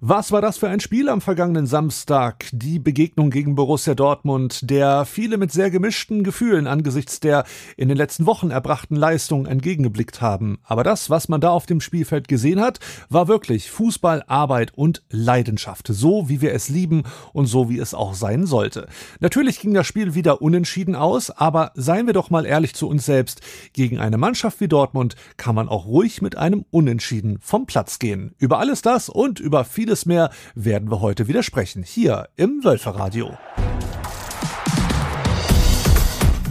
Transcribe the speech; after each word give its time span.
Was 0.00 0.30
war 0.30 0.40
das 0.40 0.58
für 0.58 0.68
ein 0.68 0.78
Spiel 0.78 1.08
am 1.08 1.20
vergangenen 1.20 1.66
Samstag? 1.66 2.46
Die 2.52 2.78
Begegnung 2.78 3.30
gegen 3.30 3.56
Borussia 3.56 3.96
Dortmund, 3.96 4.70
der 4.70 5.04
viele 5.04 5.38
mit 5.38 5.50
sehr 5.50 5.72
gemischten 5.72 6.22
Gefühlen 6.22 6.68
angesichts 6.68 7.18
der 7.18 7.42
in 7.76 7.88
den 7.88 7.96
letzten 7.96 8.24
Wochen 8.24 8.52
erbrachten 8.52 8.94
Leistungen 8.94 9.46
entgegengeblickt 9.46 10.20
haben. 10.20 10.60
Aber 10.62 10.84
das, 10.84 11.10
was 11.10 11.28
man 11.28 11.40
da 11.40 11.50
auf 11.50 11.66
dem 11.66 11.80
Spielfeld 11.80 12.28
gesehen 12.28 12.60
hat, 12.60 12.78
war 13.08 13.26
wirklich 13.26 13.72
Fußball, 13.72 14.22
Arbeit 14.28 14.72
und 14.72 15.02
Leidenschaft. 15.10 15.88
So 15.90 16.28
wie 16.28 16.40
wir 16.40 16.54
es 16.54 16.68
lieben 16.68 17.02
und 17.32 17.46
so 17.46 17.68
wie 17.68 17.80
es 17.80 17.92
auch 17.92 18.14
sein 18.14 18.46
sollte. 18.46 18.86
Natürlich 19.18 19.58
ging 19.58 19.74
das 19.74 19.88
Spiel 19.88 20.14
wieder 20.14 20.40
unentschieden 20.40 20.94
aus, 20.94 21.30
aber 21.30 21.72
seien 21.74 22.06
wir 22.06 22.14
doch 22.14 22.30
mal 22.30 22.46
ehrlich 22.46 22.72
zu 22.72 22.88
uns 22.88 23.04
selbst. 23.04 23.40
Gegen 23.72 23.98
eine 23.98 24.16
Mannschaft 24.16 24.60
wie 24.60 24.68
Dortmund 24.68 25.16
kann 25.36 25.56
man 25.56 25.68
auch 25.68 25.86
ruhig 25.86 26.22
mit 26.22 26.38
einem 26.38 26.64
Unentschieden 26.70 27.40
vom 27.40 27.66
Platz 27.66 27.98
gehen. 27.98 28.36
Über 28.38 28.60
alles 28.60 28.80
das 28.80 29.08
und 29.08 29.40
über 29.40 29.64
viele 29.64 29.87
vieles 29.88 30.04
mehr 30.04 30.28
werden 30.54 30.90
wir 30.90 31.00
heute 31.00 31.28
wieder 31.28 31.42
sprechen, 31.42 31.82
hier 31.82 32.28
im 32.36 32.62
Wölferradio. 32.62 33.38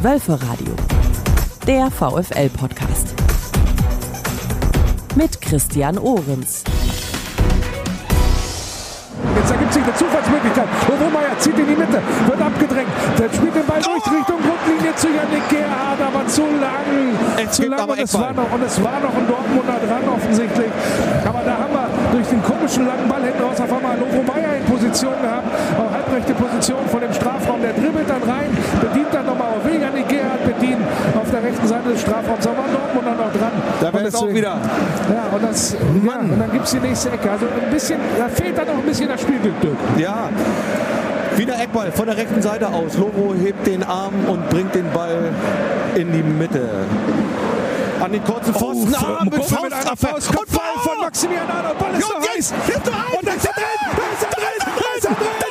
Wölferradio, 0.02 0.73
der 1.68 1.92
VFL-Podcast. 1.92 3.14
Mit 5.16 5.40
Christian 5.40 6.00
Ohrens. 6.00 6.64
Jetzt 9.36 9.52
ergibt 9.52 9.73
sich 9.73 9.84
eine 9.84 9.94
Zufallsmöglichkeit. 9.94 10.67
Obermeier 10.88 11.38
zieht 11.38 11.59
in 11.59 11.67
die 11.67 11.76
Mitte, 11.76 12.02
wird 12.28 12.42
abgedrängt, 12.42 12.90
der 13.20 13.30
spielt 13.30 13.56
den 13.56 13.66
Ball 13.66 13.81
durch 13.81 14.06
Richtung 14.17 14.40
Grundlinie 14.42 14.95
zu 14.95 15.08
Janik 15.08 15.48
Gerhard, 15.50 16.02
aber 16.02 16.28
zu 16.28 16.42
lang. 16.42 17.08
Es 17.38 17.52
zu 17.52 17.67
lang 17.67 17.88
und 17.88 18.00
es, 18.00 18.14
war 18.14 18.34
noch, 18.34 18.52
und 18.52 18.64
es 18.64 18.84
war 18.84 19.00
noch 19.00 19.16
ein 19.16 19.28
Dortmunder 19.28 19.80
dran 19.86 20.09
offensichtlich. 20.09 20.72
Aber 21.23 21.42
da 21.45 21.57
durch 22.12 22.28
den 22.28 22.42
komischen 22.44 22.88
langen 22.88 23.08
Ball 23.08 23.24
hinten 23.24 23.44
raus 23.44 23.60
auf 23.60 23.72
einmal 23.72 23.98
Lovo 23.98 24.22
Meyer 24.24 24.58
in 24.58 24.64
Position 24.66 25.14
gehabt, 25.22 25.48
auch 25.78 25.92
halbrechte 25.92 26.34
Position 26.34 26.80
vor 26.88 27.00
dem 27.00 27.14
Strafraum. 27.14 27.62
Der 27.62 27.73
dribbelt 27.73 28.09
dann 28.09 28.23
rein, 28.23 28.50
bedient 28.81 29.12
dann 29.12 29.26
nochmal 29.26 29.48
auf 29.58 29.66
Weg 29.66 29.81
an 29.84 29.94
die 29.95 30.04
Gerhard, 30.04 30.44
bedient 30.46 30.81
auf 31.20 31.30
der 31.31 31.44
rechten 31.44 31.68
Seite 31.68 31.90
des 31.90 32.02
Strafraums. 32.02 32.44
Da 32.44 32.52
war 32.52 32.66
Dortmund 32.72 33.08
dann 33.08 33.18
noch 33.18 33.34
dran. 33.34 33.52
Da 33.81 33.94
wäre 33.94 34.08
es 34.08 34.16
auch 34.16 34.30
wieder. 34.30 34.58
Ja, 35.09 35.23
und, 35.34 35.44
das, 35.44 35.73
ja, 35.73 36.20
und 36.20 36.40
dann 36.40 36.52
gibt 36.52 36.66
es 36.66 36.72
die 36.72 36.80
nächste 36.80 37.12
Ecke. 37.12 37.31
Also 37.31 37.46
ein 37.46 37.72
bisschen, 37.72 38.00
da 38.18 38.28
fehlt 38.30 38.58
dann 38.58 38.68
noch 38.68 38.78
ein 38.78 38.86
bisschen 38.86 39.09
das 39.09 39.22
Spielglück. 39.22 39.56
Ja. 39.98 40.30
Wieder 41.36 41.53
Eckball 41.62 41.92
von 41.92 42.08
der 42.08 42.18
rechten 42.18 42.42
Seite 42.42 42.68
aus. 42.68 42.98
Lobo 42.98 43.36
hebt 43.36 43.68
den 43.68 43.84
Arm 43.84 44.14
und 44.28 44.50
bringt 44.50 44.74
den 44.74 44.92
Ball 44.92 45.30
in 45.94 46.12
die 46.12 46.24
Mitte 46.24 46.68
an 48.08 48.13
den 48.13 48.23
kurzen 48.23 48.53
Pfosten. 48.53 48.94
Oh, 48.94 49.05
ah, 49.05 49.23
mit, 49.23 49.33
Faust, 49.36 49.63
mit 49.63 49.73
einer 49.73 49.97
Faust. 49.97 50.30
Und 50.30 50.52
Ball 50.52 50.77
von 50.81 51.00
Maximilian 51.00 51.50
Arnold. 51.50 51.77
Ball 51.77 51.94
ist 51.94 52.09
noch 52.09 52.30
heiß. 52.30 52.52
Und 52.52 53.27
da 53.27 53.33
ist 53.33 53.45
er 53.45 53.53
drin. 53.53 53.66
Da 53.97 54.03
ist 54.13 54.23
er 54.23 54.30
drin. 54.30 54.45
Da 54.59 54.97
ist 54.97 55.05
er 55.05 55.16
drin. 55.16 55.47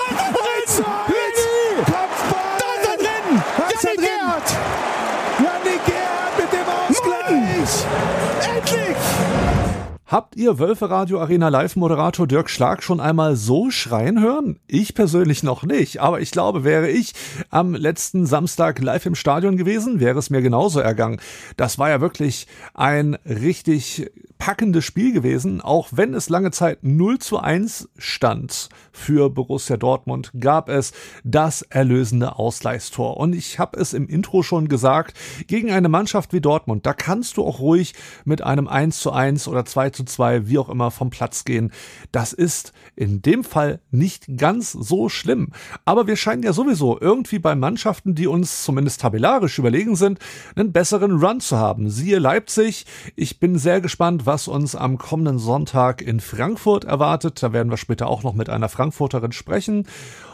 Habt 10.08 10.36
ihr 10.36 10.60
Wölferadio 10.60 11.20
Arena 11.20 11.48
Live 11.48 11.74
Moderator 11.74 12.28
Dirk 12.28 12.48
Schlag 12.48 12.84
schon 12.84 13.00
einmal 13.00 13.34
so 13.34 13.72
schreien 13.72 14.20
hören? 14.22 14.60
Ich 14.68 14.94
persönlich 14.94 15.42
noch 15.42 15.64
nicht, 15.64 16.00
aber 16.00 16.20
ich 16.20 16.30
glaube, 16.30 16.62
wäre 16.62 16.88
ich 16.88 17.12
am 17.50 17.74
letzten 17.74 18.24
Samstag 18.24 18.80
live 18.80 19.04
im 19.04 19.16
Stadion 19.16 19.56
gewesen, 19.56 19.98
wäre 19.98 20.16
es 20.16 20.30
mir 20.30 20.42
genauso 20.42 20.78
ergangen. 20.78 21.20
Das 21.56 21.80
war 21.80 21.90
ja 21.90 22.00
wirklich 22.00 22.46
ein 22.72 23.14
richtig 23.24 24.08
packendes 24.46 24.84
Spiel 24.84 25.12
gewesen, 25.12 25.60
auch 25.60 25.88
wenn 25.90 26.14
es 26.14 26.28
lange 26.28 26.52
Zeit 26.52 26.84
0 26.84 27.18
zu 27.18 27.40
1 27.40 27.88
stand 27.98 28.68
für 28.92 29.28
Borussia 29.28 29.76
Dortmund, 29.76 30.30
gab 30.38 30.68
es 30.68 30.92
das 31.24 31.62
erlösende 31.62 32.38
Ausgleichstor. 32.38 33.16
Und 33.16 33.34
ich 33.34 33.58
habe 33.58 33.76
es 33.80 33.92
im 33.92 34.06
Intro 34.06 34.44
schon 34.44 34.68
gesagt, 34.68 35.18
gegen 35.48 35.72
eine 35.72 35.88
Mannschaft 35.88 36.32
wie 36.32 36.40
Dortmund, 36.40 36.86
da 36.86 36.92
kannst 36.94 37.38
du 37.38 37.44
auch 37.44 37.58
ruhig 37.58 37.94
mit 38.24 38.40
einem 38.40 38.68
1 38.68 39.00
zu 39.00 39.10
1 39.10 39.48
oder 39.48 39.64
2 39.64 39.90
zu 39.90 40.04
2, 40.04 40.46
wie 40.46 40.58
auch 40.58 40.68
immer, 40.68 40.92
vom 40.92 41.10
Platz 41.10 41.44
gehen. 41.44 41.72
Das 42.12 42.32
ist 42.32 42.72
in 42.94 43.22
dem 43.22 43.42
Fall 43.42 43.80
nicht 43.90 44.38
ganz 44.38 44.70
so 44.70 45.08
schlimm. 45.08 45.50
Aber 45.84 46.06
wir 46.06 46.14
scheinen 46.14 46.44
ja 46.44 46.52
sowieso 46.52 47.00
irgendwie 47.00 47.40
bei 47.40 47.56
Mannschaften, 47.56 48.14
die 48.14 48.28
uns 48.28 48.62
zumindest 48.62 49.00
tabellarisch 49.00 49.58
überlegen 49.58 49.96
sind, 49.96 50.20
einen 50.54 50.70
besseren 50.70 51.18
Run 51.18 51.40
zu 51.40 51.56
haben. 51.56 51.90
Siehe 51.90 52.20
Leipzig. 52.20 52.86
Ich 53.16 53.40
bin 53.40 53.58
sehr 53.58 53.80
gespannt, 53.80 54.24
was 54.24 54.35
uns 54.46 54.76
am 54.76 54.98
kommenden 54.98 55.38
Sonntag 55.38 56.02
in 56.02 56.20
Frankfurt 56.20 56.84
erwartet. 56.84 57.42
Da 57.42 57.52
werden 57.52 57.70
wir 57.70 57.76
später 57.76 58.06
auch 58.06 58.22
noch 58.22 58.34
mit 58.34 58.50
einer 58.50 58.68
Frankfurterin 58.68 59.32
sprechen. 59.32 59.86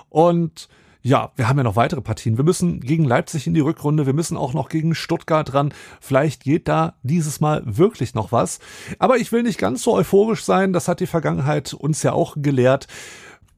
Und 0.08 0.68
ja, 1.02 1.32
wir 1.36 1.48
haben 1.48 1.58
ja 1.58 1.64
noch 1.64 1.76
weitere 1.76 2.00
Partien. 2.00 2.36
Wir 2.36 2.44
müssen 2.44 2.80
gegen 2.80 3.04
Leipzig 3.04 3.46
in 3.46 3.54
die 3.54 3.60
Rückrunde. 3.60 4.06
Wir 4.06 4.12
müssen 4.12 4.36
auch 4.36 4.54
noch 4.54 4.68
gegen 4.68 4.94
Stuttgart 4.94 5.52
ran. 5.52 5.74
Vielleicht 6.00 6.44
geht 6.44 6.68
da 6.68 6.94
dieses 7.02 7.40
Mal 7.40 7.62
wirklich 7.64 8.14
noch 8.14 8.30
was. 8.30 8.60
Aber 8.98 9.16
ich 9.16 9.32
will 9.32 9.42
nicht 9.42 9.58
ganz 9.58 9.82
so 9.82 9.94
euphorisch 9.94 10.44
sein. 10.44 10.72
Das 10.72 10.88
hat 10.88 11.00
die 11.00 11.06
Vergangenheit 11.06 11.74
uns 11.74 12.02
ja 12.02 12.12
auch 12.12 12.34
gelehrt. 12.36 12.86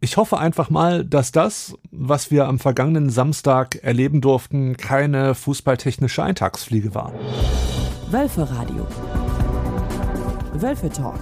Ich 0.01 0.17
hoffe 0.17 0.39
einfach 0.39 0.69
mal, 0.71 1.05
dass 1.05 1.33
das, 1.33 1.79
was 1.91 2.31
wir 2.31 2.47
am 2.47 2.59
vergangenen 2.59 3.09
Samstag 3.11 3.77
erleben 3.83 4.21
durften, 4.21 4.77
keine 4.77 5.35
fußballtechnische 5.35 6.23
Eintagsfliege 6.23 6.95
war. 6.95 7.13
Wölfe 8.11 8.49
Wölfe 10.57 10.89
Talk. 10.89 11.19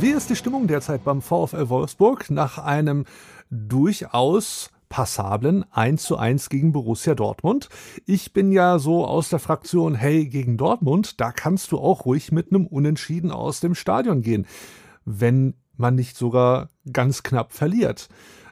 Wie 0.00 0.10
ist 0.10 0.28
die 0.28 0.34
Stimmung 0.34 0.66
derzeit 0.66 1.04
beim 1.04 1.22
VfL 1.22 1.68
Wolfsburg 1.68 2.28
nach 2.28 2.58
einem 2.58 3.04
durchaus 3.50 4.70
passablen 4.88 5.64
1 5.70 6.02
zu 6.02 6.16
1 6.16 6.48
gegen 6.48 6.72
Borussia 6.72 7.14
Dortmund. 7.14 7.68
Ich 8.04 8.32
bin 8.32 8.50
ja 8.50 8.80
so 8.80 9.06
aus 9.06 9.28
der 9.28 9.38
Fraktion, 9.38 9.94
hey, 9.94 10.26
gegen 10.26 10.56
Dortmund, 10.56 11.20
da 11.20 11.30
kannst 11.30 11.70
du 11.70 11.78
auch 11.78 12.04
ruhig 12.04 12.32
mit 12.32 12.50
einem 12.50 12.66
Unentschieden 12.66 13.30
aus 13.30 13.60
dem 13.60 13.76
Stadion 13.76 14.20
gehen, 14.20 14.44
wenn 15.04 15.54
man 15.76 15.94
nicht 15.94 16.16
sogar 16.16 16.68
ganz 16.92 17.22
knapp 17.22 17.52
verliert. 17.52 18.08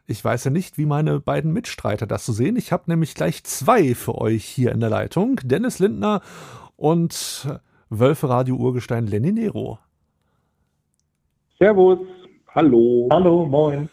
Ich 0.07 0.25
weiß 0.25 0.45
ja 0.45 0.51
nicht, 0.53 0.79
wie 0.79 0.87
meine 0.87 1.19
beiden 1.19 1.53
Mitstreiter 1.53 2.07
das 2.07 2.27
so 2.27 2.33
sehen. 2.33 2.55
Ich 2.55 2.71
habe 2.71 2.85
nämlich 2.87 3.17
gleich 3.17 3.43
zwei 3.43 3.97
für 3.97 4.17
euch 4.17 4.45
hier 4.45 4.71
in 4.71 4.81
der 4.81 4.91
Leitung. 4.91 5.41
Dennis 5.43 5.81
Lindner 5.81 6.23
und 6.77 7.49
Wölfe 7.95 8.27
Radio 8.27 8.57
Urgestein 8.57 9.07
Lenny 9.07 9.33
Nero. 9.33 9.79
Servus, 11.59 11.99
hallo. 12.55 13.07
Hallo, 13.11 13.45
moin. 13.45 13.91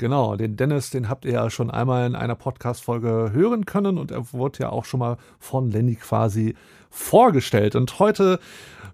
Genau, 0.00 0.34
den 0.34 0.56
Dennis, 0.56 0.88
den 0.88 1.10
habt 1.10 1.26
ihr 1.26 1.32
ja 1.32 1.50
schon 1.50 1.70
einmal 1.70 2.06
in 2.06 2.14
einer 2.14 2.34
Podcast-Folge 2.34 3.32
hören 3.34 3.66
können 3.66 3.98
und 3.98 4.10
er 4.10 4.32
wurde 4.32 4.60
ja 4.60 4.70
auch 4.70 4.86
schon 4.86 5.00
mal 5.00 5.18
von 5.38 5.70
Lenny 5.70 5.94
quasi 5.96 6.54
vorgestellt. 6.88 7.76
Und 7.76 7.98
heute 7.98 8.38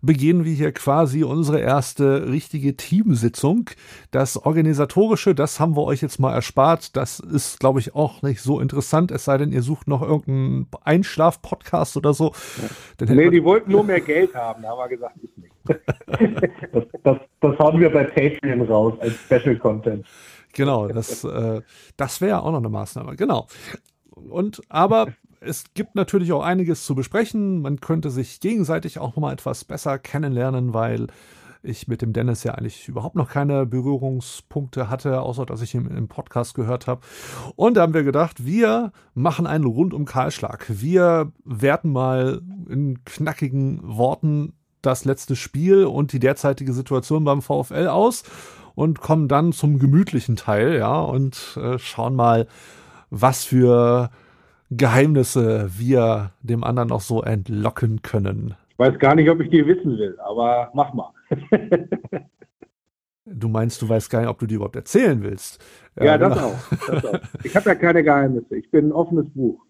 beginnen 0.03 0.45
wir 0.45 0.53
hier 0.53 0.73
quasi 0.73 1.23
unsere 1.23 1.61
erste 1.61 2.29
richtige 2.29 2.77
Teamsitzung. 2.77 3.71
Das 4.11 4.37
Organisatorische, 4.37 5.37
das 5.37 5.61
haben 5.61 5.77
wir 5.77 5.85
euch 5.85 6.03
jetzt 6.03 6.19
mal 6.19 6.35
erspart. 6.35 6.97
Das 6.97 7.21
ist, 7.21 7.61
glaube 7.61 7.79
ich, 7.79 7.95
auch 7.95 8.23
nicht 8.23 8.41
so 8.41 8.59
interessant, 8.59 9.13
es 9.13 9.27
sei 9.27 9.39
denn, 9.39 9.53
ihr 9.53 9.63
sucht 9.63 9.87
noch 9.87 10.03
irgendeinen 10.03 10.67
Einschlaf-Podcast 10.83 11.97
oder 11.97 12.15
so. 12.15 12.33
Ja. 13.01 13.15
Nee, 13.15 13.31
die 13.31 13.45
wollten 13.45 13.71
nur 13.71 13.85
mehr 13.85 14.01
Geld 14.01 14.35
haben, 14.35 14.63
da 14.63 14.71
haben 14.71 14.79
wir 14.79 14.89
gesagt, 14.89 15.15
ich 15.23 15.31
nicht. 15.37 15.53
das, 16.73 16.85
das, 17.05 17.19
das 17.41 17.59
hauen 17.61 17.79
wir 17.79 17.93
bei 17.93 18.03
Patreon 18.03 18.63
raus 18.63 18.95
als 18.99 19.15
Special 19.15 19.57
Content. 19.57 20.05
Genau, 20.57 20.89
das, 20.89 21.23
äh, 21.23 21.63
das 21.97 22.21
wäre 22.21 22.43
auch 22.43 22.51
noch 22.51 22.59
eine 22.59 22.69
Maßnahme. 22.69 23.15
Genau. 23.17 23.47
Und 24.11 24.63
aber 24.69 25.09
es 25.41 25.65
gibt 25.75 25.95
natürlich 25.95 26.33
auch 26.33 26.43
einiges 26.43 26.85
zu 26.85 26.95
besprechen. 26.95 27.61
Man 27.61 27.81
könnte 27.81 28.11
sich 28.11 28.41
gegenseitig 28.41 28.99
auch 28.99 29.15
noch 29.15 29.23
mal 29.23 29.33
etwas 29.33 29.65
besser 29.65 29.99
kennenlernen, 29.99 30.73
weil 30.75 31.09
ich 31.63 31.89
mit 31.89 32.01
dem 32.01 32.13
Dennis 32.13 32.45
ja 32.45 32.53
eigentlich 32.55 32.89
überhaupt 32.89 33.17
noch 33.17 33.29
keine 33.29 33.67
Berührungspunkte 33.67 34.89
hatte, 34.89 35.21
außer 35.21 35.45
dass 35.45 35.63
ich 35.63 35.75
ihn 35.75 35.87
im 35.87 36.09
Podcast 36.09 36.55
gehört 36.55 36.87
habe. 36.87 37.01
Und 37.57 37.77
da 37.77 37.83
haben 37.83 37.95
wir 37.95 38.05
gedacht, 38.05 38.47
wir 38.47 38.93
machen 39.15 39.47
einen 39.47 39.65
rundum 39.65 40.05
Kahlschlag. 40.05 40.67
Wir 40.69 41.33
werten 41.45 41.91
mal 41.91 42.41
in 42.69 43.05
knackigen 43.05 43.81
Worten 43.83 44.55
das 44.81 45.05
letzte 45.05 45.35
Spiel 45.35 45.85
und 45.85 46.13
die 46.13 46.21
derzeitige 46.21 46.73
Situation 46.73 47.25
beim 47.25 47.43
VfL 47.43 47.89
aus 47.89 48.23
und 48.77 49.01
kommen 49.01 49.27
dann 49.27 49.53
zum 49.53 49.81
gemütlichen 49.81 50.37
Teil, 50.37 50.77
ja, 50.77 51.01
und 51.01 51.59
äh, 51.61 51.79
schauen 51.79 52.15
mal, 52.15 52.47
was 53.11 53.45
für 53.45 54.11
Geheimnisse 54.71 55.71
wir 55.77 56.33
dem 56.43 56.63
anderen 56.63 56.91
noch 56.91 57.01
so 57.01 57.23
entlocken 57.23 58.03
können. 58.03 58.55
Ich 58.71 58.79
weiß 58.79 58.99
gar 58.99 59.15
nicht, 59.15 59.31
ob 59.31 59.41
ich 59.41 59.51
die 59.51 59.67
wissen 59.67 59.97
will, 59.99 60.19
aber 60.21 60.71
mach 60.75 60.93
mal. 60.93 61.11
du 63.25 63.49
meinst, 63.49 63.81
du 63.81 63.89
weißt 63.89 64.11
gar 64.11 64.21
nicht, 64.21 64.29
ob 64.29 64.39
du 64.39 64.47
die 64.47 64.57
überhaupt 64.57 64.77
erzählen 64.77 65.23
willst. 65.23 65.65
Ja, 65.97 66.05
ja 66.05 66.19
das, 66.19 66.35
genau. 66.35 66.49
auch, 66.49 66.87
das 66.87 67.05
auch. 67.07 67.21
Ich 67.45 67.57
habe 67.57 67.71
ja 67.71 67.75
keine 67.75 68.05
Geheimnisse. 68.05 68.57
Ich 68.57 68.71
bin 68.71 68.89
ein 68.89 68.93
offenes 68.93 69.27
Buch. 69.31 69.65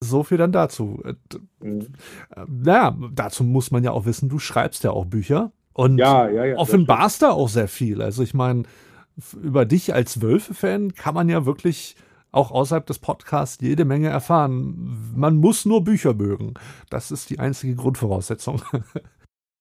So 0.00 0.22
viel 0.24 0.36
dann 0.36 0.52
dazu. 0.52 1.00
Mhm. 1.62 1.86
Naja, 2.46 2.94
dazu 3.12 3.44
muss 3.44 3.70
man 3.70 3.84
ja 3.84 3.92
auch 3.92 4.04
wissen, 4.04 4.28
du 4.28 4.38
schreibst 4.38 4.84
ja 4.84 4.90
auch 4.90 5.06
Bücher. 5.06 5.52
Und 5.74 5.98
ja, 5.98 6.28
ja, 6.28 6.44
ja, 6.44 6.56
offenbarst 6.56 7.22
da 7.22 7.30
auch 7.30 7.48
sehr 7.48 7.68
viel. 7.68 8.02
Also 8.02 8.22
ich 8.22 8.34
meine, 8.34 8.64
über 9.42 9.64
dich 9.64 9.94
als 9.94 10.20
Wölfe-Fan 10.22 10.94
kann 10.94 11.14
man 11.14 11.28
ja 11.28 11.46
wirklich 11.46 11.96
auch 12.30 12.50
außerhalb 12.50 12.86
des 12.86 12.98
Podcasts 12.98 13.58
jede 13.60 13.84
Menge 13.84 14.08
erfahren. 14.08 15.12
Man 15.14 15.36
muss 15.36 15.66
nur 15.66 15.84
Bücher 15.84 16.14
mögen. 16.14 16.54
Das 16.88 17.10
ist 17.10 17.30
die 17.30 17.38
einzige 17.38 17.74
Grundvoraussetzung. 17.74 18.62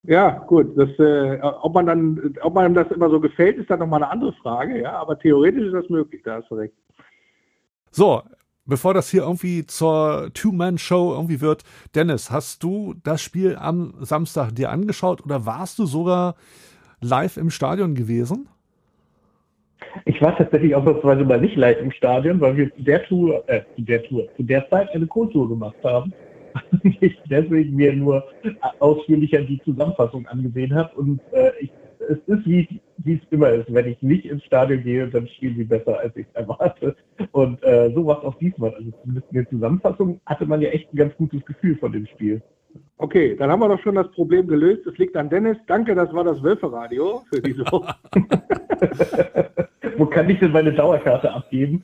Ja, 0.04 0.40
gut. 0.48 0.76
Das, 0.78 0.90
äh, 0.98 1.40
ob 1.62 1.76
man 1.76 1.86
dann, 1.86 2.36
ob 2.42 2.56
man 2.56 2.74
das 2.74 2.90
immer 2.90 3.10
so 3.10 3.20
gefällt, 3.20 3.58
ist 3.58 3.70
dann 3.70 3.80
nochmal 3.80 4.02
eine 4.02 4.12
andere 4.12 4.34
Frage, 4.34 4.82
ja. 4.82 4.94
Aber 4.94 5.18
theoretisch 5.18 5.66
ist 5.66 5.74
das 5.74 5.90
möglich, 5.90 6.22
da 6.24 6.38
hast 6.38 6.50
du 6.50 6.56
recht. 6.56 6.74
So, 7.92 8.24
bevor 8.72 8.94
das 8.94 9.12
hier 9.12 9.24
irgendwie 9.24 9.66
zur 9.66 10.32
Two-Man-Show 10.34 11.12
irgendwie 11.12 11.42
wird, 11.42 11.64
Dennis, 11.94 12.32
hast 12.32 12.64
du 12.64 12.96
das 13.04 13.22
Spiel 13.22 13.58
am 13.60 13.94
Samstag 14.00 14.56
dir 14.56 14.70
angeschaut 14.70 15.22
oder 15.26 15.46
warst 15.46 15.78
du 15.78 15.86
sogar 15.86 16.36
live 17.02 17.36
im 17.36 17.50
Stadion 17.50 17.96
gewesen? 17.96 18.48
Ich 20.06 20.22
war 20.22 20.38
tatsächlich 20.38 20.74
ausnahmsweise 20.74 21.26
mal 21.26 21.42
nicht 21.42 21.58
live 21.58 21.80
im 21.80 21.92
Stadion, 21.92 22.40
weil 22.40 22.56
wir 22.56 22.74
zu 22.74 22.82
der 22.84 23.04
Tour, 23.04 23.44
äh, 23.48 23.64
zu 23.76 23.82
der 23.82 24.04
Tour, 24.04 24.30
zu 24.38 24.44
der 24.44 24.70
Zeit 24.70 24.90
eine 24.96 25.06
Co-Tour 25.06 25.50
gemacht 25.50 25.76
haben. 25.84 26.14
deswegen 27.30 27.76
mir 27.76 27.94
nur 27.94 28.24
ausführlicher 28.80 29.42
die 29.42 29.62
Zusammenfassung 29.66 30.26
angesehen 30.28 30.74
habe. 30.74 30.96
Und 30.96 31.20
äh, 31.34 31.52
ich, 31.60 31.72
es 32.10 32.18
ist, 32.28 32.46
wie, 32.46 32.82
wie 32.98 33.14
es 33.14 33.22
immer 33.32 33.50
ist. 33.50 33.74
Wenn 33.74 33.88
ich 33.88 34.02
nicht 34.02 34.26
ins 34.26 34.44
Stadion 34.44 34.84
gehe, 34.84 35.08
dann 35.08 35.28
spielen 35.28 35.56
sie 35.56 35.64
besser, 35.64 36.00
als 36.00 36.16
ich 36.16 36.26
erwarte. 36.34 36.96
Und 37.32 37.62
äh, 37.64 37.92
so 37.94 38.06
war 38.06 38.20
es 38.20 38.26
auch 38.26 38.38
diesmal. 38.40 38.74
Also 38.74 38.92
zumindest 39.02 39.28
in 39.32 39.36
der 39.36 39.50
Zusammenfassung 39.50 40.20
hatte 40.26 40.46
man 40.46 40.62
ja 40.62 40.70
echt 40.70 40.94
ein 40.94 40.98
ganz 40.98 41.16
gutes 41.16 41.46
Gefühl 41.46 41.78
von 41.78 41.92
dem 41.92 42.06
Spiel. 42.08 42.42
Okay, 42.98 43.36
dann 43.36 43.52
haben 43.52 43.60
wir 43.60 43.68
doch 43.68 43.82
schon 43.82 43.96
das 43.96 44.10
Problem 44.12 44.48
gelöst. 44.48 44.86
Es 44.88 44.98
liegt 44.98 45.16
an 45.18 45.30
Dennis. 45.30 45.58
Danke, 45.68 45.96
das 45.96 46.14
war 46.14 46.24
das 46.24 46.42
Wölferadio 46.42 47.22
für 47.32 47.42
diese 47.42 47.64
Woche. 47.72 47.96
Wo 49.98 50.06
kann 50.06 50.30
ich 50.30 50.40
denn 50.40 50.52
meine 50.52 50.74
Dauerkarte 50.74 51.32
abgeben? 51.32 51.84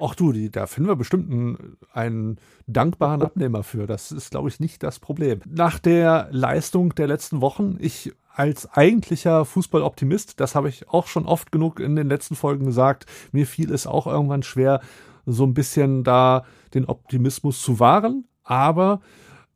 Ach 0.00 0.14
du, 0.14 0.32
die, 0.32 0.50
da 0.50 0.66
finden 0.66 0.90
wir 0.90 0.96
bestimmt 0.96 1.30
einen, 1.30 1.76
einen 1.92 2.36
dankbaren 2.66 3.22
Abnehmer 3.22 3.62
für. 3.62 3.86
Das 3.86 4.12
ist, 4.12 4.30
glaube 4.30 4.48
ich, 4.48 4.60
nicht 4.60 4.82
das 4.82 4.98
Problem. 4.98 5.40
Nach 5.48 5.78
der 5.78 6.28
Leistung 6.30 6.94
der 6.94 7.06
letzten 7.06 7.40
Wochen, 7.40 7.76
ich 7.80 8.12
als 8.36 8.70
eigentlicher 8.70 9.46
Fußballoptimist, 9.46 10.38
das 10.40 10.54
habe 10.54 10.68
ich 10.68 10.90
auch 10.90 11.06
schon 11.06 11.24
oft 11.24 11.50
genug 11.50 11.80
in 11.80 11.96
den 11.96 12.06
letzten 12.06 12.36
Folgen 12.36 12.66
gesagt, 12.66 13.06
mir 13.32 13.46
fiel 13.46 13.72
es 13.72 13.86
auch 13.86 14.06
irgendwann 14.06 14.42
schwer, 14.42 14.80
so 15.24 15.44
ein 15.44 15.54
bisschen 15.54 16.04
da 16.04 16.44
den 16.74 16.84
Optimismus 16.84 17.62
zu 17.62 17.80
wahren. 17.80 18.28
Aber 18.44 19.00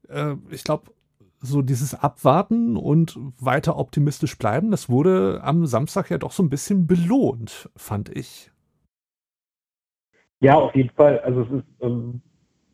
äh, 0.09 0.35
ich 0.49 0.65
glaube, 0.65 0.93
so 1.41 1.61
dieses 1.61 1.94
Abwarten 1.94 2.79
und 2.79 3.19
weiter 3.38 3.77
optimistisch 3.77 4.38
bleiben, 4.38 4.71
das 4.71 4.88
wurde 4.88 5.41
am 5.43 5.67
Samstag 5.67 6.11
ja 6.11 6.17
doch 6.17 6.33
so 6.33 6.43
ein 6.43 6.50
bisschen 6.50 6.87
belohnt, 6.87 7.69
fand 7.76 8.09
ich. 8.09 8.50
Ja, 10.41 10.55
auf 10.55 10.75
jeden 10.75 10.91
Fall. 10.91 11.21
Also 11.21 11.43
es 11.43 11.50
ist, 11.50 11.67
ähm, 11.81 12.23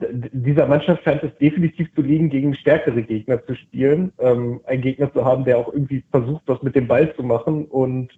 dieser 0.00 0.66
Mannschaft 0.66 1.04
scheint 1.04 1.22
es 1.22 1.37
definitiv 1.38 1.93
zu 1.94 2.02
liegen, 2.02 2.28
gegen 2.28 2.54
stärkere 2.54 3.02
Gegner 3.02 3.44
zu 3.46 3.54
spielen. 3.54 4.12
Ähm, 4.19 4.60
ein 4.66 4.82
Gegner 4.82 5.12
zu 5.12 5.25
haben, 5.25 5.44
der 5.44 5.58
auch 5.58 5.72
irgendwie 5.72 6.04
versucht, 6.10 6.43
was 6.46 6.62
mit 6.62 6.76
dem 6.76 6.87
Ball 6.87 7.14
zu 7.14 7.22
machen. 7.22 7.64
Und 7.64 8.10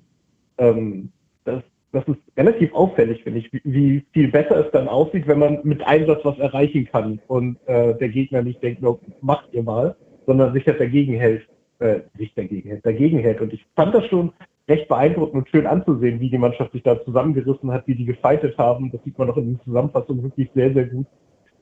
ähm, 0.58 1.10
das, 1.44 1.62
das 1.92 2.06
ist 2.08 2.18
relativ 2.36 2.74
auffällig, 2.74 3.22
finde 3.22 3.38
ich, 3.40 3.52
wie, 3.52 3.62
wie, 3.64 4.06
viel 4.12 4.28
besser 4.28 4.66
es 4.66 4.72
dann 4.72 4.88
aussieht, 4.88 5.28
wenn 5.28 5.38
man 5.38 5.60
mit 5.62 5.86
Einsatz 5.86 6.24
was 6.24 6.38
erreichen 6.38 6.88
kann 6.90 7.20
und 7.28 7.58
äh, 7.66 7.94
der 7.94 8.08
Gegner 8.08 8.42
nicht 8.42 8.62
denkt, 8.62 8.82
no, 8.82 9.00
macht 9.20 9.48
ihr 9.52 9.62
mal, 9.62 9.96
sondern 10.26 10.52
sich 10.52 10.66
halt 10.66 10.80
dagegen 10.80 11.14
hält, 11.14 11.48
äh, 11.78 12.00
sich 12.18 12.34
dagegen 12.34 12.70
hält, 12.70 12.84
dagegen 12.84 13.18
hält. 13.20 13.40
Und 13.40 13.52
ich 13.52 13.64
fand 13.76 13.94
das 13.94 14.04
schon 14.06 14.32
recht 14.68 14.88
beeindruckend 14.88 15.34
und 15.34 15.48
schön 15.48 15.66
anzusehen, 15.66 16.20
wie 16.20 16.28
die 16.28 16.38
Mannschaft 16.38 16.72
sich 16.72 16.82
da 16.82 17.02
zusammengerissen 17.04 17.70
hat, 17.70 17.86
wie 17.86 17.94
die 17.94 18.04
gefeitet 18.04 18.58
haben. 18.58 18.90
Das 18.90 19.02
sieht 19.04 19.16
man 19.16 19.30
auch 19.30 19.36
in 19.36 19.54
der 19.54 19.64
Zusammenfassung 19.64 20.22
wirklich 20.22 20.50
sehr, 20.54 20.72
sehr 20.74 20.86
gut. 20.86 21.06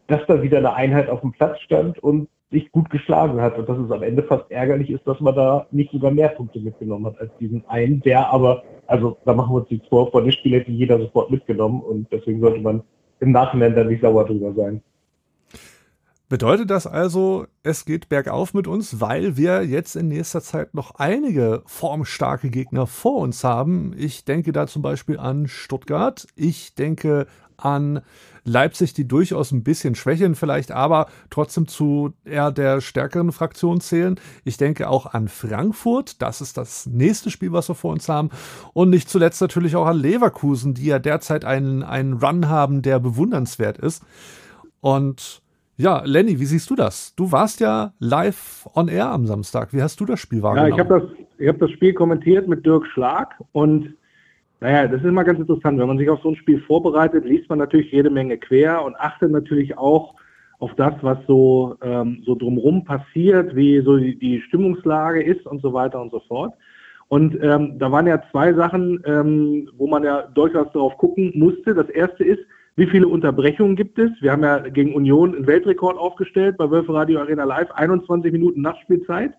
Dass 0.08 0.20
da 0.26 0.42
wieder 0.42 0.58
eine 0.58 0.74
Einheit 0.74 1.08
auf 1.08 1.20
dem 1.20 1.32
Platz 1.32 1.60
stand 1.60 1.98
und 1.98 2.28
sich 2.50 2.70
gut 2.70 2.90
geschlagen 2.90 3.40
hat 3.40 3.58
und 3.58 3.68
dass 3.68 3.76
es 3.76 3.90
am 3.90 4.02
Ende 4.02 4.22
fast 4.22 4.50
ärgerlich 4.50 4.90
ist, 4.90 5.06
dass 5.06 5.20
man 5.20 5.34
da 5.34 5.66
nicht 5.72 5.90
sogar 5.90 6.12
mehr 6.12 6.28
Punkte 6.28 6.60
mitgenommen 6.60 7.06
hat 7.06 7.20
als 7.20 7.30
diesen 7.40 7.66
einen, 7.66 8.00
der 8.02 8.30
aber, 8.30 8.62
also 8.86 9.16
da 9.24 9.34
machen 9.34 9.52
wir 9.52 9.62
uns 9.62 9.70
nichts 9.70 9.88
vor, 9.88 10.10
vor 10.10 10.22
dem 10.22 10.30
Spiel 10.30 10.52
hätte 10.52 10.70
jeder 10.70 10.98
sofort 10.98 11.30
mitgenommen 11.30 11.80
und 11.80 12.06
deswegen 12.12 12.40
sollte 12.40 12.60
man 12.60 12.82
im 13.18 13.32
Nachhinein 13.32 13.74
dann 13.74 13.88
nicht 13.88 14.02
sauer 14.02 14.24
drüber 14.24 14.52
sein. 14.54 14.80
Bedeutet 16.28 16.70
das 16.70 16.88
also, 16.88 17.46
es 17.62 17.84
geht 17.84 18.08
bergauf 18.08 18.52
mit 18.52 18.66
uns, 18.66 19.00
weil 19.00 19.36
wir 19.36 19.64
jetzt 19.64 19.94
in 19.94 20.08
nächster 20.08 20.40
Zeit 20.40 20.74
noch 20.74 20.96
einige 20.96 21.62
formstarke 21.66 22.50
Gegner 22.50 22.88
vor 22.88 23.18
uns 23.18 23.44
haben? 23.44 23.94
Ich 23.96 24.24
denke 24.24 24.50
da 24.50 24.66
zum 24.66 24.82
Beispiel 24.82 25.20
an 25.20 25.46
Stuttgart. 25.46 26.26
Ich 26.34 26.74
denke 26.74 27.28
an 27.58 28.00
Leipzig, 28.44 28.94
die 28.94 29.08
durchaus 29.08 29.50
ein 29.50 29.64
bisschen 29.64 29.94
schwächeln 29.96 30.36
vielleicht, 30.36 30.70
aber 30.70 31.06
trotzdem 31.30 31.66
zu 31.66 32.12
eher 32.24 32.52
der 32.52 32.80
stärkeren 32.80 33.32
Fraktion 33.32 33.80
zählen. 33.80 34.20
Ich 34.44 34.56
denke 34.56 34.88
auch 34.88 35.06
an 35.06 35.28
Frankfurt. 35.28 36.22
Das 36.22 36.40
ist 36.40 36.56
das 36.56 36.86
nächste 36.86 37.30
Spiel, 37.30 37.52
was 37.52 37.68
wir 37.68 37.74
vor 37.74 37.92
uns 37.92 38.08
haben. 38.08 38.30
Und 38.72 38.90
nicht 38.90 39.10
zuletzt 39.10 39.40
natürlich 39.40 39.74
auch 39.74 39.86
an 39.86 39.96
Leverkusen, 39.96 40.74
die 40.74 40.86
ja 40.86 41.00
derzeit 41.00 41.44
einen, 41.44 41.82
einen 41.82 42.14
Run 42.14 42.48
haben, 42.48 42.82
der 42.82 43.00
bewundernswert 43.00 43.78
ist. 43.78 44.04
Und 44.80 45.42
ja, 45.76 46.02
Lenny, 46.04 46.38
wie 46.40 46.46
siehst 46.46 46.70
du 46.70 46.76
das? 46.76 47.14
Du 47.16 47.32
warst 47.32 47.60
ja 47.60 47.92
live 47.98 48.66
on 48.74 48.88
air 48.88 49.10
am 49.10 49.26
Samstag. 49.26 49.72
Wie 49.72 49.82
hast 49.82 50.00
du 50.00 50.06
das 50.06 50.20
Spiel 50.20 50.42
wahrgenommen? 50.42 50.70
Ja, 50.70 50.84
ich 50.84 50.90
habe 50.90 51.16
das, 51.38 51.48
hab 51.48 51.58
das 51.58 51.70
Spiel 51.72 51.92
kommentiert 51.92 52.48
mit 52.48 52.64
Dirk 52.64 52.86
Schlag 52.86 53.34
und 53.52 53.94
naja, 54.60 54.88
das 54.88 55.00
ist 55.00 55.06
immer 55.06 55.24
ganz 55.24 55.38
interessant. 55.38 55.78
Wenn 55.78 55.88
man 55.88 55.98
sich 55.98 56.08
auf 56.08 56.20
so 56.22 56.30
ein 56.30 56.36
Spiel 56.36 56.60
vorbereitet, 56.60 57.24
liest 57.24 57.48
man 57.48 57.58
natürlich 57.58 57.92
jede 57.92 58.10
Menge 58.10 58.38
quer 58.38 58.84
und 58.84 58.96
achtet 58.96 59.30
natürlich 59.30 59.76
auch 59.76 60.14
auf 60.58 60.74
das, 60.76 60.94
was 61.02 61.18
so, 61.26 61.76
ähm, 61.82 62.22
so 62.24 62.34
drumherum 62.34 62.84
passiert, 62.84 63.54
wie 63.54 63.80
so 63.82 63.98
die, 63.98 64.18
die 64.18 64.40
Stimmungslage 64.40 65.22
ist 65.22 65.46
und 65.46 65.60
so 65.60 65.74
weiter 65.74 66.00
und 66.00 66.10
so 66.10 66.20
fort. 66.20 66.54
Und 67.08 67.38
ähm, 67.42 67.78
da 67.78 67.92
waren 67.92 68.06
ja 68.06 68.20
zwei 68.30 68.52
Sachen, 68.54 69.02
ähm, 69.04 69.68
wo 69.76 69.86
man 69.86 70.02
ja 70.02 70.22
durchaus 70.22 70.72
darauf 70.72 70.96
gucken 70.96 71.32
musste. 71.34 71.74
Das 71.74 71.88
erste 71.90 72.24
ist, 72.24 72.40
wie 72.76 72.86
viele 72.86 73.06
Unterbrechungen 73.06 73.76
gibt 73.76 73.98
es? 73.98 74.10
Wir 74.20 74.32
haben 74.32 74.42
ja 74.42 74.58
gegen 74.58 74.94
Union 74.94 75.34
einen 75.34 75.46
Weltrekord 75.46 75.98
aufgestellt 75.98 76.56
bei 76.56 76.70
Wölfe 76.70 76.92
Radio 76.92 77.20
Arena 77.20 77.44
Live, 77.44 77.70
21 77.72 78.32
Minuten 78.32 78.62
Nachspielzeit 78.62 79.34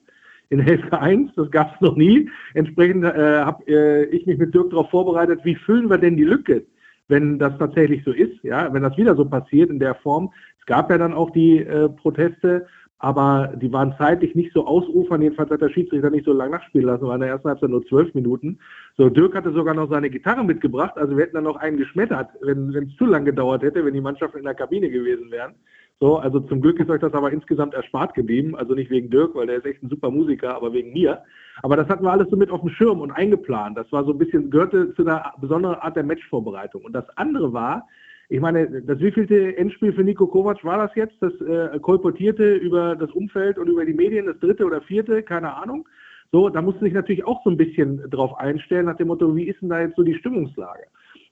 in 0.50 0.60
Hälfte 0.60 1.00
1, 1.00 1.32
das 1.36 1.52
gab 1.52 1.76
es 1.76 1.82
noch 1.82 1.96
nie. 1.96 2.30
Entsprechend 2.54 3.04
äh, 3.04 3.40
habe 3.40 3.64
äh, 3.68 4.06
ich 4.06 4.26
mich 4.26 4.38
mit 4.38 4.54
Dirk 4.54 4.70
darauf 4.70 4.90
vorbereitet, 4.90 5.42
wie 5.44 5.56
füllen 5.56 5.90
wir 5.90 5.98
denn 5.98 6.18
die 6.18 6.24
Lücke, 6.24 6.66
wenn 7.08 7.40
das 7.40 7.58
tatsächlich 7.58 8.04
so 8.04 8.12
ist, 8.12 8.44
ja, 8.44 8.74
wenn 8.74 8.84
das 8.84 8.98
wieder 8.98 9.16
so 9.16 9.26
passiert 9.26 9.70
in 9.70 9.80
der 9.80 9.96
Form. 9.96 10.32
Es 10.60 10.66
gab 10.66 10.90
ja 10.90 10.98
dann 10.98 11.14
auch 11.14 11.32
die 11.32 11.60
äh, 11.60 11.90
Proteste 11.90 12.68
aber 13.00 13.54
die 13.56 13.72
waren 13.72 13.94
zeitlich 13.98 14.34
nicht 14.34 14.54
so 14.54 14.66
ausufern. 14.66 15.22
Jedenfalls 15.22 15.52
hat 15.52 15.62
der 15.62 15.70
Schiedsrichter 15.70 16.10
nicht 16.10 16.26
so 16.26 16.34
lange 16.34 16.52
nachspielen 16.52 16.88
lassen, 16.88 17.06
war 17.06 17.16
in 17.16 17.22
der 17.22 17.30
ersten 17.30 17.50
Halbzeit 17.50 17.70
nur 17.70 17.86
zwölf 17.86 18.14
Minuten. 18.16 18.60
So, 18.98 19.10
Dirk 19.10 19.36
hatte 19.36 19.54
sogar 19.54 19.76
noch 19.76 19.90
seine 19.90 20.10
Gitarre 20.10 20.44
mitgebracht, 20.44 20.98
also 20.98 21.16
wir 21.16 21.24
hätten 21.24 21.36
dann 21.36 21.44
noch 21.44 21.58
einen 21.58 21.78
geschmettert, 21.78 22.30
wenn 22.42 22.74
es 22.74 22.96
zu 22.98 23.06
lang 23.06 23.26
gedauert 23.26 23.62
hätte, 23.62 23.86
wenn 23.86 23.94
die 23.94 24.02
Mannschaften 24.02 24.40
in 24.40 24.46
der 24.46 24.56
Kabine 24.56 24.90
gewesen 24.90 25.30
wären. 25.30 25.54
So, 26.00 26.18
also 26.18 26.40
zum 26.42 26.62
Glück 26.62 26.80
ist 26.80 26.90
euch 26.92 27.02
das 27.02 27.14
aber 27.14 27.32
insgesamt 27.32 27.74
erspart 27.74 28.14
geblieben, 28.14 28.56
also 28.56 28.76
nicht 28.76 28.92
wegen 28.92 29.10
Dirk, 29.10 29.34
weil 29.34 29.48
der 29.48 29.58
ist 29.58 29.66
echt 29.66 29.82
ein 29.82 29.90
super 29.90 30.12
Musiker, 30.12 30.56
aber 30.56 30.72
wegen 30.72 30.94
mir. 30.94 31.24
Aber 31.64 31.76
das 31.76 31.88
hatten 31.90 32.04
wir 32.04 32.12
alles 32.12 32.30
so 32.30 32.36
mit 32.36 32.52
auf 32.52 32.62
dem 32.62 32.70
Schirm 32.70 33.02
und 33.02 33.12
eingeplant. 33.12 33.78
Das 33.78 33.92
war 33.92 34.06
so 34.06 34.12
ein 34.12 34.20
bisschen, 34.20 34.52
gehörte 34.52 34.94
zu 34.94 35.02
einer 35.02 35.34
besonderen 35.42 35.78
Art 35.78 35.96
der 35.96 36.04
Matchvorbereitung. 36.04 36.86
Und 36.86 36.94
das 36.94 37.06
andere 37.18 37.52
war, 37.52 37.88
ich 38.30 38.40
meine, 38.40 38.84
das 38.84 39.00
wievielte 39.00 39.58
Endspiel 39.58 39.94
für 39.94 40.04
Nico 40.04 40.28
Kovac 40.28 40.64
war 40.64 40.78
das 40.78 40.96
jetzt? 40.96 41.16
Das 41.22 41.34
äh, 41.42 41.80
kolportierte 41.80 42.56
über 42.56 42.96
das 42.96 43.10
Umfeld 43.12 43.58
und 43.58 43.68
über 43.68 43.84
die 43.84 43.94
Medien, 43.94 44.28
das 44.28 44.38
dritte 44.40 44.66
oder 44.66 44.82
vierte, 44.82 45.24
keine 45.24 45.56
Ahnung. 45.56 45.88
So, 46.32 46.50
da 46.50 46.62
musste 46.62 46.84
sich 46.84 46.94
natürlich 46.94 47.26
auch 47.26 47.42
so 47.44 47.50
ein 47.50 47.58
bisschen 47.58 48.08
drauf 48.10 48.38
einstellen, 48.38 48.86
nach 48.86 48.98
dem 48.98 49.08
Motto, 49.08 49.34
wie 49.36 49.48
ist 49.48 49.62
denn 49.62 49.70
da 49.70 49.80
jetzt 49.80 49.96
so 49.96 50.04
die 50.04 50.16
Stimmungslage? 50.16 50.84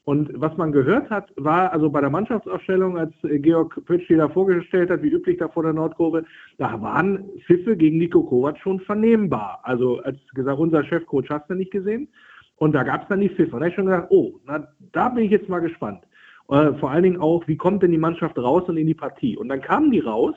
Und 0.05 0.29
was 0.35 0.55
man 0.55 0.71
gehört 0.71 1.09
hat, 1.09 1.33
war 1.35 1.73
also 1.73 1.89
bei 1.89 1.99
der 1.99 2.11
Mannschaftsaufstellung, 2.11 2.95
als 2.95 3.13
Georg 3.23 3.83
Pötsch 3.85 4.07
die 4.07 4.15
da 4.15 4.29
vorgestellt 4.29 4.91
hat, 4.91 5.01
wie 5.01 5.09
üblich 5.09 5.39
da 5.39 5.47
vor 5.47 5.63
der 5.63 5.73
Nordkurve, 5.73 6.25
da 6.59 6.79
waren 6.79 7.25
Pfiffe 7.47 7.75
gegen 7.75 7.97
Nico 7.97 8.21
Kovac 8.21 8.59
schon 8.59 8.79
vernehmbar. 8.81 9.61
Also 9.63 9.99
als 10.01 10.17
gesagt, 10.35 10.59
unser 10.59 10.83
Chefcoach 10.83 11.29
hast 11.29 11.49
du 11.49 11.55
nicht 11.55 11.71
gesehen. 11.71 12.07
Und 12.57 12.73
da 12.73 12.83
gab 12.83 13.01
es 13.01 13.07
dann 13.07 13.19
die 13.19 13.29
Pfiffe. 13.29 13.55
Und 13.55 13.61
da 13.61 13.65
habe 13.65 13.69
ich 13.69 13.75
schon 13.75 13.87
gedacht, 13.87 14.07
oh, 14.09 14.39
na, 14.45 14.67
da 14.91 15.09
bin 15.09 15.25
ich 15.25 15.31
jetzt 15.31 15.49
mal 15.49 15.59
gespannt. 15.59 16.03
Äh, 16.49 16.73
vor 16.73 16.91
allen 16.91 17.03
Dingen 17.03 17.19
auch, 17.19 17.47
wie 17.47 17.57
kommt 17.57 17.81
denn 17.81 17.91
die 17.91 17.97
Mannschaft 17.97 18.37
raus 18.37 18.63
und 18.67 18.77
in 18.77 18.85
die 18.85 18.93
Partie? 18.93 19.35
Und 19.35 19.49
dann 19.49 19.61
kamen 19.61 19.89
die 19.89 20.01
raus 20.01 20.35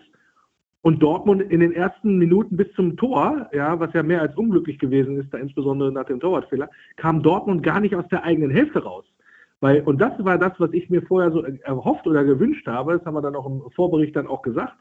und 0.81 1.03
Dortmund 1.03 1.43
in 1.43 1.61
den 1.61 1.73
ersten 1.73 2.17
Minuten 2.17 2.57
bis 2.57 2.73
zum 2.73 2.97
Tor, 2.97 3.51
ja, 3.53 3.79
was 3.79 3.93
ja 3.93 4.03
mehr 4.03 4.23
als 4.23 4.35
unglücklich 4.35 4.79
gewesen 4.79 5.19
ist, 5.19 5.35
da 5.35 5.37
insbesondere 5.37 5.93
nach 5.93 6.07
dem 6.07 6.21
Torwartfehler, 6.21 6.71
kam 6.97 7.23
Dortmund 7.23 7.63
gar 7.63 7.81
nicht 7.81 7.95
aus 7.95 8.09
der 8.09 8.25
eigenen 8.25 8.51
Hälfte 8.51 8.83
raus. 8.83 9.05
Weil, 9.61 9.83
und 9.83 10.01
das 10.01 10.13
war 10.25 10.39
das, 10.39 10.53
was 10.59 10.73
ich 10.73 10.89
mir 10.89 11.03
vorher 11.03 11.33
so 11.33 11.43
erhofft 11.43 12.07
oder 12.07 12.25
gewünscht 12.25 12.67
habe, 12.67 12.93
das 12.97 13.05
haben 13.05 13.15
wir 13.15 13.23
dann 13.23 13.37
auch 13.37 13.47
im 13.47 13.63
Vorbericht 13.75 14.15
dann 14.15 14.27
auch 14.27 14.43
gesagt. 14.43 14.75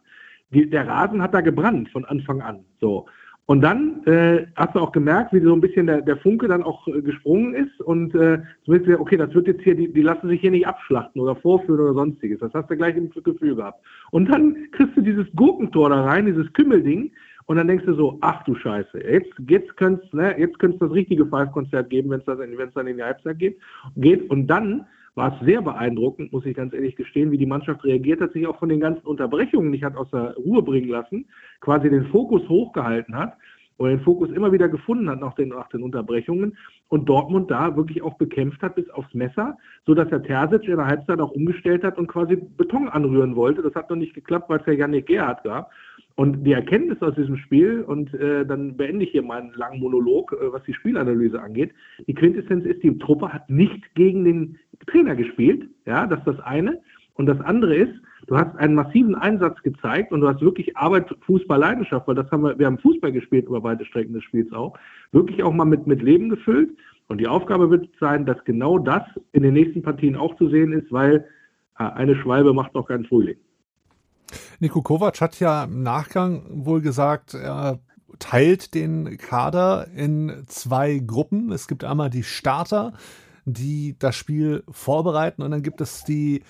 Die, 0.51 0.69
der 0.69 0.87
Rasen 0.87 1.21
hat 1.21 1.33
da 1.33 1.41
gebrannt 1.41 1.89
von 1.89 2.05
Anfang 2.05 2.41
an. 2.41 2.63
So. 2.79 3.07
Und 3.47 3.61
dann 3.61 4.03
äh, 4.05 4.45
hast 4.55 4.75
du 4.75 4.79
auch 4.79 4.91
gemerkt, 4.91 5.31
wie 5.31 5.39
so 5.39 5.53
ein 5.53 5.61
bisschen 5.61 5.87
der, 5.87 6.01
der 6.01 6.17
Funke 6.17 6.49
dann 6.49 6.63
auch 6.63 6.85
äh, 6.89 7.01
gesprungen 7.01 7.55
ist 7.55 7.79
und 7.79 8.13
äh, 8.13 8.39
so 8.65 8.73
wird 8.73 8.99
okay, 8.99 9.15
das 9.15 9.33
wird 9.33 9.47
jetzt 9.47 9.63
hier, 9.63 9.73
die, 9.73 9.91
die 9.91 10.01
lassen 10.01 10.27
sich 10.27 10.41
hier 10.41 10.51
nicht 10.51 10.67
abschlachten 10.67 11.21
oder 11.21 11.33
vorführen 11.37 11.79
oder 11.79 11.93
sonstiges. 11.93 12.39
Das 12.39 12.53
hast 12.53 12.69
du 12.69 12.75
gleich 12.75 12.97
im 12.97 13.09
Gefühl 13.09 13.55
gehabt. 13.55 13.81
Und 14.11 14.29
dann 14.29 14.69
kriegst 14.73 14.97
du 14.97 15.01
dieses 15.01 15.27
Gurkentor 15.33 15.89
da 15.89 16.03
rein, 16.03 16.25
dieses 16.25 16.51
Kümmelding, 16.51 17.13
und 17.47 17.55
dann 17.55 17.67
denkst 17.67 17.85
du 17.85 17.93
so, 17.93 18.17
ach 18.21 18.43
du 18.43 18.55
Scheiße, 18.55 19.01
jetzt, 19.09 19.33
jetzt 19.47 19.75
könnte 19.77 20.05
es 20.05 20.13
ne, 20.13 20.37
jetzt 20.37 20.57
das 20.61 20.91
richtige 20.91 21.25
Five-Konzert 21.25 21.89
geben, 21.89 22.09
wenn 22.09 22.19
es 22.19 22.25
dann 22.73 22.87
in 22.87 22.97
die 22.97 23.03
Halbzeit 23.03 23.39
geht. 23.39 23.57
geht. 23.95 24.29
Und 24.29 24.47
dann 24.47 24.85
war 25.15 25.33
es 25.33 25.45
sehr 25.45 25.61
beeindruckend, 25.61 26.31
muss 26.33 26.45
ich 26.45 26.55
ganz 26.55 26.73
ehrlich 26.73 26.95
gestehen, 26.97 27.31
wie 27.31 27.37
die 27.37 27.45
Mannschaft 27.45 27.83
reagiert 27.85 28.19
hat, 28.19 28.33
sich 28.33 28.45
auch 28.45 28.59
von 28.59 28.69
den 28.69 28.81
ganzen 28.81 29.07
Unterbrechungen 29.07 29.71
nicht 29.71 29.83
hat 29.83 29.95
aus 29.95 30.11
der 30.11 30.35
Ruhe 30.35 30.61
bringen 30.61 30.89
lassen, 30.89 31.25
quasi 31.61 31.89
den 31.89 32.05
Fokus 32.07 32.47
hochgehalten 32.49 33.15
hat 33.15 33.33
und 33.77 33.89
den 33.89 34.01
Fokus 34.01 34.29
immer 34.31 34.51
wieder 34.51 34.67
gefunden 34.67 35.09
hat 35.09 35.21
nach 35.21 35.33
den, 35.33 35.49
nach 35.49 35.69
den 35.69 35.83
Unterbrechungen 35.83 36.57
und 36.89 37.07
Dortmund 37.07 37.49
da 37.49 37.75
wirklich 37.75 38.01
auch 38.01 38.15
bekämpft 38.17 38.61
hat 38.61 38.75
bis 38.75 38.89
aufs 38.89 39.13
Messer, 39.13 39.57
so 39.85 39.93
dass 39.93 40.09
der 40.09 40.21
Terzic 40.21 40.67
in 40.67 40.77
der 40.77 40.85
Halbzeit 40.85 41.19
auch 41.19 41.31
umgestellt 41.31 41.83
hat 41.83 41.97
und 41.97 42.07
quasi 42.07 42.35
Beton 42.35 42.89
anrühren 42.89 43.35
wollte. 43.35 43.61
Das 43.61 43.73
hat 43.73 43.89
noch 43.89 43.97
nicht 43.97 44.13
geklappt, 44.13 44.49
weil 44.49 44.59
es 44.59 44.65
ja 44.65 44.73
Yannick 44.73 45.07
Gerhardt 45.07 45.43
gab. 45.43 45.71
Und 46.17 46.45
die 46.45 46.53
Erkenntnis 46.53 46.99
aus 47.03 47.13
diesem 47.13 47.37
Spiel, 47.37 47.83
und 47.83 48.11
äh, 48.15 48.43
dann 48.43 48.75
beende 48.75 49.05
ich 49.05 49.11
hier 49.11 49.21
meinen 49.21 49.53
langen 49.53 49.79
Monolog, 49.79 50.33
äh, 50.33 50.51
was 50.51 50.63
die 50.63 50.73
Spielanalyse 50.73 51.39
angeht, 51.39 51.75
die 52.07 52.15
Quintessenz 52.15 52.65
ist, 52.65 52.81
die 52.81 52.97
Truppe 52.97 53.31
hat 53.31 53.47
nicht 53.51 53.93
gegen 53.93 54.25
den 54.25 54.57
Trainer 54.87 55.15
gespielt, 55.15 55.69
ja, 55.85 56.07
das 56.07 56.17
ist 56.19 56.27
das 56.27 56.39
eine. 56.39 56.81
Und 57.13 57.27
das 57.27 57.39
andere 57.41 57.75
ist, 57.75 57.93
du 58.25 58.35
hast 58.35 58.55
einen 58.57 58.73
massiven 58.73 59.13
Einsatz 59.13 59.61
gezeigt 59.61 60.11
und 60.11 60.21
du 60.21 60.27
hast 60.27 60.41
wirklich 60.41 60.75
Arbeit, 60.75 61.05
Fußball, 61.21 61.59
Leidenschaft, 61.59 62.07
weil 62.07 62.15
das 62.15 62.31
haben 62.31 62.41
wir, 62.41 62.57
wir 62.57 62.65
haben 62.65 62.79
Fußball 62.79 63.11
gespielt 63.11 63.45
über 63.45 63.61
weite 63.61 63.85
Strecken 63.85 64.13
des 64.13 64.23
Spiels 64.23 64.51
auch, 64.51 64.75
wirklich 65.11 65.43
auch 65.43 65.53
mal 65.53 65.65
mit, 65.65 65.85
mit 65.85 66.01
Leben 66.01 66.29
gefüllt. 66.29 66.71
Und 67.09 67.21
die 67.21 67.27
Aufgabe 67.27 67.69
wird 67.69 67.89
sein, 67.99 68.25
dass 68.25 68.43
genau 68.43 68.79
das 68.79 69.03
in 69.33 69.43
den 69.43 69.53
nächsten 69.53 69.83
Partien 69.83 70.15
auch 70.15 70.35
zu 70.37 70.49
sehen 70.49 70.73
ist, 70.73 70.91
weil 70.91 71.27
äh, 71.77 71.83
eine 71.83 72.15
Schwalbe 72.15 72.55
macht 72.55 72.73
noch 72.73 72.87
keinen 72.87 73.05
Frühling. 73.05 73.37
Nico 74.59 74.81
Kovac 74.81 75.21
hat 75.21 75.39
ja 75.39 75.63
im 75.63 75.83
Nachgang 75.83 76.43
wohl 76.49 76.81
gesagt, 76.81 77.33
er 77.33 77.79
teilt 78.19 78.73
den 78.73 79.17
Kader 79.17 79.87
in 79.95 80.43
zwei 80.47 80.99
Gruppen. 80.99 81.51
Es 81.51 81.67
gibt 81.67 81.83
einmal 81.83 82.09
die 82.09 82.23
Starter, 82.23 82.93
die 83.45 83.95
das 83.99 84.15
Spiel 84.15 84.63
vorbereiten 84.69 85.41
und 85.41 85.51
dann 85.51 85.63
gibt 85.63 85.81
es 85.81 86.03
die 86.03 86.43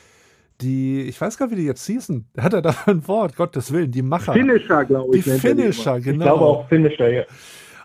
die, 0.61 1.01
ich 1.01 1.19
weiß 1.19 1.37
gar 1.37 1.47
nicht, 1.47 1.57
wie 1.57 1.61
die 1.61 1.67
jetzt 1.67 1.85
hießen. 1.85 2.25
Hat 2.37 2.53
er 2.53 2.61
da 2.61 2.75
ein 2.85 3.07
Wort? 3.07 3.35
Gottes 3.35 3.71
Willen, 3.71 3.91
die 3.91 4.01
Macher. 4.01 4.33
Finisher, 4.33 4.85
glaube 4.85 5.17
ich. 5.17 5.23
Die 5.23 5.31
Finisher, 5.31 5.99
genau. 5.99 6.25
Ich 6.25 6.31
glaube 6.31 6.45
auch 6.45 6.67
Finisher, 6.67 7.09
ja. 7.09 7.23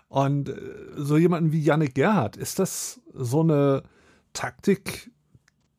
Und 0.09 0.49
äh, 0.49 0.55
so 0.95 1.17
jemanden 1.17 1.51
wie 1.51 1.61
Yannick 1.61 1.95
Gerhardt, 1.95 2.37
ist 2.37 2.59
das 2.59 3.01
so 3.13 3.41
eine 3.41 3.83
Taktik, 4.33 5.11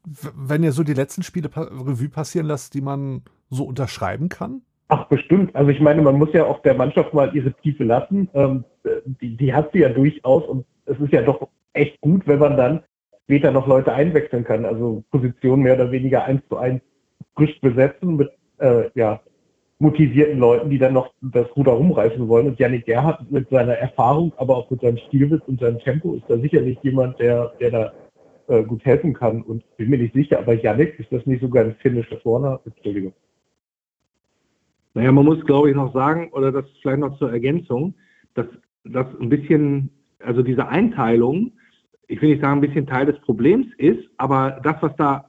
wenn 0.04 0.62
ihr 0.62 0.73
so 0.73 0.83
die 0.83 0.94
letzten 0.94 1.23
Spiele 1.23 1.50
Revue 1.54 2.09
passieren 2.09 2.47
lasst, 2.47 2.75
die 2.75 2.80
man 2.80 3.23
so 3.50 3.64
unterschreiben 3.64 4.28
kann? 4.28 4.62
Ach, 4.88 5.06
bestimmt. 5.06 5.54
Also 5.56 5.70
ich 5.70 5.80
meine, 5.80 6.02
man 6.02 6.18
muss 6.18 6.32
ja 6.32 6.44
auch 6.44 6.60
der 6.62 6.74
Mannschaft 6.74 7.14
mal 7.14 7.34
ihre 7.34 7.52
Tiefe 7.52 7.84
lassen. 7.84 8.28
Ähm, 8.34 8.64
die, 9.20 9.36
die 9.36 9.54
hat 9.54 9.72
sie 9.72 9.80
ja 9.80 9.88
durchaus 9.88 10.44
und 10.44 10.66
es 10.86 10.98
ist 10.98 11.12
ja 11.12 11.22
doch 11.22 11.48
echt 11.72 12.00
gut, 12.00 12.26
wenn 12.26 12.38
man 12.38 12.56
dann 12.56 12.82
später 13.24 13.50
noch 13.50 13.66
Leute 13.66 13.92
einwechseln 13.92 14.44
kann. 14.44 14.64
Also 14.64 15.02
Positionen 15.10 15.62
mehr 15.62 15.74
oder 15.74 15.90
weniger 15.90 16.24
eins 16.24 16.42
zu 16.48 16.58
eins 16.58 16.82
frisch 17.34 17.58
besetzen 17.60 18.16
mit 18.16 18.30
äh, 18.58 18.90
ja, 18.94 19.20
motivierten 19.78 20.38
Leuten, 20.38 20.70
die 20.70 20.78
dann 20.78 20.92
noch 20.92 21.12
das 21.20 21.46
Ruder 21.56 21.72
rumreißen 21.72 22.28
wollen. 22.28 22.46
Und 22.48 22.58
Janik 22.58 22.86
Gerhardt 22.86 23.30
mit 23.30 23.48
seiner 23.50 23.74
Erfahrung, 23.74 24.32
aber 24.36 24.56
auch 24.56 24.70
mit 24.70 24.80
seinem 24.82 24.98
Stilwitz 24.98 25.42
und 25.46 25.60
seinem 25.60 25.78
Tempo 25.80 26.14
ist 26.14 26.24
da 26.28 26.36
sicherlich 26.38 26.78
jemand, 26.82 27.18
der, 27.18 27.52
der 27.60 27.70
da 27.70 27.92
äh, 28.48 28.62
gut 28.62 28.84
helfen 28.84 29.14
kann. 29.14 29.42
Und 29.42 29.64
bin 29.76 29.90
mir 29.90 29.98
nicht 29.98 30.14
sicher, 30.14 30.38
aber 30.38 30.54
Janik, 30.54 30.98
ist 31.00 31.10
das 31.10 31.26
nicht 31.26 31.40
sogar 31.40 31.64
ein 31.64 31.74
finnischer 31.80 32.18
Vorne? 32.18 32.60
Entschuldigung. 32.64 33.12
Naja, 34.94 35.10
man 35.10 35.24
muss, 35.24 35.44
glaube 35.44 35.70
ich, 35.70 35.76
noch 35.76 35.92
sagen, 35.92 36.30
oder 36.32 36.52
das 36.52 36.64
vielleicht 36.80 37.00
noch 37.00 37.18
zur 37.18 37.32
Ergänzung, 37.32 37.94
dass 38.34 38.46
das 38.84 39.06
ein 39.20 39.28
bisschen, 39.28 39.90
also 40.20 40.42
diese 40.42 40.68
Einteilung, 40.68 41.52
ich 42.06 42.22
will 42.22 42.30
nicht 42.30 42.42
sagen, 42.42 42.58
ein 42.58 42.66
bisschen 42.66 42.86
Teil 42.86 43.06
des 43.06 43.18
Problems 43.20 43.66
ist, 43.76 44.08
aber 44.18 44.60
das, 44.62 44.76
was 44.80 44.94
da, 44.96 45.24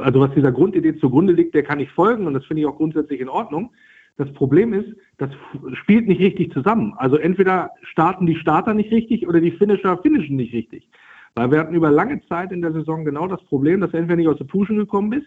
also 0.00 0.20
was 0.20 0.32
dieser 0.34 0.52
Grundidee 0.52 0.96
zugrunde 0.96 1.34
liegt, 1.34 1.54
der 1.54 1.62
kann 1.62 1.80
ich 1.80 1.90
folgen 1.90 2.26
und 2.26 2.34
das 2.34 2.46
finde 2.46 2.62
ich 2.62 2.66
auch 2.66 2.76
grundsätzlich 2.76 3.20
in 3.20 3.28
Ordnung. 3.28 3.72
Das 4.16 4.32
Problem 4.32 4.72
ist, 4.72 4.88
das 5.18 5.30
spielt 5.74 6.06
nicht 6.06 6.20
richtig 6.20 6.52
zusammen. 6.52 6.94
Also 6.96 7.16
entweder 7.16 7.70
starten 7.82 8.26
die 8.26 8.36
Starter 8.36 8.72
nicht 8.72 8.92
richtig 8.92 9.28
oder 9.28 9.40
die 9.40 9.50
Finisher 9.50 9.98
finishen 9.98 10.36
nicht 10.36 10.54
richtig. 10.54 10.88
Weil 11.34 11.50
wir 11.50 11.58
hatten 11.58 11.74
über 11.74 11.90
lange 11.90 12.24
Zeit 12.28 12.52
in 12.52 12.62
der 12.62 12.72
Saison 12.72 13.04
genau 13.04 13.26
das 13.26 13.42
Problem, 13.44 13.80
dass 13.80 13.90
du 13.90 13.96
entweder 13.96 14.16
nicht 14.16 14.28
aus 14.28 14.38
der 14.38 14.44
Puschen 14.44 14.76
gekommen 14.76 15.10
bist 15.10 15.26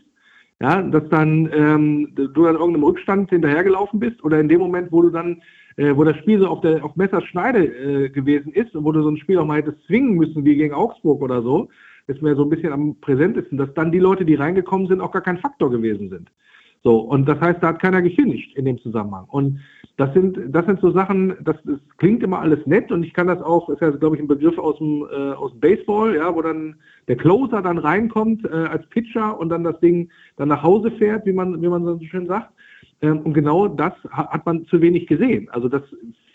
ja, 0.61 0.81
dass 0.81 1.07
dann 1.09 1.49
ähm, 1.53 2.13
du 2.15 2.45
an 2.45 2.55
irgendeinem 2.55 2.83
Rückstand 2.83 3.29
hinterhergelaufen 3.29 3.99
bist 3.99 4.23
oder 4.23 4.39
in 4.39 4.49
dem 4.49 4.59
Moment, 4.59 4.91
wo 4.91 5.03
du 5.03 5.09
dann, 5.09 5.41
äh, 5.75 5.95
wo 5.95 6.03
das 6.03 6.17
Spiel 6.17 6.39
so 6.39 6.47
auf 6.47 6.61
der 6.61 6.83
auf 6.83 6.95
Messerschneide 6.95 7.65
äh, 7.65 8.09
gewesen 8.09 8.51
ist 8.53 8.75
und 8.75 8.83
wo 8.83 8.91
du 8.91 9.03
so 9.03 9.09
ein 9.09 9.17
Spiel 9.17 9.37
auch 9.37 9.45
mal 9.45 9.57
hättest 9.59 9.85
zwingen 9.85 10.15
müssen, 10.15 10.45
wie 10.45 10.55
gegen 10.55 10.73
Augsburg 10.73 11.21
oder 11.21 11.43
so, 11.43 11.69
ist 12.07 12.21
mir 12.21 12.35
so 12.35 12.43
ein 12.43 12.49
bisschen 12.49 12.73
am 12.73 12.95
präsentesten, 13.01 13.57
dass 13.57 13.73
dann 13.75 13.91
die 13.91 13.99
Leute, 13.99 14.25
die 14.25 14.35
reingekommen 14.35 14.87
sind, 14.87 15.01
auch 15.01 15.11
gar 15.11 15.21
kein 15.21 15.37
Faktor 15.37 15.69
gewesen 15.69 16.09
sind. 16.09 16.29
So, 16.83 16.99
und 16.99 17.27
das 17.27 17.39
heißt, 17.39 17.61
da 17.61 17.69
hat 17.69 17.81
keiner 17.81 18.01
gefinisht 18.01 18.55
in 18.55 18.65
dem 18.65 18.79
Zusammenhang. 18.79 19.25
Und 19.29 19.59
das 19.97 20.13
sind, 20.13 20.37
das 20.49 20.65
sind 20.67 20.79
so 20.79 20.91
Sachen, 20.91 21.35
das, 21.41 21.55
das 21.63 21.79
klingt 21.97 22.21
immer 22.21 22.39
alles 22.39 22.65
nett 22.67 22.91
und 22.91 23.01
ich 23.03 23.13
kann 23.13 23.25
das 23.25 23.41
auch, 23.41 23.67
ist 23.69 23.81
ja, 23.81 23.89
glaube 23.89 24.15
ich, 24.15 24.21
ein 24.21 24.27
Begriff 24.27 24.57
aus 24.59 24.77
dem, 24.77 25.07
äh, 25.11 25.31
aus 25.31 25.51
dem 25.51 25.59
Baseball, 25.59 26.15
ja, 26.15 26.33
wo 26.33 26.41
dann 26.43 26.75
der 27.07 27.17
Closer 27.17 27.63
dann 27.63 27.79
reinkommt 27.79 28.45
äh, 28.45 28.49
als 28.49 28.85
Pitcher 28.89 29.39
und 29.39 29.49
dann 29.49 29.63
das 29.63 29.79
Ding 29.79 30.09
dann 30.35 30.49
nach 30.49 30.61
Hause 30.61 30.91
fährt, 30.91 31.25
wie 31.25 31.33
man, 31.33 31.59
wie 31.61 31.67
man 31.67 31.83
so 31.83 31.99
schön 32.11 32.27
sagt. 32.27 32.51
Ähm, 33.01 33.21
und 33.21 33.33
genau 33.33 33.67
das 33.67 33.93
hat 34.11 34.45
man 34.45 34.65
zu 34.67 34.81
wenig 34.81 35.07
gesehen. 35.07 35.49
Also 35.49 35.67
das 35.67 35.81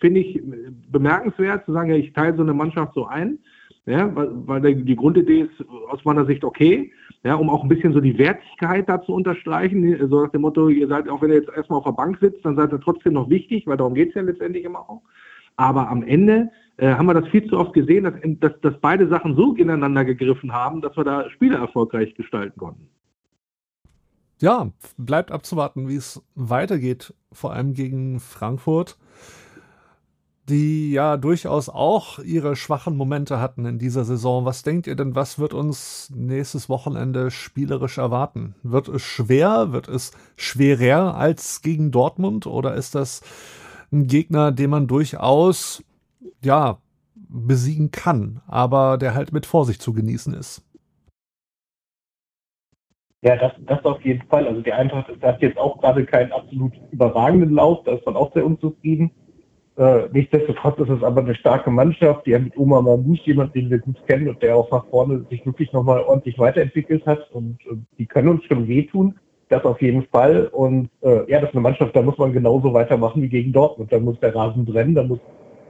finde 0.01 0.21
ich 0.21 0.43
bemerkenswert, 0.91 1.65
zu 1.65 1.73
sagen, 1.73 1.91
ja, 1.91 1.97
ich 1.97 2.13
teile 2.13 2.37
so 2.37 2.43
eine 2.43 2.55
Mannschaft 2.55 2.95
so 2.95 3.07
ein. 3.07 3.39
Ja, 3.85 4.15
weil, 4.15 4.31
weil 4.47 4.75
die 4.77 4.97
Grundidee 4.97 5.41
ist 5.43 5.69
aus 5.91 6.05
meiner 6.05 6.25
Sicht 6.25 6.45
okay, 6.45 6.93
ja, 7.25 7.35
um 7.35 7.51
auch 7.51 7.63
ein 7.63 7.69
bisschen 7.69 7.93
so 7.93 8.01
die 8.01 8.17
Wertigkeit 8.17 8.89
da 8.89 9.03
zu 9.03 9.13
unterstreichen, 9.13 10.09
so 10.09 10.23
nach 10.23 10.31
dem 10.31 10.43
Motto, 10.43 10.69
ihr 10.69 10.87
seid, 10.87 11.09
auch 11.09 11.21
wenn 11.21 11.31
ihr 11.31 11.39
jetzt 11.39 11.51
erstmal 11.55 11.79
auf 11.79 11.85
der 11.85 11.93
Bank 11.93 12.19
sitzt, 12.21 12.45
dann 12.45 12.57
seid 12.57 12.73
ihr 12.73 12.81
trotzdem 12.81 13.15
noch 13.15 13.29
wichtig, 13.29 13.67
weil 13.67 13.77
darum 13.77 13.95
geht 13.95 14.11
es 14.11 14.15
ja 14.15 14.23
letztendlich 14.23 14.65
immer 14.65 14.89
auch. 14.89 15.03
Aber 15.57 15.89
am 15.89 16.03
Ende 16.03 16.51
äh, 16.77 16.95
haben 16.95 17.07
wir 17.07 17.15
das 17.15 17.29
viel 17.29 17.47
zu 17.49 17.59
oft 17.59 17.73
gesehen, 17.75 18.05
dass, 18.05 18.15
dass, 18.41 18.61
dass 18.61 18.81
beide 18.81 19.09
Sachen 19.09 19.37
so 19.37 19.55
ineinander 19.55 20.05
gegriffen 20.05 20.53
haben, 20.53 20.81
dass 20.81 20.97
wir 20.97 21.05
da 21.05 21.29
Spiele 21.31 21.57
erfolgreich 21.57 22.15
gestalten 22.15 22.59
konnten. 22.59 22.89
Ja, 24.41 24.71
bleibt 24.97 25.31
abzuwarten, 25.31 25.89
wie 25.89 25.97
es 25.97 26.23
weitergeht, 26.35 27.15
vor 27.31 27.53
allem 27.53 27.75
gegen 27.75 28.19
Frankfurt 28.19 28.99
die 30.49 30.91
ja 30.91 31.17
durchaus 31.17 31.69
auch 31.69 32.19
ihre 32.19 32.57
schwachen 32.57 32.97
Momente 32.97 33.41
hatten 33.41 33.65
in 33.65 33.79
dieser 33.79 34.05
Saison. 34.05 34.45
Was 34.45 34.63
denkt 34.63 34.87
ihr 34.87 34.97
denn, 34.97 35.15
was 35.15 35.39
wird 35.39 35.55
uns 35.55 36.11
nächstes 36.15 36.69
Wochenende 36.69 37.31
spielerisch 37.31 37.99
erwarten? 37.99 38.57
Wird 38.63 38.89
es 38.89 39.03
schwer? 39.03 39.73
Wird 39.73 39.89
es 39.89 40.13
schwerer 40.37 41.15
als 41.15 41.63
gegen 41.63 41.93
Dortmund? 41.93 42.47
Oder 42.47 42.75
ist 42.75 42.95
das 42.95 43.23
ein 43.93 44.09
Gegner, 44.09 44.51
den 44.51 44.71
man 44.71 44.89
durchaus, 44.89 45.85
ja, 46.43 46.79
besiegen 47.15 47.91
kann, 47.93 48.41
aber 48.47 48.99
der 48.99 49.15
halt 49.15 49.33
mit 49.33 49.47
Vorsicht 49.47 49.81
zu 49.81 49.93
genießen 49.93 50.35
ist? 50.35 50.63
Ja, 53.25 53.37
das, 53.37 53.53
das 53.61 53.85
auf 53.85 54.05
jeden 54.05 54.27
Fall. 54.27 54.49
Also 54.49 54.61
die 54.61 54.73
Eintracht 54.73 55.09
hat 55.23 55.41
jetzt 55.41 55.57
auch 55.57 55.81
gerade 55.81 56.05
keinen 56.05 56.33
absolut 56.33 56.73
überragenden 56.91 57.51
Lauf, 57.51 57.85
da 57.85 57.93
ist 57.93 58.05
man 58.05 58.17
auch 58.17 58.33
sehr 58.35 58.45
unzufrieden. 58.45 59.13
Äh, 59.77 60.09
nichtsdestotrotz 60.13 60.79
ist 60.81 60.91
es 60.91 61.03
aber 61.03 61.23
eine 61.23 61.35
starke 61.35 61.71
Mannschaft, 61.71 62.27
die 62.27 62.33
ja 62.33 62.39
mit 62.39 62.57
Oma 62.59 62.83
Mamouche 62.83 63.23
jemand, 63.25 63.55
den 63.55 63.71
wir 63.71 63.79
gut 63.79 63.97
kennen 64.07 64.29
und 64.29 64.43
der 64.43 64.57
auch 64.57 64.71
nach 64.71 64.87
vorne 64.87 65.25
sich 65.31 65.47
wirklich 65.47 65.73
nochmal 65.73 66.01
ordentlich 66.01 66.39
weiterentwickelt 66.39 67.07
hat 67.07 67.31
und 67.33 67.59
äh, 67.67 67.77
die 67.99 68.07
können 68.07 68.29
uns 68.29 68.45
schon 68.45 68.69
wehtun. 68.69 69.19
Das 69.49 69.65
auf 69.65 69.81
jeden 69.83 70.05
Fall. 70.05 70.47
Und 70.47 70.89
äh, 71.03 71.31
ja, 71.31 71.41
das 71.41 71.51
ist 71.51 71.55
eine 71.55 71.63
Mannschaft, 71.63 71.95
da 71.95 72.03
muss 72.03 72.19
man 72.19 72.33
genauso 72.33 72.73
weitermachen 72.73 73.23
wie 73.23 73.29
gegen 73.29 73.53
Dortmund. 73.53 73.93
Da 73.93 73.99
muss 73.99 74.19
der 74.21 74.35
Rasen 74.35 74.65
brennen, 74.65 74.95
da 74.95 75.03
muss 75.03 75.21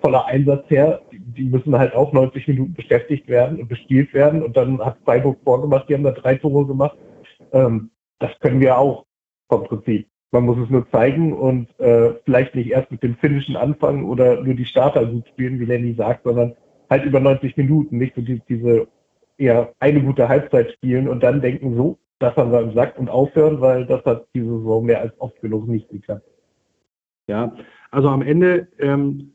voller 0.01 0.27
Einsatz 0.27 0.69
her. 0.69 1.01
Die, 1.11 1.19
die 1.19 1.45
müssen 1.45 1.77
halt 1.77 1.95
auch 1.95 2.13
90 2.13 2.47
Minuten 2.49 2.75
beschäftigt 2.75 3.29
werden 3.29 3.61
und 3.61 3.69
bespielt 3.69 4.13
werden. 4.15 4.43
Und 4.43 4.57
dann 4.57 4.81
hat 4.85 4.99
Freiburg 5.05 5.39
vorgemacht, 5.45 5.89
die 5.89 5.95
haben 5.95 6.05
da 6.05 6.13
drei 6.13 6.37
Tore 6.37 6.67
gemacht. 6.67 6.97
Ähm, 7.53 7.91
das 8.19 8.31
können 8.41 8.61
wir 8.61 8.79
auch 8.79 9.05
vom 9.49 9.65
Prinzip. 9.65 10.12
Man 10.33 10.45
muss 10.45 10.59
es 10.59 10.71
nur 10.71 10.91
zeigen 10.91 11.35
und 11.35 11.69
äh, 11.79 12.15
vielleicht 12.25 12.55
nicht 12.55 12.71
erst 12.71 12.91
mit 12.91 13.03
dem 13.03 13.17
Finnischen 13.17 13.55
anfangen 13.55 14.05
oder 14.05 14.43
nur 14.43 14.55
die 14.55 14.65
Starter 14.65 15.05
gut 15.07 15.29
spielen, 15.29 15.61
wie 15.61 15.67
Lenny 15.67 15.95
sagt, 15.95 16.25
sondern 16.25 16.55
halt 16.89 17.05
über 17.05 17.21
90 17.21 17.57
Minuten, 17.57 17.99
nicht 17.99 18.15
so 18.15 18.23
die, 18.23 18.41
diese 18.49 18.89
eher 19.37 19.73
eine 19.79 20.03
gute 20.03 20.29
Halbzeit 20.29 20.73
spielen 20.73 21.07
und 21.09 21.23
dann 21.23 21.41
denken, 21.41 21.77
so, 21.77 21.99
das 22.19 22.35
haben 22.37 22.51
wir 22.51 22.61
im 22.61 22.73
Sack 22.73 22.99
und 22.99 23.11
aufhören, 23.11 23.61
weil 23.61 23.85
das 23.87 24.05
hat 24.05 24.27
diese 24.35 24.47
Saison 24.47 24.85
mehr 24.85 25.01
als 25.01 25.13
oft 25.21 25.41
genug 25.41 25.69
nicht 25.69 25.89
geklappt. 25.91 26.27
Ja, 27.27 27.55
also 27.91 28.09
am 28.09 28.23
Ende 28.23 28.69
ähm, 28.79 29.31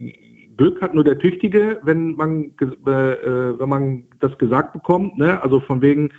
Glück 0.58 0.82
hat 0.82 0.94
nur 0.94 1.04
der 1.04 1.20
Tüchtige, 1.20 1.80
wenn 1.84 2.16
man, 2.16 2.51
äh, 2.60 2.92
äh, 2.92 3.60
wenn 3.60 3.70
man 3.70 4.04
das 4.20 4.38
gesagt 4.38 4.74
bekommt. 4.74 5.18
Ne? 5.18 5.42
Also 5.42 5.60
von 5.60 5.82
wegen 5.82 6.10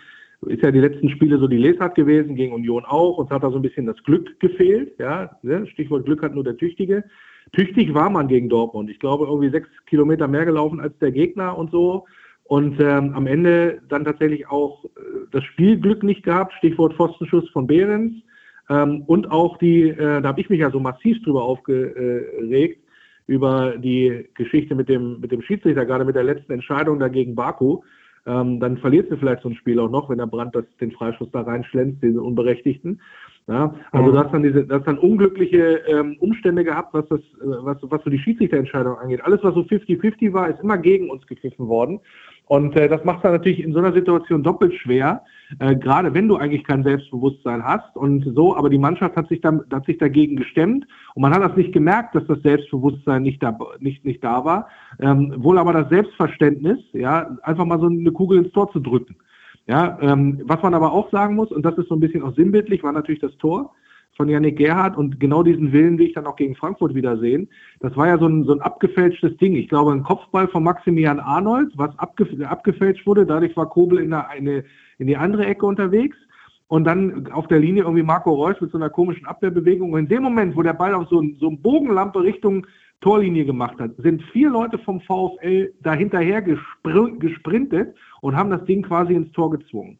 ist 0.47 0.62
ja 0.62 0.71
die 0.71 0.80
letzten 0.80 1.11
Spiele 1.11 1.38
so 1.38 1.49
die 1.49 1.57
Lesart 1.57 1.95
gewesen, 1.95 2.37
gegen 2.37 2.52
Union 2.52 2.85
auch. 2.85 3.18
Uns 3.18 3.30
hat 3.30 3.42
da 3.42 3.50
so 3.50 3.57
ein 3.57 3.62
bisschen 3.62 3.87
das 3.87 4.02
Glück 4.04 4.38
gefehlt. 4.40 4.99
Ja? 4.99 5.37
Ne? 5.42 5.66
Stichwort 5.66 6.04
Glück 6.04 6.23
hat 6.23 6.35
nur 6.35 6.45
der 6.45 6.57
Tüchtige. 6.57 7.04
Tüchtig 7.52 7.95
war 7.95 8.11
man 8.11 8.28
gegen 8.28 8.49
Dortmund. 8.49 8.90
Ich 8.90 9.00
glaube, 9.00 9.26
irgendwie 9.26 9.50
sechs 9.50 9.68
Kilometer 9.87 10.28
mehr 10.28 10.45
gelaufen 10.45 10.80
als 10.80 10.97
der 10.99 11.11
Gegner 11.11 11.57
und 11.57 11.71
so. 11.71 12.07
Und 12.45 12.80
ähm, 12.80 13.12
am 13.14 13.26
Ende 13.26 13.80
dann 13.88 14.04
tatsächlich 14.04 14.49
auch 14.49 14.85
äh, 14.85 14.88
das 15.33 15.45
Spielglück 15.45 16.02
nicht 16.02 16.23
gehabt, 16.23 16.52
Stichwort 16.54 16.95
Pfostenschuss 16.95 17.49
von 17.50 17.66
Behrens. 17.66 18.14
Ähm, 18.71 19.02
und 19.07 19.30
auch 19.30 19.59
die, 19.59 19.88
äh, 19.88 20.23
da 20.23 20.28
habe 20.28 20.40
ich 20.40 20.49
mich 20.49 20.61
ja 20.61 20.71
so 20.71 20.80
massiv 20.80 21.23
drüber 21.23 21.42
aufgeregt, 21.42 22.80
über 23.26 23.76
die 23.76 24.26
Geschichte 24.35 24.75
mit 24.75 24.88
dem, 24.88 25.21
mit 25.21 25.33
dem 25.33 25.42
Schiedsrichter, 25.42 25.85
gerade 25.85 26.04
mit 26.04 26.16
der 26.16 26.25
letzten 26.25 26.52
Entscheidung 26.52 26.99
dagegen 26.99 27.35
Baku. 27.35 27.83
Ähm, 28.28 28.61
dann 28.61 28.76
verliert 28.76 29.08
sie 29.08 29.16
vielleicht 29.16 29.42
so 29.42 29.49
ein 29.49 29.54
Spiel 29.54 29.80
auch 29.80 29.90
noch, 29.90 30.11
wenn 30.11 30.18
der 30.18 30.26
Brand 30.26 30.54
das, 30.54 30.64
den 30.80 30.92
Freischuss 30.92 31.30
da 31.32 31.40
reinschlänzt, 31.40 32.02
diesen 32.02 32.20
Unberechtigten. 32.20 33.00
Ja, 33.47 33.75
also 33.92 34.12
du 34.12 34.18
hast 34.18 34.35
dann 34.35 34.42
diese, 34.42 34.66
das 34.66 34.85
dann 34.85 34.99
unglückliche 34.99 35.80
ähm, 35.88 36.16
Umstände 36.20 36.64
gehabt, 36.64 36.92
was 36.92 37.08
das, 37.08 37.20
äh, 37.20 37.64
was, 37.64 37.78
was 37.80 38.04
so 38.04 38.11
die 38.11 38.18
Schiedsrichterentscheidung 38.18 38.99
angeht. 38.99 39.25
Alles, 39.25 39.42
was 39.42 39.54
so 39.54 39.61
50-50 39.61 40.35
war, 40.35 40.50
ist 40.50 40.61
immer 40.61 40.76
gegen 40.76 41.08
uns 41.08 41.26
gepfiffen 41.26 41.66
worden. 41.66 42.00
Und 42.48 42.76
äh, 42.76 42.88
das 42.88 43.04
macht 43.04 43.18
es 43.18 43.22
dann 43.22 43.32
natürlich 43.32 43.62
in 43.62 43.72
so 43.72 43.78
einer 43.78 43.92
Situation 43.92 44.42
doppelt 44.42 44.74
schwer, 44.74 45.22
äh, 45.60 45.76
gerade 45.76 46.14
wenn 46.14 46.28
du 46.28 46.36
eigentlich 46.36 46.64
kein 46.64 46.82
Selbstbewusstsein 46.82 47.62
hast 47.62 47.94
und 47.94 48.24
so, 48.34 48.56
aber 48.56 48.70
die 48.70 48.78
Mannschaft 48.78 49.16
hat 49.16 49.28
sich, 49.28 49.42
dann, 49.42 49.62
hat 49.70 49.84
sich 49.84 49.98
dagegen 49.98 50.36
gestemmt 50.36 50.86
und 51.14 51.22
man 51.22 51.34
hat 51.34 51.42
das 51.42 51.56
nicht 51.56 51.72
gemerkt, 51.72 52.14
dass 52.14 52.26
das 52.26 52.40
Selbstbewusstsein 52.42 53.22
nicht 53.22 53.42
da, 53.42 53.56
nicht, 53.80 54.04
nicht 54.04 54.24
da 54.24 54.44
war, 54.46 54.68
ähm, 54.98 55.34
wohl 55.36 55.58
aber 55.58 55.74
das 55.74 55.90
Selbstverständnis, 55.90 56.78
ja, 56.94 57.36
einfach 57.42 57.66
mal 57.66 57.80
so 57.80 57.86
eine 57.86 58.12
Kugel 58.12 58.38
ins 58.38 58.52
Tor 58.52 58.70
zu 58.72 58.80
drücken. 58.80 59.16
Ja, 59.66 59.98
ähm, 60.00 60.40
was 60.44 60.62
man 60.62 60.72
aber 60.72 60.92
auch 60.92 61.10
sagen 61.10 61.34
muss, 61.34 61.52
und 61.52 61.62
das 61.62 61.76
ist 61.76 61.88
so 61.88 61.94
ein 61.96 62.00
bisschen 62.00 62.22
auch 62.22 62.34
sinnbildlich, 62.34 62.82
war 62.82 62.92
natürlich 62.92 63.20
das 63.20 63.36
Tor 63.36 63.74
von 64.18 64.28
Yannick 64.28 64.58
Gerhardt 64.58 64.96
und 64.96 65.20
genau 65.20 65.44
diesen 65.44 65.72
Willen 65.72 65.96
will 65.96 66.08
ich 66.08 66.14
dann 66.14 66.26
auch 66.26 66.34
gegen 66.34 66.56
Frankfurt 66.56 66.92
wiedersehen. 66.94 67.48
Das 67.78 67.96
war 67.96 68.08
ja 68.08 68.18
so 68.18 68.26
ein, 68.26 68.44
so 68.44 68.52
ein 68.52 68.60
abgefälschtes 68.60 69.37
Ding. 69.37 69.54
Ich 69.54 69.68
glaube, 69.68 69.92
ein 69.92 70.02
Kopfball 70.02 70.48
von 70.48 70.64
Maximilian 70.64 71.20
Arnold, 71.20 71.72
was 71.76 71.96
abgef 72.00 72.28
abgefälscht 72.42 73.06
wurde. 73.06 73.25
Dadurch 73.25 73.56
war 73.56 73.70
Kobel 73.70 74.00
in, 74.00 74.12
eine, 74.12 74.64
in 74.98 75.06
die 75.06 75.16
andere 75.16 75.46
Ecke 75.46 75.64
unterwegs. 75.64 76.16
Und 76.66 76.84
dann 76.84 77.30
auf 77.30 77.46
der 77.46 77.60
Linie 77.60 77.84
irgendwie 77.84 78.02
Marco 78.02 78.34
Reus 78.34 78.60
mit 78.60 78.72
so 78.72 78.76
einer 78.76 78.90
komischen 78.90 79.25
Abwehrbewegung. 79.25 79.92
Und 79.92 80.00
in 80.00 80.08
dem 80.08 80.25
Moment, 80.25 80.56
wo 80.56 80.62
der 80.62 80.75
Ball 80.75 80.94
auf 80.94 81.08
so, 81.08 81.20
ein, 81.20 81.37
so 81.40 81.48
eine 81.48 81.56
Bogenlampe 81.56 82.22
Richtung 82.22 82.66
Torlinie 83.00 83.44
gemacht 83.44 83.78
hat, 83.78 83.92
sind 83.98 84.22
vier 84.32 84.50
Leute 84.50 84.78
vom 84.78 85.00
VfL 85.00 85.72
dahinterher 85.80 86.42
gesprintet 86.42 87.94
und 88.20 88.37
haben 88.37 88.50
das 88.50 88.64
Ding 88.64 88.82
quasi 88.82 89.14
ins 89.14 89.30
Tor 89.30 89.50
gezwungen. 89.50 89.98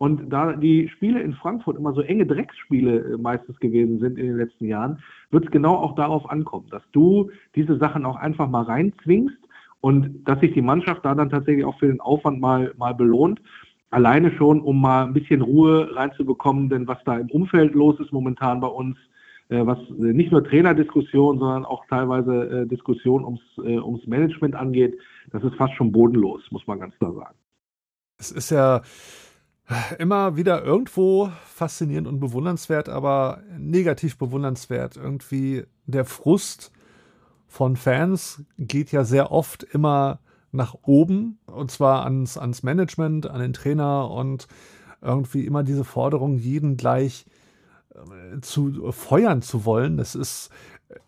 Und 0.00 0.30
da 0.30 0.54
die 0.54 0.88
Spiele 0.88 1.20
in 1.20 1.34
Frankfurt 1.34 1.76
immer 1.76 1.92
so 1.92 2.00
enge 2.00 2.24
Drecksspiele 2.24 3.00
äh, 3.00 3.18
meistens 3.18 3.60
gewesen 3.60 3.98
sind 3.98 4.18
in 4.18 4.28
den 4.28 4.38
letzten 4.38 4.64
Jahren, 4.64 5.02
wird 5.30 5.44
es 5.44 5.50
genau 5.50 5.74
auch 5.74 5.94
darauf 5.94 6.30
ankommen, 6.30 6.68
dass 6.70 6.82
du 6.92 7.30
diese 7.54 7.76
Sachen 7.76 8.06
auch 8.06 8.16
einfach 8.16 8.48
mal 8.48 8.62
reinzwingst 8.62 9.36
und 9.82 10.26
dass 10.26 10.40
sich 10.40 10.54
die 10.54 10.62
Mannschaft 10.62 11.04
da 11.04 11.14
dann 11.14 11.28
tatsächlich 11.28 11.66
auch 11.66 11.78
für 11.78 11.88
den 11.88 12.00
Aufwand 12.00 12.40
mal, 12.40 12.72
mal 12.78 12.94
belohnt. 12.94 13.42
Alleine 13.90 14.32
schon, 14.38 14.62
um 14.62 14.80
mal 14.80 15.04
ein 15.04 15.12
bisschen 15.12 15.42
Ruhe 15.42 15.94
reinzubekommen, 15.94 16.70
denn 16.70 16.88
was 16.88 17.04
da 17.04 17.18
im 17.18 17.28
Umfeld 17.28 17.74
los 17.74 18.00
ist 18.00 18.10
momentan 18.10 18.58
bei 18.62 18.68
uns, 18.68 18.96
äh, 19.50 19.66
was 19.66 19.78
äh, 19.90 20.14
nicht 20.14 20.32
nur 20.32 20.42
Trainerdiskussion, 20.42 21.38
sondern 21.38 21.66
auch 21.66 21.84
teilweise 21.90 22.66
Diskussion 22.66 23.22
ums, 23.22 23.42
ums 23.58 24.06
Management 24.06 24.54
angeht, 24.54 24.96
das 25.30 25.44
ist 25.44 25.56
fast 25.56 25.74
schon 25.74 25.92
bodenlos, 25.92 26.40
muss 26.50 26.66
man 26.66 26.80
ganz 26.80 26.96
klar 26.96 27.12
sagen. 27.12 27.34
Es 28.18 28.32
ist 28.32 28.48
ja 28.48 28.80
immer 29.98 30.36
wieder 30.36 30.64
irgendwo 30.64 31.30
faszinierend 31.46 32.08
und 32.08 32.20
bewundernswert, 32.20 32.88
aber 32.88 33.42
negativ 33.58 34.18
bewundernswert. 34.18 34.96
Irgendwie 34.96 35.64
der 35.86 36.04
Frust 36.04 36.72
von 37.46 37.76
Fans 37.76 38.44
geht 38.58 38.92
ja 38.92 39.04
sehr 39.04 39.32
oft 39.32 39.62
immer 39.62 40.20
nach 40.52 40.74
oben 40.82 41.38
und 41.46 41.70
zwar 41.70 42.04
ans, 42.04 42.36
ans 42.36 42.62
Management, 42.62 43.28
an 43.28 43.40
den 43.40 43.52
Trainer 43.52 44.10
und 44.10 44.48
irgendwie 45.00 45.46
immer 45.46 45.62
diese 45.62 45.84
Forderung, 45.84 46.38
jeden 46.38 46.76
gleich 46.76 47.26
zu 48.42 48.92
feuern 48.92 49.42
zu 49.42 49.64
wollen. 49.64 49.96
Das 49.96 50.14
ist 50.14 50.50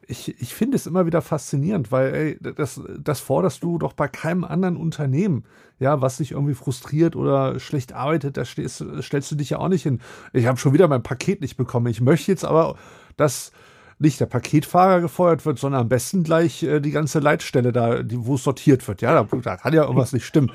ich, 0.06 0.40
ich 0.40 0.54
finde 0.54 0.76
es 0.76 0.86
immer 0.86 1.06
wieder 1.06 1.22
faszinierend, 1.22 1.90
weil 1.90 2.14
ey, 2.14 2.38
das, 2.40 2.80
das 2.98 3.20
forderst 3.20 3.62
du 3.62 3.78
doch 3.78 3.92
bei 3.92 4.08
keinem 4.08 4.44
anderen 4.44 4.76
Unternehmen, 4.76 5.44
ja, 5.78 6.00
was 6.00 6.18
dich 6.18 6.32
irgendwie 6.32 6.54
frustriert 6.54 7.16
oder 7.16 7.58
schlecht 7.58 7.92
arbeitet, 7.92 8.36
da 8.36 8.44
stehst, 8.44 8.84
stellst 9.00 9.30
du 9.30 9.34
dich 9.34 9.50
ja 9.50 9.58
auch 9.58 9.68
nicht 9.68 9.82
hin. 9.82 10.00
Ich 10.32 10.46
habe 10.46 10.58
schon 10.58 10.72
wieder 10.72 10.86
mein 10.86 11.02
Paket 11.02 11.40
nicht 11.40 11.56
bekommen. 11.56 11.86
Ich 11.86 12.00
möchte 12.00 12.30
jetzt 12.30 12.44
aber, 12.44 12.76
dass 13.16 13.52
nicht 13.98 14.20
der 14.20 14.26
Paketfahrer 14.26 15.00
gefeuert 15.00 15.44
wird, 15.46 15.58
sondern 15.58 15.82
am 15.82 15.88
besten 15.88 16.22
gleich 16.22 16.62
äh, 16.62 16.80
die 16.80 16.90
ganze 16.90 17.18
Leitstelle 17.18 17.72
da, 17.72 18.02
die, 18.02 18.24
wo 18.26 18.34
es 18.34 18.44
sortiert 18.44 18.86
wird. 18.88 19.02
Ja, 19.02 19.22
da, 19.22 19.36
da 19.36 19.56
kann 19.56 19.74
ja 19.74 19.82
irgendwas 19.82 20.12
nicht 20.12 20.26
stimmen. 20.26 20.52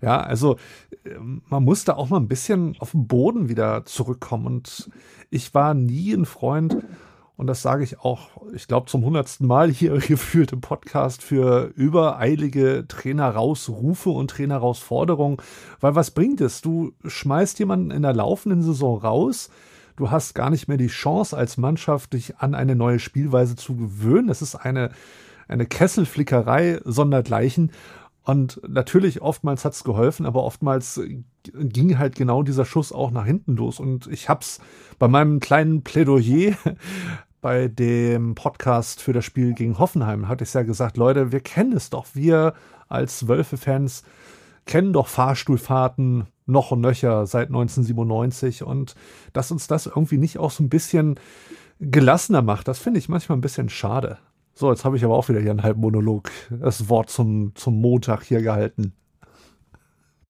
Ja, 0.00 0.20
also 0.20 0.56
ähm, 1.04 1.42
man 1.48 1.64
muss 1.64 1.84
da 1.84 1.94
auch 1.94 2.08
mal 2.08 2.18
ein 2.18 2.28
bisschen 2.28 2.76
auf 2.78 2.92
den 2.92 3.06
Boden 3.06 3.48
wieder 3.48 3.84
zurückkommen. 3.84 4.46
Und 4.46 4.90
ich 5.30 5.54
war 5.54 5.74
nie 5.74 6.12
ein 6.12 6.26
Freund 6.26 6.76
und 7.38 7.46
das 7.46 7.62
sage 7.62 7.84
ich 7.84 8.00
auch, 8.00 8.30
ich 8.52 8.66
glaube, 8.66 8.90
zum 8.90 9.04
hundertsten 9.04 9.46
Mal 9.46 9.70
hier 9.70 9.92
gefühlt 10.08 10.52
im 10.52 10.60
Podcast 10.60 11.22
für 11.22 11.72
übereilige 11.76 12.84
Trainer-Rausrufe 12.88 14.10
und 14.10 14.28
Trainer-Rausforderungen. 14.28 15.36
Weil 15.80 15.94
was 15.94 16.10
bringt 16.10 16.40
es? 16.40 16.60
Du 16.62 16.94
schmeißt 17.06 17.60
jemanden 17.60 17.92
in 17.92 18.02
der 18.02 18.12
laufenden 18.12 18.62
Saison 18.62 18.98
raus. 18.98 19.50
Du 19.98 20.12
hast 20.12 20.36
gar 20.36 20.48
nicht 20.48 20.68
mehr 20.68 20.76
die 20.76 20.86
Chance 20.86 21.36
als 21.36 21.56
Mannschaft, 21.56 22.12
dich 22.12 22.38
an 22.38 22.54
eine 22.54 22.76
neue 22.76 23.00
Spielweise 23.00 23.56
zu 23.56 23.74
gewöhnen. 23.74 24.28
Es 24.28 24.42
ist 24.42 24.54
eine, 24.54 24.90
eine 25.48 25.66
Kesselflickerei 25.66 26.80
sondergleichen. 26.84 27.72
Und 28.22 28.60
natürlich, 28.64 29.22
oftmals 29.22 29.64
hat's 29.64 29.82
geholfen, 29.82 30.24
aber 30.24 30.44
oftmals 30.44 31.00
ging 31.52 31.98
halt 31.98 32.14
genau 32.14 32.44
dieser 32.44 32.64
Schuss 32.64 32.92
auch 32.92 33.10
nach 33.10 33.26
hinten 33.26 33.56
los. 33.56 33.80
Und 33.80 34.06
ich 34.06 34.28
hab's 34.28 34.60
bei 35.00 35.08
meinem 35.08 35.40
kleinen 35.40 35.82
Plädoyer 35.82 36.54
bei 37.40 37.66
dem 37.66 38.36
Podcast 38.36 39.02
für 39.02 39.12
das 39.12 39.24
Spiel 39.24 39.52
gegen 39.52 39.80
Hoffenheim, 39.80 40.28
hatte 40.28 40.44
ich 40.44 40.54
ja 40.54 40.62
gesagt, 40.62 40.96
Leute, 40.96 41.32
wir 41.32 41.40
kennen 41.40 41.72
es 41.72 41.90
doch. 41.90 42.06
Wir 42.14 42.54
als 42.86 43.26
Wölfe-Fans 43.26 44.04
kennen 44.64 44.92
doch 44.92 45.08
Fahrstuhlfahrten 45.08 46.28
noch 46.48 46.70
und 46.70 46.80
nöcher 46.80 47.26
seit 47.26 47.48
1997 47.48 48.62
und 48.62 48.94
dass 49.32 49.50
uns 49.50 49.66
das 49.66 49.86
irgendwie 49.86 50.18
nicht 50.18 50.38
auch 50.38 50.50
so 50.50 50.64
ein 50.64 50.68
bisschen 50.68 51.20
gelassener 51.80 52.42
macht, 52.42 52.68
das 52.68 52.78
finde 52.78 52.98
ich 52.98 53.08
manchmal 53.08 53.38
ein 53.38 53.42
bisschen 53.42 53.68
schade. 53.68 54.18
So, 54.54 54.70
jetzt 54.70 54.84
habe 54.84 54.96
ich 54.96 55.04
aber 55.04 55.14
auch 55.14 55.28
wieder 55.28 55.40
hier 55.40 55.52
einen 55.52 55.62
halben 55.62 55.80
Monolog, 55.80 56.30
das 56.50 56.88
Wort 56.88 57.10
zum, 57.10 57.52
zum 57.54 57.80
Montag 57.80 58.24
hier 58.24 58.42
gehalten. 58.42 58.92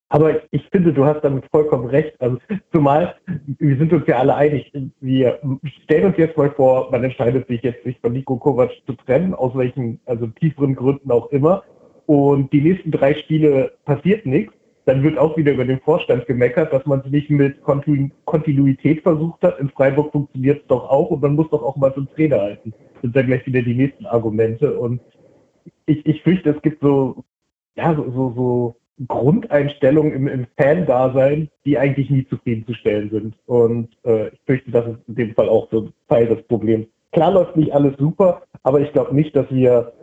Aber 0.09 0.41
ich 0.51 0.67
finde, 0.71 0.91
du 0.91 1.05
hast 1.05 1.21
damit 1.21 1.45
vollkommen 1.51 1.85
recht. 1.85 2.19
Also, 2.19 2.37
zumal, 2.73 3.15
wir 3.59 3.77
sind 3.77 3.93
uns 3.93 4.05
ja 4.07 4.17
alle 4.17 4.35
einig, 4.35 4.71
wir 5.01 5.39
stellen 5.83 6.05
uns 6.05 6.17
jetzt 6.17 6.35
mal 6.35 6.49
vor, 6.51 6.89
man 6.91 7.03
entscheidet 7.03 7.47
sich 7.47 7.61
jetzt, 7.61 7.83
sich 7.83 7.99
von 7.99 8.13
Nico 8.13 8.37
Kovac 8.37 8.71
zu 8.87 8.93
trennen, 8.93 9.35
aus 9.35 9.55
welchen, 9.55 9.99
also 10.05 10.25
tieferen 10.27 10.75
Gründen 10.75 11.11
auch 11.11 11.27
immer. 11.31 11.63
Und 12.07 12.51
die 12.51 12.61
nächsten 12.61 12.89
drei 12.89 13.13
Spiele 13.13 13.73
passiert 13.85 14.25
nichts. 14.25 14.53
Dann 14.89 15.03
wird 15.03 15.17
auch 15.17 15.37
wieder 15.37 15.53
über 15.53 15.65
den 15.65 15.79
Vorstand 15.81 16.25
gemeckert, 16.25 16.73
dass 16.73 16.85
man 16.85 17.01
es 17.01 17.11
nicht 17.11 17.29
mit 17.29 17.61
Kontinuität 17.61 19.03
versucht 19.03 19.43
hat. 19.43 19.59
In 19.59 19.69
Freiburg 19.69 20.11
funktioniert 20.11 20.61
es 20.61 20.67
doch 20.67 20.89
auch 20.89 21.11
und 21.11 21.21
man 21.21 21.35
muss 21.35 21.49
doch 21.49 21.61
auch 21.61 21.75
mal 21.75 21.93
zum 21.93 22.09
Trainer 22.09 22.41
halten 22.41 22.73
sind 23.01 23.15
dann 23.15 23.27
gleich 23.27 23.45
wieder 23.45 23.61
die 23.61 23.75
nächsten 23.75 24.05
Argumente. 24.05 24.77
Und 24.77 25.01
ich, 25.85 26.05
ich 26.05 26.21
fürchte, 26.23 26.51
es 26.51 26.61
gibt 26.61 26.81
so, 26.81 27.23
ja, 27.75 27.95
so, 27.95 28.11
so, 28.11 28.33
so 28.35 28.75
Grundeinstellungen 29.07 30.13
im, 30.13 30.27
im 30.27 30.47
Fan-Dasein, 30.57 31.49
die 31.65 31.77
eigentlich 31.77 32.09
nie 32.09 32.27
zufriedenzustellen 32.27 33.09
sind. 33.09 33.35
Und 33.45 33.89
äh, 34.03 34.29
ich 34.29 34.39
fürchte, 34.45 34.71
das 34.71 34.87
ist 34.87 34.99
in 35.07 35.15
dem 35.15 35.35
Fall 35.35 35.49
auch 35.49 35.69
so 35.71 35.89
Teil 36.07 36.27
des 36.27 36.43
Problems. 36.47 36.87
Klar 37.11 37.31
läuft 37.31 37.55
nicht 37.55 37.73
alles 37.73 37.95
super, 37.97 38.43
aber 38.63 38.81
ich 38.81 38.91
glaube 38.91 39.15
nicht, 39.15 39.35
dass 39.35 39.49
wir 39.49 39.93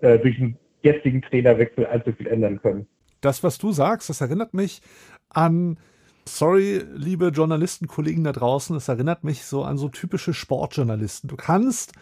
äh, 0.00 0.18
durch 0.18 0.38
einen 0.40 0.56
jetzigen 0.82 1.22
Trainerwechsel 1.22 1.86
allzu 1.86 2.12
viel 2.12 2.26
ändern 2.26 2.60
können. 2.60 2.86
Das, 3.26 3.42
was 3.42 3.58
du 3.58 3.72
sagst, 3.72 4.08
das 4.08 4.20
erinnert 4.20 4.54
mich 4.54 4.80
an 5.28 5.78
Sorry, 6.28 6.84
liebe 6.94 7.28
Journalistenkollegen 7.28 8.24
da 8.24 8.32
draußen, 8.32 8.74
es 8.76 8.88
erinnert 8.88 9.22
mich 9.22 9.44
so 9.44 9.62
an 9.62 9.78
so 9.78 9.88
typische 9.88 10.34
Sportjournalisten. 10.34 11.28
Du 11.28 11.36
kannst 11.36 11.92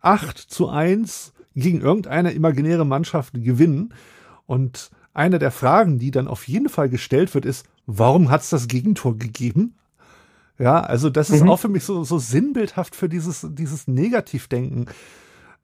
8 0.00 0.38
zu 0.38 0.68
1 0.68 1.32
gegen 1.54 1.80
irgendeine 1.80 2.32
imaginäre 2.32 2.84
Mannschaft 2.84 3.34
gewinnen. 3.34 3.94
Und 4.46 4.90
eine 5.12 5.38
der 5.38 5.50
Fragen, 5.50 5.98
die 5.98 6.10
dann 6.10 6.28
auf 6.28 6.46
jeden 6.48 6.68
Fall 6.68 6.88
gestellt 6.88 7.34
wird, 7.34 7.44
ist, 7.44 7.66
warum 7.86 8.30
hat 8.30 8.42
es 8.42 8.50
das 8.50 8.68
Gegentor 8.68 9.16
gegeben? 9.16 9.74
Ja, 10.58 10.80
also 10.80 11.10
das 11.10 11.30
ist 11.30 11.42
mhm. 11.42 11.50
auch 11.50 11.58
für 11.58 11.68
mich 11.68 11.84
so, 11.84 12.04
so 12.04 12.18
sinnbildhaft 12.18 12.94
für 12.94 13.08
dieses, 13.08 13.46
dieses 13.50 13.88
Negativdenken. 13.88 14.86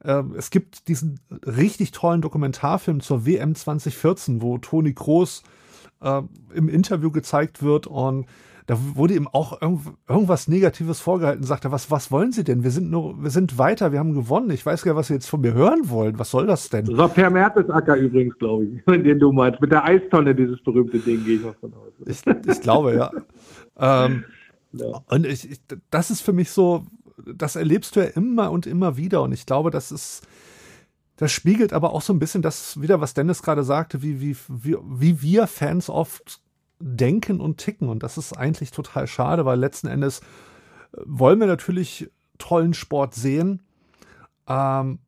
Äh, 0.03 0.23
es 0.37 0.49
gibt 0.49 0.87
diesen 0.87 1.19
richtig 1.45 1.91
tollen 1.91 2.21
Dokumentarfilm 2.21 3.01
zur 3.01 3.25
WM 3.25 3.55
2014, 3.55 4.41
wo 4.41 4.57
Toni 4.57 4.93
Kroos 4.93 5.43
äh, 6.01 6.21
im 6.53 6.69
Interview 6.69 7.11
gezeigt 7.11 7.63
wird 7.63 7.87
und 7.87 8.25
da 8.67 8.77
wurde 8.95 9.15
ihm 9.15 9.27
auch 9.27 9.61
irgend, 9.61 9.81
irgendwas 10.07 10.47
Negatives 10.47 11.01
vorgehalten, 11.01 11.43
sagt 11.43 11.65
er, 11.65 11.71
was, 11.71 11.91
was 11.91 12.11
wollen 12.11 12.31
Sie 12.31 12.43
denn? 12.43 12.63
Wir 12.63 12.71
sind 12.71 12.89
nur, 12.89 13.21
wir 13.21 13.29
sind 13.29 13.57
weiter, 13.57 13.91
wir 13.91 13.99
haben 13.99 14.13
gewonnen. 14.13 14.49
Ich 14.51 14.65
weiß 14.65 14.83
gar 14.83 14.93
nicht, 14.93 14.99
was 14.99 15.07
Sie 15.07 15.15
jetzt 15.15 15.29
von 15.29 15.41
mir 15.41 15.53
hören 15.53 15.89
wollen. 15.89 16.17
Was 16.19 16.31
soll 16.31 16.45
das 16.45 16.69
denn? 16.69 16.85
Das 16.85 16.95
war 16.95 17.09
Per 17.09 17.29
Mertesacker 17.29 17.97
übrigens, 17.97 18.37
glaube 18.37 18.65
ich, 18.65 18.83
den 19.03 19.19
du 19.19 19.31
meinst. 19.31 19.59
Mit 19.59 19.71
der 19.71 19.83
Eistonne, 19.83 20.33
dieses 20.33 20.61
berühmte 20.63 20.99
Ding, 20.99 21.23
gehe 21.25 21.37
ich 21.37 21.43
mal 21.43 21.55
von 21.59 21.73
aus. 21.73 21.91
Ich, 22.05 22.21
ich 22.25 22.61
glaube, 22.61 22.95
ja. 22.95 23.11
ähm, 24.05 24.23
ja. 24.73 25.01
Und 25.07 25.25
ich, 25.25 25.51
ich, 25.51 25.59
das 25.89 26.11
ist 26.11 26.21
für 26.21 26.33
mich 26.33 26.49
so, 26.51 26.85
das 27.17 27.55
erlebst 27.55 27.95
du 27.95 28.01
ja 28.01 28.07
immer 28.07 28.51
und 28.51 28.65
immer 28.65 28.97
wieder. 28.97 29.21
Und 29.21 29.31
ich 29.31 29.45
glaube, 29.45 29.71
das 29.71 29.91
ist, 29.91 30.21
das 31.17 31.31
spiegelt 31.31 31.73
aber 31.73 31.93
auch 31.93 32.01
so 32.01 32.13
ein 32.13 32.19
bisschen 32.19 32.41
das 32.41 32.81
wieder, 32.81 33.01
was 33.01 33.13
Dennis 33.13 33.43
gerade 33.43 33.63
sagte, 33.63 34.01
wie, 34.01 34.21
wie, 34.21 34.35
wie, 34.47 34.77
wie 34.83 35.21
wir 35.21 35.47
Fans 35.47 35.89
oft 35.89 36.41
denken 36.79 37.39
und 37.39 37.57
ticken. 37.57 37.89
Und 37.89 38.03
das 38.03 38.17
ist 38.17 38.33
eigentlich 38.33 38.71
total 38.71 39.07
schade, 39.07 39.45
weil 39.45 39.59
letzten 39.59 39.87
Endes 39.87 40.19
äh, 40.19 41.01
wollen 41.05 41.39
wir 41.39 41.47
natürlich 41.47 42.09
tollen 42.37 42.73
Sport 42.73 43.13
sehen. 43.13 43.61
Ähm, 44.47 44.99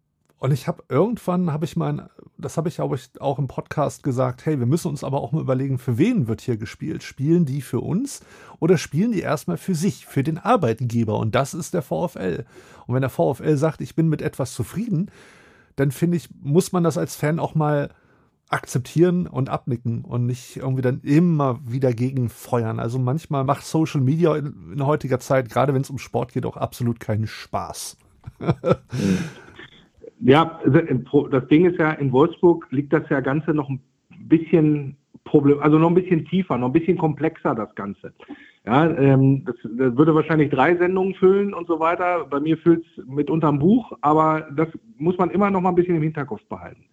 und 0.44 0.52
ich 0.52 0.68
habe 0.68 0.84
irgendwann, 0.90 1.54
habe 1.54 1.64
ich 1.64 1.78
mein, 1.78 2.02
das 2.38 2.58
habe 2.58 2.68
ich 2.68 2.76
glaube 2.76 2.98
ich 2.98 3.22
auch 3.22 3.40
im 3.40 3.48
Podcast 3.48 4.04
gesagt, 4.04 4.46
hey, 4.46 4.60
wir 4.60 4.66
müssen 4.66 4.90
uns 4.90 5.02
aber 5.02 5.22
auch 5.22 5.32
mal 5.32 5.40
überlegen, 5.40 5.78
für 5.78 5.98
wen 5.98 6.28
wird 6.28 6.42
hier 6.42 6.58
gespielt? 6.58 7.02
Spielen 7.02 7.46
die 7.46 7.62
für 7.62 7.80
uns 7.80 8.20
oder 8.60 8.78
spielen 8.78 9.14
die 9.14 9.22
erstmal 9.22 9.56
für 9.56 9.74
sich, 9.74 10.06
für 10.06 10.22
den 10.22 10.38
Arbeitgeber? 10.38 11.18
Und 11.18 11.34
das 11.34 11.54
ist 11.54 11.74
der 11.74 11.82
VfL. 11.82 12.44
Und 12.86 12.94
wenn 12.94 13.00
der 13.00 13.10
VfL 13.10 13.56
sagt, 13.56 13.80
ich 13.80 13.96
bin 13.96 14.10
mit 14.10 14.22
etwas 14.22 14.54
zufrieden, 14.54 15.10
dann 15.78 15.92
finde 15.92 16.18
ich, 16.18 16.28
muss 16.42 16.74
man 16.74 16.84
das 16.84 16.98
als 16.98 17.16
Fan 17.16 17.40
auch 17.40 17.56
mal 17.56 17.92
akzeptieren 18.50 19.28
und 19.28 19.48
abnicken 19.48 20.04
und 20.04 20.26
nicht 20.26 20.58
irgendwie 20.58 20.82
dann 20.82 21.00
immer 21.04 21.62
wieder 21.66 21.94
gegenfeuern. 21.94 22.82
Also 22.82 23.00
manchmal 23.00 23.46
macht 23.46 23.66
Social 23.66 24.02
Media 24.02 24.36
in, 24.36 24.74
in 24.74 24.86
heutiger 24.86 25.22
Zeit, 25.22 25.50
gerade 25.50 25.74
wenn 25.74 25.84
es 25.84 25.90
um 25.90 26.00
Sport 26.00 26.34
geht, 26.34 26.46
auch 26.46 26.58
absolut 26.58 27.00
keinen 27.00 27.28
Spaß. 27.28 27.96
ja, 30.26 30.60
also, 30.64 31.28
das 31.28 31.48
Ding 31.48 31.66
ist 31.66 31.80
ja, 31.80 31.92
in 31.92 32.12
Wolfsburg 32.12 32.68
liegt 32.72 32.94
das 32.94 33.04
ja 33.10 33.20
Ganze 33.20 33.54
noch 33.54 33.70
ein 33.70 33.82
bisschen 34.28 34.98
Problem, 35.26 35.60
also 35.62 35.78
noch 35.78 35.90
ein 35.90 35.96
bisschen 35.96 36.26
tiefer, 36.26 36.58
noch 36.58 36.68
ein 36.68 36.74
bisschen 36.74 36.98
komplexer 36.98 37.56
das 37.56 37.74
Ganze. 37.76 38.14
Ja, 38.66 38.90
ähm, 38.98 39.44
das, 39.46 39.56
das, 39.64 39.96
würde 39.98 40.16
wahrscheinlich 40.16 40.50
drei 40.50 40.76
Sendungen 40.76 41.16
füllen 41.16 41.54
und 41.54 41.68
so 41.68 41.80
weiter. 41.80 42.26
Bei 42.30 42.40
mir 42.40 42.58
füllt 42.58 42.86
es 42.86 43.06
mit 43.06 43.30
unterm 43.30 43.60
Buch, 43.60 43.92
aber 44.02 44.48
das 44.56 44.68
muss 44.98 45.18
man 45.18 45.30
immer 45.30 45.50
noch 45.50 45.62
mal 45.62 45.70
ein 45.70 45.76
bisschen 45.76 45.96
im 45.96 46.04
Hinterkopf 46.04 46.44
behalten. 46.46 46.86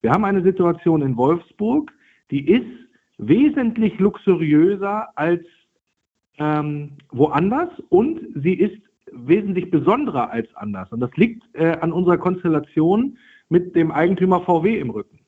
Wir 0.00 0.10
haben 0.10 0.24
eine 0.24 0.42
Situation 0.42 1.02
in 1.02 1.16
Wolfsburg, 1.16 1.92
die 2.30 2.48
ist 2.48 2.66
wesentlich 3.18 3.98
luxuriöser 3.98 5.08
als 5.14 5.44
ähm, 6.38 6.92
woanders 7.10 7.70
und 7.88 8.20
sie 8.34 8.54
ist 8.54 8.80
wesentlich 9.14 9.70
besonderer 9.70 10.30
als 10.30 10.48
anders. 10.54 10.90
Und 10.92 11.00
das 11.00 11.10
liegt 11.16 11.42
äh, 11.54 11.76
an 11.80 11.92
unserer 11.92 12.18
Konstellation 12.18 13.18
mit 13.48 13.74
dem 13.76 13.90
Eigentümer 13.90 14.40
VW 14.40 14.78
im 14.78 14.90
Rücken. 14.90 15.20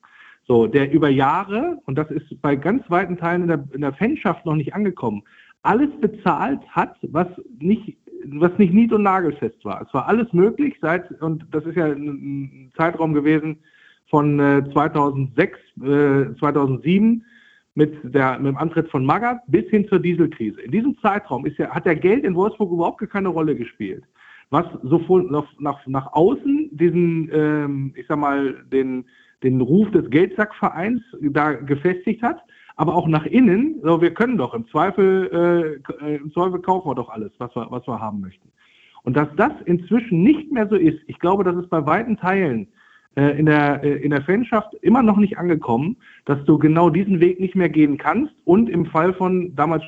So, 0.46 0.66
der 0.66 0.92
über 0.92 1.08
Jahre, 1.08 1.78
und 1.86 1.96
das 1.96 2.10
ist 2.10 2.40
bei 2.40 2.54
ganz 2.54 2.88
weiten 2.88 3.16
Teilen 3.16 3.42
in 3.42 3.48
der, 3.48 3.64
in 3.72 3.80
der 3.80 3.92
Fanschaft 3.94 4.46
noch 4.46 4.54
nicht 4.54 4.74
angekommen, 4.74 5.22
alles 5.62 5.90
bezahlt 6.00 6.60
hat, 6.68 6.96
was 7.02 7.26
nicht, 7.58 7.96
was 8.26 8.56
nicht 8.56 8.72
nied- 8.72 8.92
und 8.92 9.02
nagelfest 9.02 9.64
war. 9.64 9.82
Es 9.82 9.92
war 9.92 10.06
alles 10.06 10.32
möglich 10.32 10.76
seit, 10.80 11.10
und 11.20 11.44
das 11.50 11.64
ist 11.64 11.76
ja 11.76 11.86
ein 11.86 12.70
Zeitraum 12.76 13.12
gewesen, 13.12 13.58
von 14.08 14.38
äh, 14.38 14.62
2006, 14.72 15.58
äh, 15.82 16.38
2007 16.38 17.24
mit, 17.76 17.94
der, 18.02 18.38
mit 18.38 18.48
dem 18.48 18.56
Antritt 18.56 18.88
von 18.90 19.04
Magath 19.04 19.42
bis 19.46 19.68
hin 19.68 19.86
zur 19.88 20.00
Dieselkrise. 20.00 20.60
In 20.62 20.72
diesem 20.72 20.98
Zeitraum 20.98 21.44
ist 21.44 21.58
ja, 21.58 21.68
hat 21.70 21.84
der 21.84 21.94
Geld 21.94 22.24
in 22.24 22.34
Wolfsburg 22.34 22.72
überhaupt 22.72 23.08
keine 23.10 23.28
Rolle 23.28 23.54
gespielt. 23.54 24.02
Was 24.50 24.64
sofort 24.82 25.30
nach, 25.30 25.46
nach, 25.58 25.86
nach 25.86 26.12
außen 26.12 26.70
diesen, 26.72 27.30
ähm, 27.32 27.92
ich 27.94 28.06
sag 28.06 28.18
mal, 28.18 28.64
den, 28.72 29.04
den 29.42 29.60
Ruf 29.60 29.90
des 29.90 30.08
Geldsackvereins 30.08 31.02
da 31.20 31.52
gefestigt 31.52 32.22
hat, 32.22 32.40
aber 32.76 32.94
auch 32.94 33.08
nach 33.08 33.26
innen, 33.26 33.80
so, 33.82 34.00
wir 34.00 34.14
können 34.14 34.38
doch 34.38 34.54
im 34.54 34.66
Zweifel, 34.68 35.80
äh, 36.00 36.16
im 36.16 36.32
Zweifel 36.32 36.60
kaufen 36.60 36.88
wir 36.88 36.94
doch 36.94 37.10
alles, 37.10 37.32
was 37.38 37.54
wir, 37.54 37.66
was 37.70 37.86
wir 37.86 38.00
haben 38.00 38.20
möchten. 38.20 38.50
Und 39.02 39.16
dass 39.16 39.28
das 39.36 39.52
inzwischen 39.66 40.22
nicht 40.22 40.50
mehr 40.50 40.66
so 40.68 40.76
ist, 40.76 40.98
ich 41.06 41.18
glaube, 41.18 41.44
das 41.44 41.56
ist 41.56 41.68
bei 41.68 41.84
weiten 41.84 42.16
Teilen 42.16 42.68
äh, 43.16 43.38
in 43.38 43.46
der, 43.46 43.82
äh, 43.82 43.96
in 43.96 44.10
der 44.10 44.22
Fanschaft 44.22 44.74
immer 44.82 45.02
noch 45.02 45.16
nicht 45.16 45.38
angekommen, 45.38 45.96
dass 46.26 46.44
du 46.44 46.58
genau 46.58 46.90
diesen 46.90 47.20
Weg 47.20 47.40
nicht 47.40 47.54
mehr 47.54 47.70
gehen 47.70 47.98
kannst 47.98 48.34
und 48.44 48.68
im 48.68 48.86
Fall 48.86 49.14
von 49.14 49.54
damals 49.56 49.82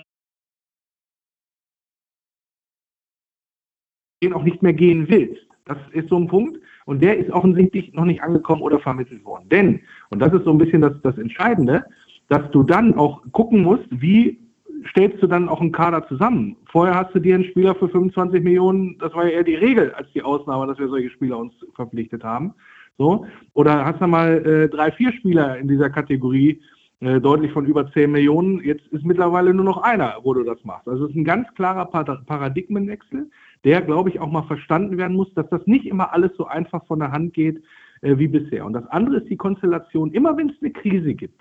den 4.22 4.32
auch 4.32 4.42
nicht 4.42 4.62
mehr 4.62 4.72
gehen 4.72 5.08
willst. 5.08 5.46
Das 5.66 5.76
ist 5.92 6.08
so 6.08 6.16
ein 6.16 6.26
Punkt 6.26 6.58
und 6.86 7.02
der 7.02 7.18
ist 7.18 7.30
offensichtlich 7.30 7.92
noch 7.92 8.06
nicht 8.06 8.22
angekommen 8.22 8.62
oder 8.62 8.80
vermittelt 8.80 9.24
worden. 9.24 9.48
Denn, 9.50 9.80
und 10.08 10.20
das 10.20 10.32
ist 10.32 10.44
so 10.44 10.50
ein 10.50 10.58
bisschen 10.58 10.80
das, 10.80 10.94
das 11.02 11.18
Entscheidende, 11.18 11.84
dass 12.28 12.50
du 12.50 12.62
dann 12.62 12.94
auch 12.94 13.22
gucken 13.32 13.62
musst, 13.62 13.86
wie 13.90 14.38
stellst 14.90 15.22
du 15.22 15.26
dann 15.26 15.48
auch 15.48 15.60
einen 15.60 15.72
Kader 15.72 16.06
zusammen. 16.08 16.56
Vorher 16.70 16.94
hast 16.94 17.14
du 17.14 17.18
dir 17.18 17.34
einen 17.34 17.44
Spieler 17.44 17.74
für 17.74 17.88
25 17.88 18.42
Millionen, 18.42 18.96
das 18.98 19.12
war 19.14 19.24
ja 19.26 19.32
eher 19.32 19.44
die 19.44 19.56
Regel 19.56 19.92
als 19.92 20.10
die 20.14 20.22
Ausnahme, 20.22 20.66
dass 20.66 20.78
wir 20.78 20.88
solche 20.88 21.10
Spieler 21.10 21.38
uns 21.38 21.52
verpflichtet 21.74 22.24
haben. 22.24 22.54
So. 22.98 23.26
Oder 23.54 23.84
hast 23.84 24.00
du 24.00 24.06
mal 24.06 24.44
äh, 24.44 24.68
drei, 24.68 24.90
vier 24.92 25.12
Spieler 25.12 25.56
in 25.56 25.68
dieser 25.68 25.88
Kategorie, 25.88 26.61
äh, 27.00 27.20
deutlich 27.20 27.52
von 27.52 27.64
über 27.64 27.90
10 27.92 28.11
Millionen. 28.11 28.61
Jetzt 28.64 28.87
ist 28.88 29.04
mittlerweile 29.04 29.54
nur 29.54 29.64
noch 29.64 29.82
einer, 29.82 30.16
wo 30.24 30.34
du 30.34 30.42
das 30.42 30.62
machst. 30.64 30.88
Also 30.88 31.04
es 31.04 31.11
ist 31.11 31.16
ein 31.16 31.24
ganz 31.24 31.46
klarer 31.54 31.87
Paradigmenwechsel, 31.87 33.30
der, 33.64 33.82
glaube 33.82 34.11
ich, 34.11 34.18
auch 34.18 34.30
mal 34.30 34.42
verstanden 34.42 34.98
werden 34.98 35.16
muss, 35.16 35.32
dass 35.34 35.48
das 35.48 35.64
nicht 35.66 35.87
immer 35.87 36.12
alles 36.12 36.32
so 36.37 36.46
einfach 36.46 36.84
von 36.87 36.98
der 36.98 37.12
Hand 37.12 37.34
geht 37.34 37.62
äh, 38.02 38.18
wie 38.18 38.26
bisher. 38.26 38.66
Und 38.66 38.72
das 38.72 38.87
andere 38.88 39.18
ist 39.18 39.30
die 39.30 39.37
Konstellation, 39.37 40.12
immer 40.12 40.37
wenn 40.37 40.50
es 40.50 40.56
eine 40.61 40.72
Krise 40.72 41.14
gibt, 41.14 41.40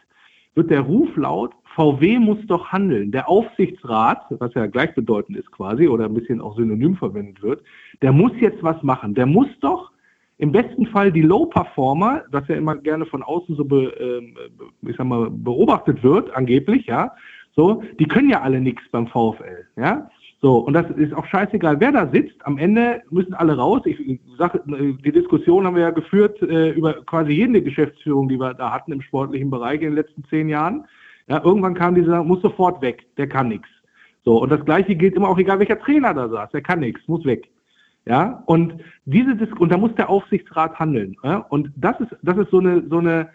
wird 0.53 0.69
der 0.69 0.81
Ruf 0.81 1.09
laut, 1.15 1.53
VW 1.75 2.19
muss 2.19 2.39
doch 2.47 2.71
handeln. 2.71 3.11
Der 3.11 3.29
Aufsichtsrat, 3.29 4.25
was 4.29 4.53
ja 4.55 4.65
gleichbedeutend 4.65 5.37
ist 5.37 5.51
quasi 5.51 5.87
oder 5.87 6.05
ein 6.05 6.13
bisschen 6.13 6.41
auch 6.41 6.55
synonym 6.55 6.95
verwendet 6.95 7.41
wird, 7.41 7.63
der 8.01 8.11
muss 8.11 8.31
jetzt 8.39 8.61
was 8.63 8.81
machen. 8.83 9.13
Der 9.13 9.27
muss 9.27 9.47
doch 9.61 9.91
im 10.39 10.51
besten 10.51 10.85
Fall 10.87 11.11
die 11.11 11.21
Low-Performer, 11.21 12.23
das 12.31 12.47
ja 12.47 12.55
immer 12.55 12.75
gerne 12.75 13.05
von 13.05 13.23
außen 13.23 13.55
so 13.55 13.65
be, 13.65 13.93
äh, 13.99 14.89
ich 14.89 14.95
sag 14.95 15.07
mal, 15.07 15.29
beobachtet 15.29 16.03
wird, 16.03 16.35
angeblich, 16.35 16.85
ja, 16.85 17.13
so, 17.55 17.81
die 17.99 18.07
können 18.07 18.29
ja 18.29 18.41
alle 18.41 18.61
nichts 18.61 18.83
beim 18.91 19.07
VfL, 19.07 19.65
ja. 19.77 20.09
So, 20.39 20.57
und 20.57 20.73
das 20.73 20.87
ist 20.91 21.15
auch 21.15 21.25
scheißegal, 21.25 21.79
wer 21.79 21.91
da 21.91 22.07
sitzt. 22.13 22.45
Am 22.45 22.59
Ende 22.59 23.01
müssen 23.09 23.33
alle 23.33 23.57
raus. 23.57 23.81
Ich, 23.85 23.97
sage, 24.37 24.61
die 24.67 25.11
Diskussion 25.11 25.65
haben 25.65 25.75
wir 25.75 25.81
ja 25.81 25.89
geführt 25.89 26.39
äh, 26.43 26.69
über 26.69 26.93
quasi 27.05 27.31
jede 27.31 27.59
Geschäftsführung, 27.59 28.29
die 28.29 28.39
wir 28.39 28.53
da 28.53 28.71
hatten 28.71 28.91
im 28.91 29.01
sportlichen 29.01 29.49
Bereich 29.49 29.81
in 29.81 29.87
den 29.87 29.95
letzten 29.95 30.23
zehn 30.25 30.47
Jahren. 30.47 30.85
Ja, 31.27 31.43
irgendwann 31.43 31.73
kam 31.73 31.95
dieser, 31.95 32.23
muss 32.23 32.43
sofort 32.43 32.83
weg, 32.83 33.07
der 33.17 33.27
kann 33.27 33.47
nichts. 33.47 33.67
So, 34.25 34.39
und 34.39 34.51
das 34.51 34.63
Gleiche 34.63 34.95
gilt 34.95 35.15
immer 35.15 35.29
auch, 35.29 35.39
egal 35.39 35.57
welcher 35.57 35.79
Trainer 35.79 36.13
da 36.13 36.29
saß, 36.29 36.51
der 36.51 36.61
kann 36.61 36.81
nichts, 36.81 37.01
muss 37.07 37.25
weg. 37.25 37.49
Ja, 38.07 38.41
und 38.45 38.75
diese 39.05 39.35
Dis 39.35 39.49
und 39.59 39.69
da 39.69 39.77
muss 39.77 39.93
der 39.95 40.09
Aufsichtsrat 40.09 40.79
handeln. 40.79 41.17
Ja? 41.23 41.37
Und 41.49 41.71
das 41.75 41.99
ist, 41.99 42.15
das 42.21 42.37
ist 42.37 42.51
so 42.51 42.59
eine, 42.59 42.83
so 42.89 42.99
eine, 42.99 43.29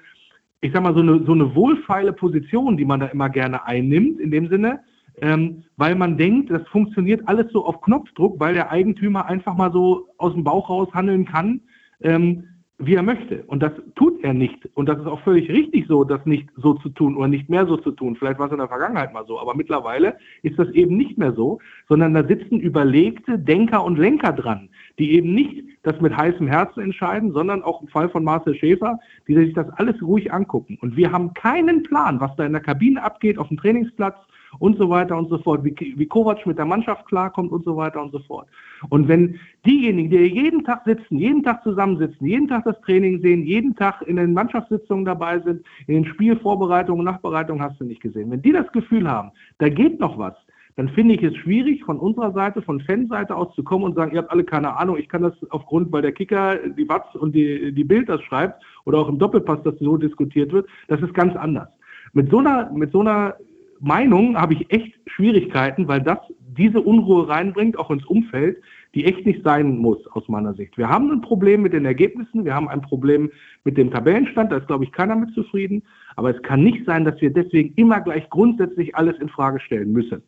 ich 0.62 0.72
sag 0.72 0.82
mal, 0.82 0.94
so 0.94 1.00
eine, 1.00 1.22
so 1.26 1.32
eine 1.32 1.54
wohlfeile 1.54 2.12
Position, 2.12 2.78
die 2.78 2.87
man 2.87 3.00
da 3.00 3.06
immer 3.06 3.28
gerne 3.28 3.66
einnimmt, 3.66 4.18
in 4.18 4.30
dem 4.30 4.48
Sinne, 4.48 4.80
ähm, 5.20 5.64
weil 5.76 5.94
man 5.94 6.16
denkt, 6.16 6.50
das 6.50 6.66
funktioniert 6.68 7.20
alles 7.28 7.52
so 7.52 7.66
auf 7.66 7.82
Knopfdruck, 7.82 8.40
weil 8.40 8.54
der 8.54 8.70
Eigentümer 8.70 9.26
einfach 9.26 9.54
mal 9.54 9.72
so 9.72 10.08
aus 10.16 10.32
dem 10.32 10.44
Bauch 10.44 10.70
raus 10.70 10.88
handeln 10.94 11.26
kann. 11.26 11.61
Ähm, 12.00 12.44
wie 12.78 12.94
er 12.94 13.02
möchte. 13.02 13.44
Und 13.44 13.62
das 13.62 13.72
tut 13.94 14.22
er 14.24 14.35
nicht. 14.35 14.68
Und 14.74 14.88
das 14.88 14.98
ist 14.98 15.06
auch 15.06 15.20
völlig 15.22 15.48
richtig 15.48 15.87
so, 15.87 16.04
das 16.04 16.24
nicht 16.26 16.48
so 16.56 16.74
zu 16.74 16.88
tun 16.88 17.16
oder 17.16 17.28
nicht 17.28 17.48
mehr 17.48 17.66
so 17.66 17.76
zu 17.76 17.92
tun. 17.92 18.16
Vielleicht 18.16 18.38
war 18.38 18.46
es 18.46 18.52
in 18.52 18.58
der 18.58 18.68
Vergangenheit 18.68 19.12
mal 19.12 19.24
so, 19.26 19.38
aber 19.38 19.54
mittlerweile 19.54 20.16
ist 20.42 20.58
das 20.58 20.68
eben 20.70 20.96
nicht 20.96 21.16
mehr 21.18 21.32
so, 21.32 21.61
sondern 21.88 22.14
da 22.14 22.26
sitzen 22.26 22.58
überlegte 22.58 23.38
Denker 23.38 23.85
und 23.85 23.98
Lenker 23.98 24.32
dran, 24.32 24.68
die 24.98 25.12
eben 25.12 25.35
nicht 25.35 25.64
das 25.82 26.00
mit 26.00 26.16
heißem 26.16 26.46
Herzen 26.46 26.82
entscheiden, 26.82 27.32
sondern 27.32 27.62
auch 27.62 27.82
im 27.82 27.88
Fall 27.88 28.08
von 28.08 28.24
Marcel 28.24 28.54
Schäfer, 28.54 28.98
die 29.28 29.35
sich 29.35 29.54
das 29.54 29.68
alles 29.70 30.00
ruhig 30.02 30.32
angucken. 30.32 30.78
Und 30.80 30.96
wir 30.96 31.12
haben 31.12 31.35
keinen 31.35 31.82
Plan, 31.82 32.20
was 32.20 32.35
da 32.37 32.44
in 32.44 32.52
der 32.52 32.62
Kabine 32.62 33.02
abgeht, 33.02 33.38
auf 33.38 33.48
dem 33.48 33.58
Trainingsplatz, 33.58 34.16
und 34.58 34.78
so 34.78 34.88
weiter 34.88 35.16
und 35.16 35.28
so 35.28 35.38
fort, 35.38 35.64
wie, 35.64 35.74
wie 35.96 36.06
Kovac 36.06 36.46
mit 36.46 36.58
der 36.58 36.64
Mannschaft 36.64 37.06
klarkommt 37.06 37.52
und 37.52 37.64
so 37.64 37.76
weiter 37.76 38.02
und 38.02 38.12
so 38.12 38.18
fort. 38.20 38.48
Und 38.88 39.08
wenn 39.08 39.38
diejenigen, 39.66 40.10
die 40.10 40.16
jeden 40.18 40.64
Tag 40.64 40.82
sitzen, 40.84 41.18
jeden 41.18 41.42
Tag 41.42 41.62
zusammensitzen, 41.62 42.26
jeden 42.26 42.48
Tag 42.48 42.64
das 42.64 42.80
Training 42.82 43.20
sehen, 43.20 43.44
jeden 43.44 43.74
Tag 43.76 44.02
in 44.02 44.16
den 44.16 44.32
Mannschaftssitzungen 44.32 45.04
dabei 45.04 45.40
sind, 45.40 45.64
in 45.86 45.94
den 45.94 46.04
Spielvorbereitungen, 46.04 47.04
Nachbereitungen 47.04 47.62
hast 47.62 47.80
du 47.80 47.84
nicht 47.84 48.00
gesehen, 48.00 48.30
wenn 48.30 48.42
die 48.42 48.52
das 48.52 48.70
Gefühl 48.72 49.08
haben, 49.08 49.30
da 49.58 49.68
geht 49.68 50.00
noch 50.00 50.18
was, 50.18 50.34
dann 50.76 50.88
finde 50.88 51.14
ich 51.14 51.22
es 51.22 51.36
schwierig, 51.36 51.84
von 51.84 51.98
unserer 51.98 52.32
Seite, 52.32 52.62
von 52.62 52.80
Fanseite 52.80 53.36
aus 53.36 53.54
zu 53.54 53.62
kommen 53.62 53.84
und 53.84 53.94
sagen, 53.94 54.12
ihr 54.12 54.18
habt 54.18 54.30
alle 54.30 54.44
keine 54.44 54.76
Ahnung, 54.76 54.96
ich 54.96 55.08
kann 55.08 55.22
das 55.22 55.34
aufgrund, 55.50 55.92
weil 55.92 56.02
der 56.02 56.12
Kicker, 56.12 56.56
die 56.56 56.88
Watz 56.88 57.14
und 57.14 57.34
die, 57.34 57.72
die 57.72 57.84
Bild 57.84 58.08
das 58.08 58.22
schreibt 58.22 58.62
oder 58.84 58.98
auch 58.98 59.08
im 59.08 59.18
Doppelpass, 59.18 59.62
das 59.64 59.74
so 59.80 59.96
diskutiert 59.96 60.52
wird, 60.52 60.66
das 60.88 61.00
ist 61.02 61.12
ganz 61.14 61.36
anders. 61.36 61.68
Mit 62.14 62.30
so 62.30 62.38
einer, 62.38 62.70
mit 62.72 62.92
so 62.92 63.00
einer 63.00 63.36
Meinung 63.82 64.36
habe 64.36 64.54
ich 64.54 64.72
echt 64.72 64.94
Schwierigkeiten, 65.06 65.88
weil 65.88 66.00
das 66.00 66.18
diese 66.56 66.80
Unruhe 66.80 67.28
reinbringt, 67.28 67.78
auch 67.78 67.90
ins 67.90 68.04
Umfeld, 68.06 68.58
die 68.94 69.04
echt 69.06 69.26
nicht 69.26 69.42
sein 69.42 69.78
muss, 69.78 70.06
aus 70.08 70.28
meiner 70.28 70.54
Sicht. 70.54 70.76
Wir 70.76 70.88
haben 70.88 71.10
ein 71.10 71.22
Problem 71.22 71.62
mit 71.62 71.72
den 71.72 71.84
Ergebnissen, 71.84 72.44
wir 72.44 72.54
haben 72.54 72.68
ein 72.68 72.82
Problem 72.82 73.30
mit 73.64 73.76
dem 73.76 73.90
Tabellenstand, 73.90 74.52
da 74.52 74.58
ist, 74.58 74.66
glaube 74.66 74.84
ich, 74.84 74.92
keiner 74.92 75.16
mit 75.16 75.34
zufrieden. 75.34 75.82
Aber 76.16 76.34
es 76.34 76.42
kann 76.42 76.62
nicht 76.62 76.84
sein, 76.84 77.04
dass 77.04 77.20
wir 77.20 77.32
deswegen 77.32 77.72
immer 77.76 78.00
gleich 78.00 78.28
grundsätzlich 78.30 78.94
alles 78.94 79.18
in 79.18 79.28
Frage 79.28 79.60
stellen 79.60 79.92
müssen. 79.92 80.22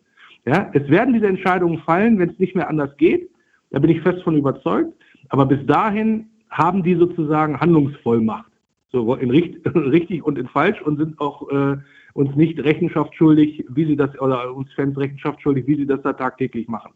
Ja, 0.46 0.70
es 0.72 0.88
werden 0.88 1.14
diese 1.14 1.26
Entscheidungen 1.26 1.78
fallen, 1.80 2.18
wenn 2.18 2.30
es 2.30 2.38
nicht 2.38 2.54
mehr 2.54 2.68
anders 2.68 2.96
geht. 2.96 3.30
Da 3.70 3.78
bin 3.78 3.90
ich 3.90 4.00
fest 4.00 4.22
von 4.22 4.36
überzeugt. 4.36 4.92
Aber 5.28 5.46
bis 5.46 5.64
dahin 5.66 6.26
haben 6.50 6.82
die 6.82 6.94
sozusagen 6.94 7.60
Handlungsvollmacht. 7.60 8.50
So 8.92 9.14
in 9.14 9.30
richtig 9.74 10.22
und 10.24 10.38
in 10.38 10.48
falsch 10.48 10.80
und 10.82 10.98
sind 10.98 11.18
auch 11.20 11.50
äh, 11.50 11.76
uns 12.14 12.34
nicht 12.36 12.58
Rechenschaft 12.60 13.14
schuldig, 13.14 13.64
wie 13.68 13.84
sie 13.84 13.96
das, 13.96 14.18
oder 14.20 14.54
uns 14.54 14.72
Fans 14.72 14.96
Rechenschaft 14.96 15.42
schuldig, 15.42 15.66
wie 15.66 15.76
sie 15.76 15.86
das 15.86 16.00
da 16.02 16.12
tagtäglich 16.12 16.68
machen. 16.68 16.92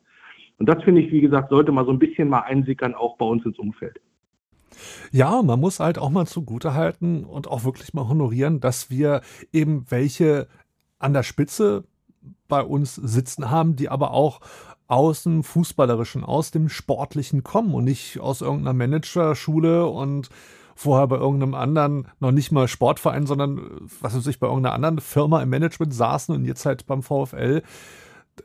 Und 0.59 0.69
das 0.69 0.83
finde 0.83 1.03
ich, 1.03 1.13
wie 1.13 1.21
gesagt, 1.21 1.51
sollte 1.51 1.73
mal 1.73 1.85
so 1.85 1.93
ein 1.93 1.99
bisschen 1.99 2.29
mal 2.29 2.41
einsickern, 2.41 2.95
auch 2.95 3.17
bei 3.17 3.27
uns 3.27 3.45
ins 3.45 3.59
Umfeld. 3.59 4.01
Ja, 5.13 5.43
man 5.43 5.61
muss 5.61 5.81
halt 5.81 5.99
auch 5.99 6.11
mal 6.11 6.27
zugute 6.27 6.75
halten 6.75 7.25
und 7.25 7.49
auch 7.49 7.65
wirklich 7.65 7.95
mal 7.95 8.09
honorieren, 8.09 8.61
dass 8.61 8.91
wir 8.91 9.23
eben 9.53 9.87
welche 9.89 10.47
an 10.99 11.13
der 11.13 11.23
Spitze 11.23 11.85
bei 12.49 12.63
uns 12.63 12.95
sitzen 12.95 13.51
haben, 13.51 13.77
die 13.77 13.89
aber 13.89 14.13
auch 14.13 14.41
aus 14.87 15.23
dem 15.25 15.43
Fußballerischen, 15.45 16.25
aus 16.25 16.51
dem 16.51 16.69
Sportlichen 16.69 17.43
kommen 17.43 17.75
und 17.75 17.85
nicht 17.85 18.21
aus 18.21 18.41
irgendeiner 18.41 18.73
Managerschule 18.73 19.87
und 19.87 20.29
vorher 20.79 21.09
bei 21.09 21.17
irgendeinem 21.17 21.55
anderen, 21.55 22.07
noch 22.21 22.31
nicht 22.31 22.53
mal 22.53 22.69
Sportverein, 22.69 23.27
sondern 23.27 23.61
was 24.01 24.15
weiß 24.15 24.29
ich, 24.29 24.39
bei 24.39 24.47
irgendeiner 24.47 24.77
anderen 24.77 25.01
Firma 25.01 25.43
im 25.43 25.49
Management 25.49 25.93
saßen 25.93 26.33
und 26.33 26.45
jetzt 26.45 26.65
halt 26.67 26.87
beim 26.87 27.03
VfL. 27.03 27.63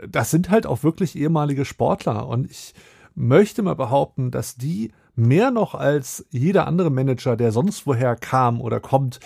Das 0.10 0.32
sind 0.32 0.50
halt 0.50 0.65
auch 0.65 0.82
wirklich 0.82 1.15
ehemalige 1.15 1.63
Sportler 1.63 2.28
und 2.28 2.50
ich 2.50 2.74
möchte 3.13 3.62
mal 3.62 3.76
behaupten, 3.76 4.32
dass 4.32 4.56
die 4.56 4.93
mehr 5.15 5.52
noch 5.52 5.76
als 5.76 6.26
jeder 6.32 6.65
andere 6.65 6.89
Manager, 6.89 7.38
der 7.38 7.52
sonst 7.52 7.86
woher 7.86 8.15
kam 8.15 8.62
oder 8.62 8.80
kommt, 8.80 9.19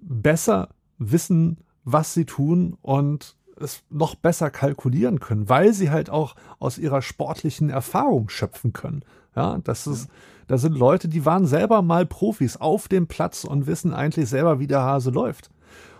besser 0.00 0.70
wissen, 0.96 1.58
was 1.84 2.14
sie 2.14 2.24
tun 2.24 2.78
und 2.80 3.36
es 3.60 3.82
noch 3.90 4.14
besser 4.14 4.48
kalkulieren 4.50 5.20
können, 5.20 5.50
weil 5.50 5.74
sie 5.74 5.90
halt 5.90 6.08
auch 6.08 6.36
aus 6.58 6.78
ihrer 6.78 7.02
sportlichen 7.02 7.68
Erfahrung 7.68 8.30
schöpfen 8.30 8.72
können. 8.72 9.04
Ja, 9.34 9.58
das 9.62 9.86
ist, 9.86 10.08
da 10.48 10.58
sind 10.58 10.78
Leute, 10.78 11.08
die 11.08 11.26
waren 11.26 11.46
selber 11.46 11.82
mal 11.82 12.06
Profis 12.06 12.56
auf 12.56 12.88
dem 12.88 13.06
Platz 13.06 13.44
und 13.44 13.66
wissen 13.66 13.92
eigentlich 13.92 14.28
selber, 14.28 14.60
wie 14.60 14.66
der 14.66 14.80
Hase 14.80 15.10
läuft. 15.10 15.50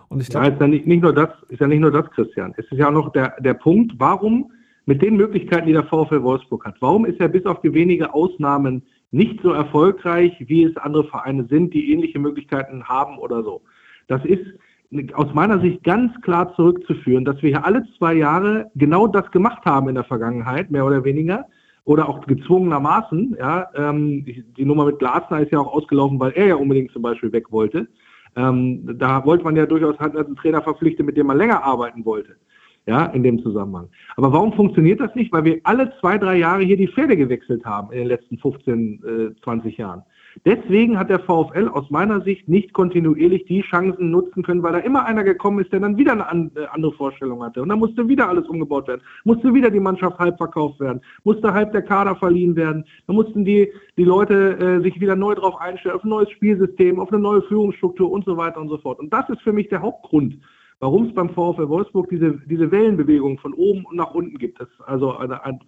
Und 0.08 0.22
ich 0.22 0.28
glaube, 0.28 0.46
ja, 0.46 0.52
ist 0.52 0.60
ja 0.60 0.68
nicht, 0.68 0.86
nicht 0.86 1.02
nur 1.02 1.12
das, 1.12 1.30
ist 1.48 1.60
ja 1.60 1.66
nicht 1.66 1.80
nur 1.80 1.90
das, 1.90 2.08
Christian. 2.10 2.54
Es 2.56 2.64
ist 2.70 2.78
ja 2.78 2.88
auch 2.88 2.92
noch 2.92 3.12
der, 3.12 3.34
der 3.40 3.54
Punkt, 3.54 3.94
warum 3.98 4.52
mit 4.84 5.02
den 5.02 5.16
Möglichkeiten, 5.16 5.66
die 5.66 5.72
der 5.72 5.84
VfL 5.84 6.22
Wolfsburg 6.22 6.64
hat, 6.64 6.76
warum 6.80 7.04
ist 7.06 7.18
er 7.20 7.28
bis 7.28 7.44
auf 7.44 7.60
die 7.60 7.74
wenige 7.74 8.14
Ausnahmen 8.14 8.82
nicht 9.10 9.40
so 9.42 9.50
erfolgreich, 9.50 10.32
wie 10.38 10.64
es 10.64 10.76
andere 10.76 11.04
Vereine 11.04 11.46
sind, 11.50 11.74
die 11.74 11.92
ähnliche 11.92 12.20
Möglichkeiten 12.20 12.84
haben 12.84 13.18
oder 13.18 13.42
so? 13.42 13.62
Das 14.06 14.24
ist 14.24 14.44
aus 15.14 15.34
meiner 15.34 15.60
Sicht 15.60 15.82
ganz 15.82 16.12
klar 16.22 16.54
zurückzuführen, 16.54 17.24
dass 17.24 17.42
wir 17.42 17.50
hier 17.50 17.64
alle 17.64 17.84
zwei 17.98 18.14
Jahre 18.14 18.70
genau 18.76 19.08
das 19.08 19.28
gemacht 19.32 19.64
haben 19.64 19.88
in 19.88 19.96
der 19.96 20.04
Vergangenheit, 20.04 20.70
mehr 20.70 20.86
oder 20.86 21.02
weniger, 21.02 21.46
oder 21.86 22.08
auch 22.08 22.20
gezwungenermaßen. 22.26 23.36
Ja, 23.38 23.70
ähm, 23.74 24.26
die 24.26 24.64
Nummer 24.64 24.84
mit 24.84 24.98
Glasner 24.98 25.40
ist 25.40 25.52
ja 25.52 25.60
auch 25.60 25.72
ausgelaufen, 25.72 26.20
weil 26.20 26.32
er 26.32 26.46
ja 26.48 26.54
unbedingt 26.56 26.90
zum 26.90 27.00
Beispiel 27.00 27.32
weg 27.32 27.50
wollte. 27.50 27.88
Ähm, 28.34 28.98
da 28.98 29.24
wollte 29.24 29.44
man 29.44 29.56
ja 29.56 29.64
durchaus 29.64 29.98
halt 29.98 30.14
einen 30.16 30.36
Trainer 30.36 30.60
verpflichten, 30.60 31.06
mit 31.06 31.16
dem 31.16 31.28
man 31.28 31.38
länger 31.38 31.62
arbeiten 31.62 32.04
wollte. 32.04 32.36
Ja, 32.86 33.06
in 33.06 33.22
dem 33.22 33.42
Zusammenhang. 33.42 33.88
Aber 34.16 34.32
warum 34.32 34.52
funktioniert 34.52 35.00
das 35.00 35.12
nicht? 35.14 35.32
Weil 35.32 35.44
wir 35.44 35.60
alle 35.64 35.92
zwei, 36.00 36.18
drei 36.18 36.36
Jahre 36.36 36.62
hier 36.62 36.76
die 36.76 36.86
Pferde 36.86 37.16
gewechselt 37.16 37.64
haben 37.64 37.90
in 37.90 37.98
den 37.98 38.08
letzten 38.08 38.38
15, 38.38 39.34
äh, 39.36 39.42
20 39.42 39.76
Jahren. 39.76 40.02
Deswegen 40.44 40.98
hat 40.98 41.10
der 41.10 41.20
VfL 41.20 41.68
aus 41.72 41.90
meiner 41.90 42.20
Sicht 42.20 42.48
nicht 42.48 42.72
kontinuierlich 42.72 43.44
die 43.46 43.62
Chancen 43.62 44.10
nutzen 44.10 44.42
können, 44.42 44.62
weil 44.62 44.72
da 44.72 44.78
immer 44.78 45.04
einer 45.04 45.24
gekommen 45.24 45.60
ist, 45.60 45.72
der 45.72 45.80
dann 45.80 45.96
wieder 45.96 46.12
eine 46.12 46.50
äh, 46.54 46.66
andere 46.72 46.92
Vorstellung 46.92 47.42
hatte. 47.42 47.62
Und 47.62 47.68
dann 47.68 47.78
musste 47.78 48.06
wieder 48.08 48.28
alles 48.28 48.46
umgebaut 48.46 48.88
werden, 48.88 49.00
musste 49.24 49.54
wieder 49.54 49.70
die 49.70 49.80
Mannschaft 49.80 50.18
halb 50.18 50.36
verkauft 50.36 50.80
werden, 50.80 51.00
musste 51.24 51.52
halb 51.52 51.72
der 51.72 51.82
Kader 51.82 52.16
verliehen 52.16 52.54
werden. 52.54 52.84
Dann 53.06 53.16
mussten 53.16 53.44
die, 53.44 53.72
die 53.96 54.04
Leute 54.04 54.58
äh, 54.58 54.82
sich 54.82 55.00
wieder 55.00 55.16
neu 55.16 55.34
drauf 55.34 55.60
einstellen, 55.60 55.96
auf 55.96 56.04
ein 56.04 56.10
neues 56.10 56.30
Spielsystem, 56.30 57.00
auf 57.00 57.12
eine 57.12 57.20
neue 57.20 57.42
Führungsstruktur 57.42 58.10
und 58.10 58.24
so 58.24 58.36
weiter 58.36 58.60
und 58.60 58.68
so 58.68 58.78
fort. 58.78 58.98
Und 58.98 59.12
das 59.12 59.28
ist 59.30 59.40
für 59.42 59.52
mich 59.52 59.68
der 59.68 59.82
Hauptgrund, 59.82 60.38
warum 60.80 61.06
es 61.06 61.14
beim 61.14 61.30
VfL 61.30 61.68
Wolfsburg 61.68 62.08
diese, 62.10 62.38
diese 62.46 62.70
Wellenbewegung 62.70 63.38
von 63.38 63.54
oben 63.54 63.84
und 63.86 63.96
nach 63.96 64.14
unten 64.14 64.38
gibt. 64.38 64.60
Das 64.60 64.68
ist 64.68 64.80
also 64.86 65.14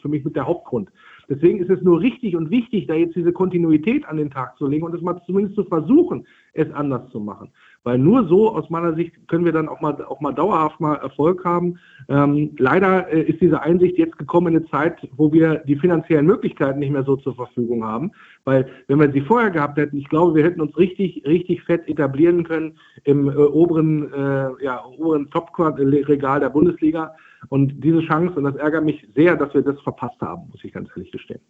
für 0.01 0.09
mich 0.09 0.25
mit 0.25 0.37
der 0.37 0.47
Hauptgrund. 0.47 0.91
Deswegen 1.29 1.59
ist 1.59 1.71
es 1.71 1.83
nur 1.83 2.01
richtig 2.01 2.37
und 2.37 2.51
wichtig, 2.51 2.87
da 2.87 2.95
jetzt 2.95 3.15
diese 3.15 3.33
Kontinuität 3.33 4.07
an 4.07 4.17
den 4.17 4.31
Tag 4.31 4.57
zu 4.57 4.67
legen 4.67 4.85
und 4.85 4.95
es 4.95 5.03
mal 5.03 5.21
zumindest 5.27 5.57
zu 5.57 5.65
versuchen, 5.65 6.27
es 6.55 6.71
anders 6.73 7.11
zu 7.11 7.21
machen. 7.21 7.51
Weil 7.85 7.99
nur 7.99 8.27
so, 8.27 8.55
aus 8.55 8.69
meiner 8.71 8.95
Sicht, 8.95 9.29
können 9.29 9.45
wir 9.45 9.53
dann 9.53 9.69
auch 9.69 9.81
mal, 9.81 10.03
auch 10.05 10.21
mal 10.21 10.33
dauerhaft 10.33 10.81
mal 10.81 10.97
Erfolg 10.97 11.45
haben. 11.45 11.79
Ähm, 12.09 12.51
leider 12.59 13.11
äh, 13.13 13.23
ist 13.23 13.41
diese 13.41 13.63
Einsicht 13.63 13.99
jetzt 13.99 14.19
gekommen 14.19 14.49
in 14.49 14.57
eine 14.57 14.71
Zeit, 14.71 15.09
wo 15.17 15.33
wir 15.33 15.63
die 15.67 15.77
finanziellen 15.77 16.27
Möglichkeiten 16.27 16.81
nicht 16.81 16.93
mehr 16.93 17.05
so 17.05 17.17
zur 17.17 17.35
Verfügung 17.35 17.85
haben. 17.85 18.11
Weil, 18.45 18.69
wenn 18.89 19.01
wir 19.01 19.13
sie 19.13 19.21
vorher 19.21 19.51
gehabt 19.51 19.79
hätten, 19.79 19.99
ich 19.99 20.09
glaube, 20.09 20.35
wir 20.35 20.45
hätten 20.45 20.61
uns 20.61 20.77
richtig, 20.77 21.23
richtig 21.27 21.63
fett 21.63 21.89
etablieren 21.89 22.45
können 22.45 22.79
im 23.05 23.29
äh, 23.29 23.35
oberen, 23.35 24.13
äh, 24.13 24.65
ja, 24.65 24.85
oberen 24.85 25.31
Top-Regal 25.31 26.41
der 26.41 26.51
Bundesliga. 26.51 27.15
Und 27.49 27.83
diese 27.83 28.01
Chance, 28.03 28.35
und 28.37 28.45
das 28.45 28.57
ärgert 28.57 28.85
mich 28.85 29.07
sehr, 29.15 29.37
dass 29.37 29.55
wir 29.55 29.63
das 29.63 29.81
verpasst 29.81 30.21
haben, 30.21 30.49
muss 30.51 30.63
ich 30.65 30.73
ganz 30.73 30.89
ehrlich 30.95 31.13
gestehen. 31.13 31.41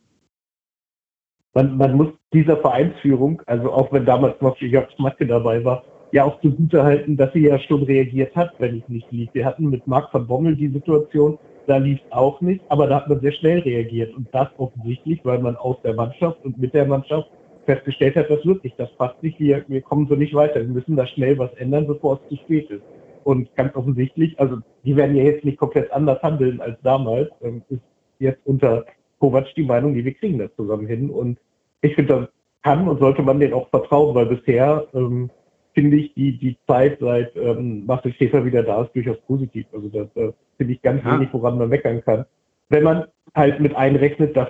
Man, 1.55 1.77
man 1.77 1.97
muss 1.97 2.09
dieser 2.33 2.59
Vereinsführung, 2.59 3.43
also 3.47 3.73
auch 3.73 3.93
wenn 3.93 4.05
damals 4.05 4.41
noch 4.41 4.57
Jörg 4.59 4.91
Schmatke 4.93 5.27
dabei 5.27 5.65
war, 5.65 5.83
ja 6.13 6.25
auch 6.25 6.41
zugute 6.41 6.83
halten, 6.83 7.17
dass 7.17 7.33
sie 7.33 7.47
ja 7.47 7.59
schon 7.59 7.83
reagiert 7.83 8.35
hat, 8.37 8.53
wenn 8.59 8.79
es 8.79 8.89
nicht 8.89 9.11
lief. 9.13 9.31
Wir 9.33 9.45
hatten 9.45 9.69
mit 9.69 9.87
Marc 9.87 10.13
van 10.13 10.27
Bommel 10.27 10.57
die 10.57 10.69
Situation, 10.69 11.39
da 11.67 11.77
lief 11.77 12.01
es 12.05 12.13
auch 12.13 12.41
nicht, 12.41 12.65
aber 12.69 12.87
da 12.87 12.97
hat 12.97 13.09
man 13.09 13.21
sehr 13.21 13.33
schnell 13.33 13.61
reagiert. 13.61 14.15
Und 14.17 14.29
das 14.33 14.49
offensichtlich, 14.57 15.21
weil 15.25 15.39
man 15.39 15.57
aus 15.57 15.77
der 15.83 15.95
Mannschaft 15.95 16.43
und 16.45 16.59
mit 16.59 16.73
der 16.73 16.87
Mannschaft 16.87 17.29
festgestellt 17.67 18.17
hat, 18.17 18.31
das 18.31 18.45
wird 18.47 18.65
nicht, 18.65 18.79
das 18.79 18.91
passt 18.97 19.23
nicht, 19.23 19.39
wir, 19.39 19.63
wir 19.69 19.83
kommen 19.83 20.07
so 20.09 20.15
nicht 20.15 20.35
weiter. 20.35 20.61
Wir 20.61 20.69
müssen 20.69 20.97
da 20.97 21.07
schnell 21.07 21.37
was 21.39 21.53
ändern, 21.55 21.87
bevor 21.87 22.15
es 22.15 22.29
zu 22.31 22.37
spät 22.43 22.71
ist. 22.71 22.83
Und 23.29 23.55
ganz 23.57 23.77
offensichtlich, 23.77 24.41
also 24.41 24.61
die 24.85 24.97
werden 24.97 25.15
ja 25.15 25.23
jetzt 25.23 25.45
nicht 25.45 25.59
komplett 25.59 25.93
anders 25.93 26.23
handeln 26.23 26.63
als 26.63 26.81
damals, 26.81 27.29
ähm, 27.43 27.61
ist 27.69 27.83
jetzt 28.19 28.41
unter 28.47 28.87
Kovac 29.19 29.55
die 29.55 29.65
Meinung, 29.65 29.93
die 29.93 30.03
wir 30.03 30.15
kriegen 30.15 30.39
das 30.39 30.49
zusammen 30.57 30.87
hin. 30.87 31.11
Und 31.11 31.39
ich 31.83 31.95
finde, 31.95 32.15
das 32.15 32.29
kann 32.63 32.89
und 32.89 33.01
sollte 33.01 33.21
man 33.21 33.39
denen 33.39 33.53
auch 33.53 33.69
vertrauen, 33.69 34.15
weil 34.15 34.35
bisher 34.35 34.87
ähm, 34.95 35.29
finde 35.75 35.99
ich 35.99 36.15
die, 36.15 36.39
die 36.39 36.57
Zeit 36.67 37.01
seit 37.01 37.37
ähm, 37.37 37.85
Marcel 37.85 38.15
Schäfer 38.15 38.47
wieder 38.47 38.63
da 38.63 38.81
ist 38.85 38.95
durchaus 38.95 39.21
positiv. 39.27 39.67
Also 39.75 39.89
das 39.91 40.07
äh, 40.17 40.33
finde 40.57 40.73
ich 40.73 40.81
ganz 40.81 41.05
ja. 41.05 41.13
wenig, 41.13 41.29
woran 41.33 41.59
man 41.59 41.69
meckern 41.69 42.03
kann. 42.03 42.25
Wenn 42.71 42.85
man 42.85 43.09
halt 43.35 43.61
mit 43.61 43.77
einrechnet, 43.77 44.39
dass 44.39 44.49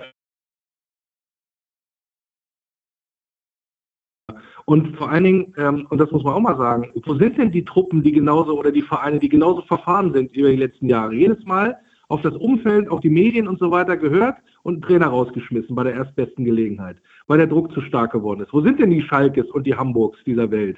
Und 4.69 4.95
vor 4.97 5.09
allen 5.09 5.23
Dingen, 5.23 5.53
ähm, 5.57 5.87
und 5.89 5.97
das 5.99 6.11
muss 6.11 6.23
man 6.23 6.35
auch 6.35 6.41
mal 6.41 6.55
sagen, 6.55 6.91
wo 7.03 7.15
sind 7.15 7.39
denn 7.39 7.51
die 7.51 7.65
Truppen, 7.65 8.03
die 8.03 8.11
genauso 8.11 8.55
oder 8.55 8.71
die 8.71 8.83
Vereine, 8.83 9.17
die 9.17 9.27
genauso 9.27 9.63
verfahren 9.63 10.13
sind 10.13 10.31
über 10.35 10.51
die 10.51 10.57
letzten 10.57 10.87
Jahre? 10.87 11.15
Jedes 11.15 11.43
Mal 11.43 11.75
auf 12.07 12.21
das 12.21 12.35
Umfeld, 12.35 12.87
auf 12.87 12.99
die 12.99 13.09
Medien 13.09 13.47
und 13.47 13.57
so 13.57 13.71
weiter 13.71 13.97
gehört 13.97 14.35
und 14.61 14.73
einen 14.73 14.81
Trainer 14.83 15.07
rausgeschmissen 15.07 15.75
bei 15.75 15.85
der 15.85 15.95
erstbesten 15.95 16.45
Gelegenheit, 16.45 16.97
weil 17.25 17.39
der 17.39 17.47
Druck 17.47 17.73
zu 17.73 17.81
stark 17.81 18.11
geworden 18.11 18.41
ist. 18.41 18.53
Wo 18.53 18.61
sind 18.61 18.79
denn 18.79 18.91
die 18.91 19.01
Schalkes 19.01 19.49
und 19.49 19.65
die 19.65 19.73
Hamburgs 19.73 20.19
dieser 20.23 20.51
Welt 20.51 20.77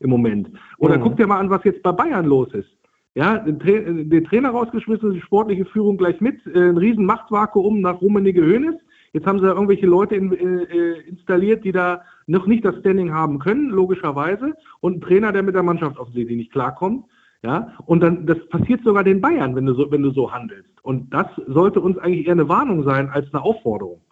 im 0.00 0.10
Moment? 0.10 0.50
Oder 0.76 0.98
mhm. 0.98 1.02
guck 1.02 1.16
dir 1.16 1.26
mal 1.26 1.40
an, 1.40 1.48
was 1.48 1.64
jetzt 1.64 1.82
bei 1.82 1.92
Bayern 1.92 2.26
los 2.26 2.52
ist. 2.52 2.68
Ja, 3.14 3.38
den, 3.38 3.58
Tra 3.58 3.70
den 3.70 4.24
Trainer 4.24 4.50
rausgeschmissen, 4.50 5.14
die 5.14 5.20
sportliche 5.22 5.64
Führung 5.64 5.96
gleich 5.96 6.20
mit, 6.20 6.36
äh, 6.46 6.68
ein 6.68 6.76
riesen 6.76 7.06
Machtvakuum 7.06 7.80
nach 7.80 8.02
Rummenigge 8.02 8.42
Hönes 8.42 8.76
Jetzt 9.12 9.26
haben 9.26 9.40
sie 9.40 9.46
da 9.46 9.52
irgendwelche 9.52 9.86
Leute 9.86 10.14
in, 10.14 10.32
äh, 10.32 11.00
installiert, 11.08 11.64
die 11.64 11.72
da 11.72 12.02
noch 12.30 12.46
nicht 12.46 12.64
das 12.64 12.76
Standing 12.76 13.12
haben 13.12 13.38
können, 13.38 13.70
logischerweise, 13.70 14.54
und 14.80 14.96
ein 14.96 15.00
Trainer, 15.00 15.32
der 15.32 15.42
mit 15.42 15.54
der 15.54 15.62
Mannschaft 15.62 15.98
offensichtlich 15.98 16.36
nicht 16.36 16.52
klarkommt. 16.52 17.04
Ja, 17.42 17.72
und 17.86 18.00
dann, 18.00 18.26
das 18.26 18.36
passiert 18.50 18.82
sogar 18.84 19.02
den 19.02 19.22
Bayern, 19.22 19.56
wenn 19.56 19.64
du 19.64 19.74
so, 19.74 19.90
wenn 19.90 20.02
du 20.02 20.10
so 20.10 20.30
handelst. 20.30 20.72
Und 20.82 21.12
das 21.12 21.26
sollte 21.46 21.80
uns 21.80 21.96
eigentlich 21.96 22.26
eher 22.26 22.32
eine 22.32 22.50
Warnung 22.50 22.84
sein 22.84 23.08
als 23.08 23.32
eine 23.32 23.42
Aufforderung. 23.42 24.02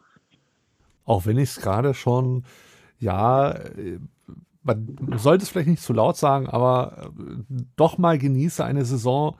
Auch 1.05 1.27
wenn 1.27 1.37
ich 1.37 1.51
es 1.51 1.61
gerade 1.61 1.93
schon, 1.93 2.45
ja, 2.99 3.55
man 4.63 4.97
sollte 5.17 5.43
es 5.43 5.51
vielleicht 5.51 5.69
nicht 5.69 5.83
zu 5.83 5.93
laut 5.93 6.17
sagen, 6.17 6.47
aber 6.47 7.11
äh, 7.19 7.63
doch 7.77 7.99
mal 7.99 8.19
genieße 8.19 8.65
eine 8.65 8.85
Saison 8.85 9.37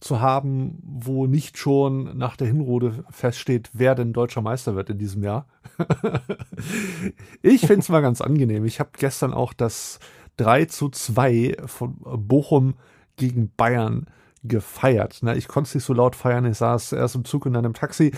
zu 0.00 0.20
haben, 0.20 0.78
wo 0.82 1.26
nicht 1.26 1.58
schon 1.58 2.16
nach 2.16 2.36
der 2.36 2.46
Hinrunde 2.46 3.04
feststeht, 3.10 3.70
wer 3.72 3.94
denn 3.94 4.12
deutscher 4.12 4.40
Meister 4.40 4.74
wird 4.74 4.90
in 4.90 4.98
diesem 4.98 5.22
Jahr. 5.22 5.46
ich 7.42 7.60
finde 7.60 7.80
es 7.80 7.88
mal 7.88 8.00
ganz 8.00 8.20
angenehm. 8.20 8.64
Ich 8.64 8.80
habe 8.80 8.90
gestern 8.98 9.34
auch 9.34 9.52
das 9.52 9.98
3 10.38 10.64
zu 10.66 10.88
2 10.88 11.56
von 11.66 11.96
Bochum 11.98 12.74
gegen 13.16 13.52
Bayern 13.56 14.06
gefeiert. 14.42 15.18
Na, 15.20 15.36
ich 15.36 15.48
konnte 15.48 15.68
es 15.68 15.74
nicht 15.74 15.84
so 15.84 15.92
laut 15.92 16.16
feiern, 16.16 16.46
ich 16.46 16.56
saß 16.56 16.92
erst 16.92 17.14
im 17.14 17.26
Zug 17.26 17.44
und 17.44 17.52
dann 17.52 17.66
im 17.66 17.74
Taxi, 17.74 18.12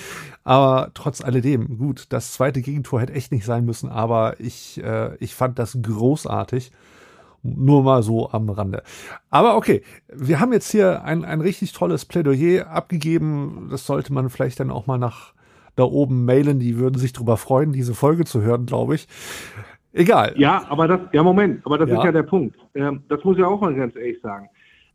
aber 0.45 0.93
trotz 0.95 1.21
alledem, 1.21 1.79
gut, 1.79 2.07
das 2.11 2.33
zweite 2.33 2.63
Gegentor 2.63 3.01
hätte 3.01 3.15
echt 3.15 3.33
nicht 3.33 3.45
sein 3.45 3.65
müssen, 3.65 3.89
aber 3.89 4.39
ich, 4.39 4.83
äh, 4.83 5.17
ich 5.17 5.35
fand 5.35 5.59
das 5.59 5.77
großartig 5.83 6.71
nur 7.43 7.83
mal 7.83 8.03
so 8.03 8.31
am 8.31 8.49
Rande. 8.49 8.83
Aber 9.31 9.57
okay, 9.57 9.83
wir 10.13 10.41
haben 10.41 10.53
jetzt 10.53 10.71
hier 10.71 11.05
ein, 11.05 11.25
ein 11.25 11.41
richtig 11.41 11.73
tolles 11.73 12.05
Plädoyer 12.05 12.69
abgegeben. 12.71 13.69
Das 13.71 13.87
sollte 13.87 14.13
man 14.13 14.31
vielleicht 14.31 14.61
dann 14.61 14.71
auch 14.71 14.87
mal 14.87 14.99
nach 14.99 15.35
da 15.75 15.85
oben 15.85 16.25
mailen. 16.25 16.61
Die 16.61 16.79
würden 16.79 16.99
sich 16.99 17.13
darüber 17.13 17.37
freuen, 17.37 17.73
diese 17.73 17.95
Folge 17.95 18.25
zu 18.25 18.43
hören, 18.43 18.67
glaube 18.67 18.95
ich. 18.95 19.09
Egal. 19.93 20.35
Ja, 20.37 20.65
aber 20.69 20.89
das, 20.89 21.01
ja, 21.13 21.23
Moment, 21.23 21.65
aber 21.67 21.79
das 21.79 21.91
ja. 21.91 21.99
ist 21.99 22.05
ja 22.05 22.13
der 22.13 22.23
Punkt. 22.23 22.57
Ähm, 22.75 23.03
das 23.09 23.23
muss 23.25 23.37
ich 23.37 23.45
auch 23.45 23.61
mal 23.61 23.75
ganz 23.75 23.95
ehrlich 23.97 24.21
sagen. 24.23 24.49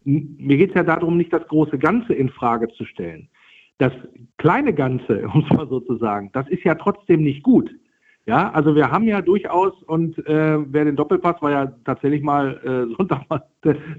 Mir 0.03 0.57
geht 0.57 0.69
es 0.69 0.75
ja 0.75 0.83
darum, 0.83 1.17
nicht 1.17 1.33
das 1.33 1.47
große 1.47 1.77
Ganze 1.77 2.13
in 2.13 2.29
Frage 2.29 2.67
zu 2.69 2.85
stellen. 2.85 3.27
Das 3.77 3.93
kleine 4.37 4.73
Ganze, 4.73 5.27
um 5.33 5.43
es 5.43 5.55
mal 5.55 5.67
so 5.67 5.79
zu 5.81 5.97
sagen, 5.97 6.31
das 6.33 6.47
ist 6.47 6.63
ja 6.63 6.75
trotzdem 6.75 7.23
nicht 7.23 7.43
gut. 7.43 7.69
Ja, 8.27 8.51
also 8.51 8.75
wir 8.75 8.91
haben 8.91 9.05
ja 9.05 9.21
durchaus, 9.21 9.71
und 9.83 10.17
äh, 10.27 10.57
wer 10.59 10.83
den 10.83 10.97
Doppelpass 10.97 11.41
war 11.41 11.51
ja 11.51 11.67
tatsächlich 11.85 12.21
mal 12.21 12.59
äh, 12.61 12.93
Sonntag 12.97 13.21
mal 13.29 13.41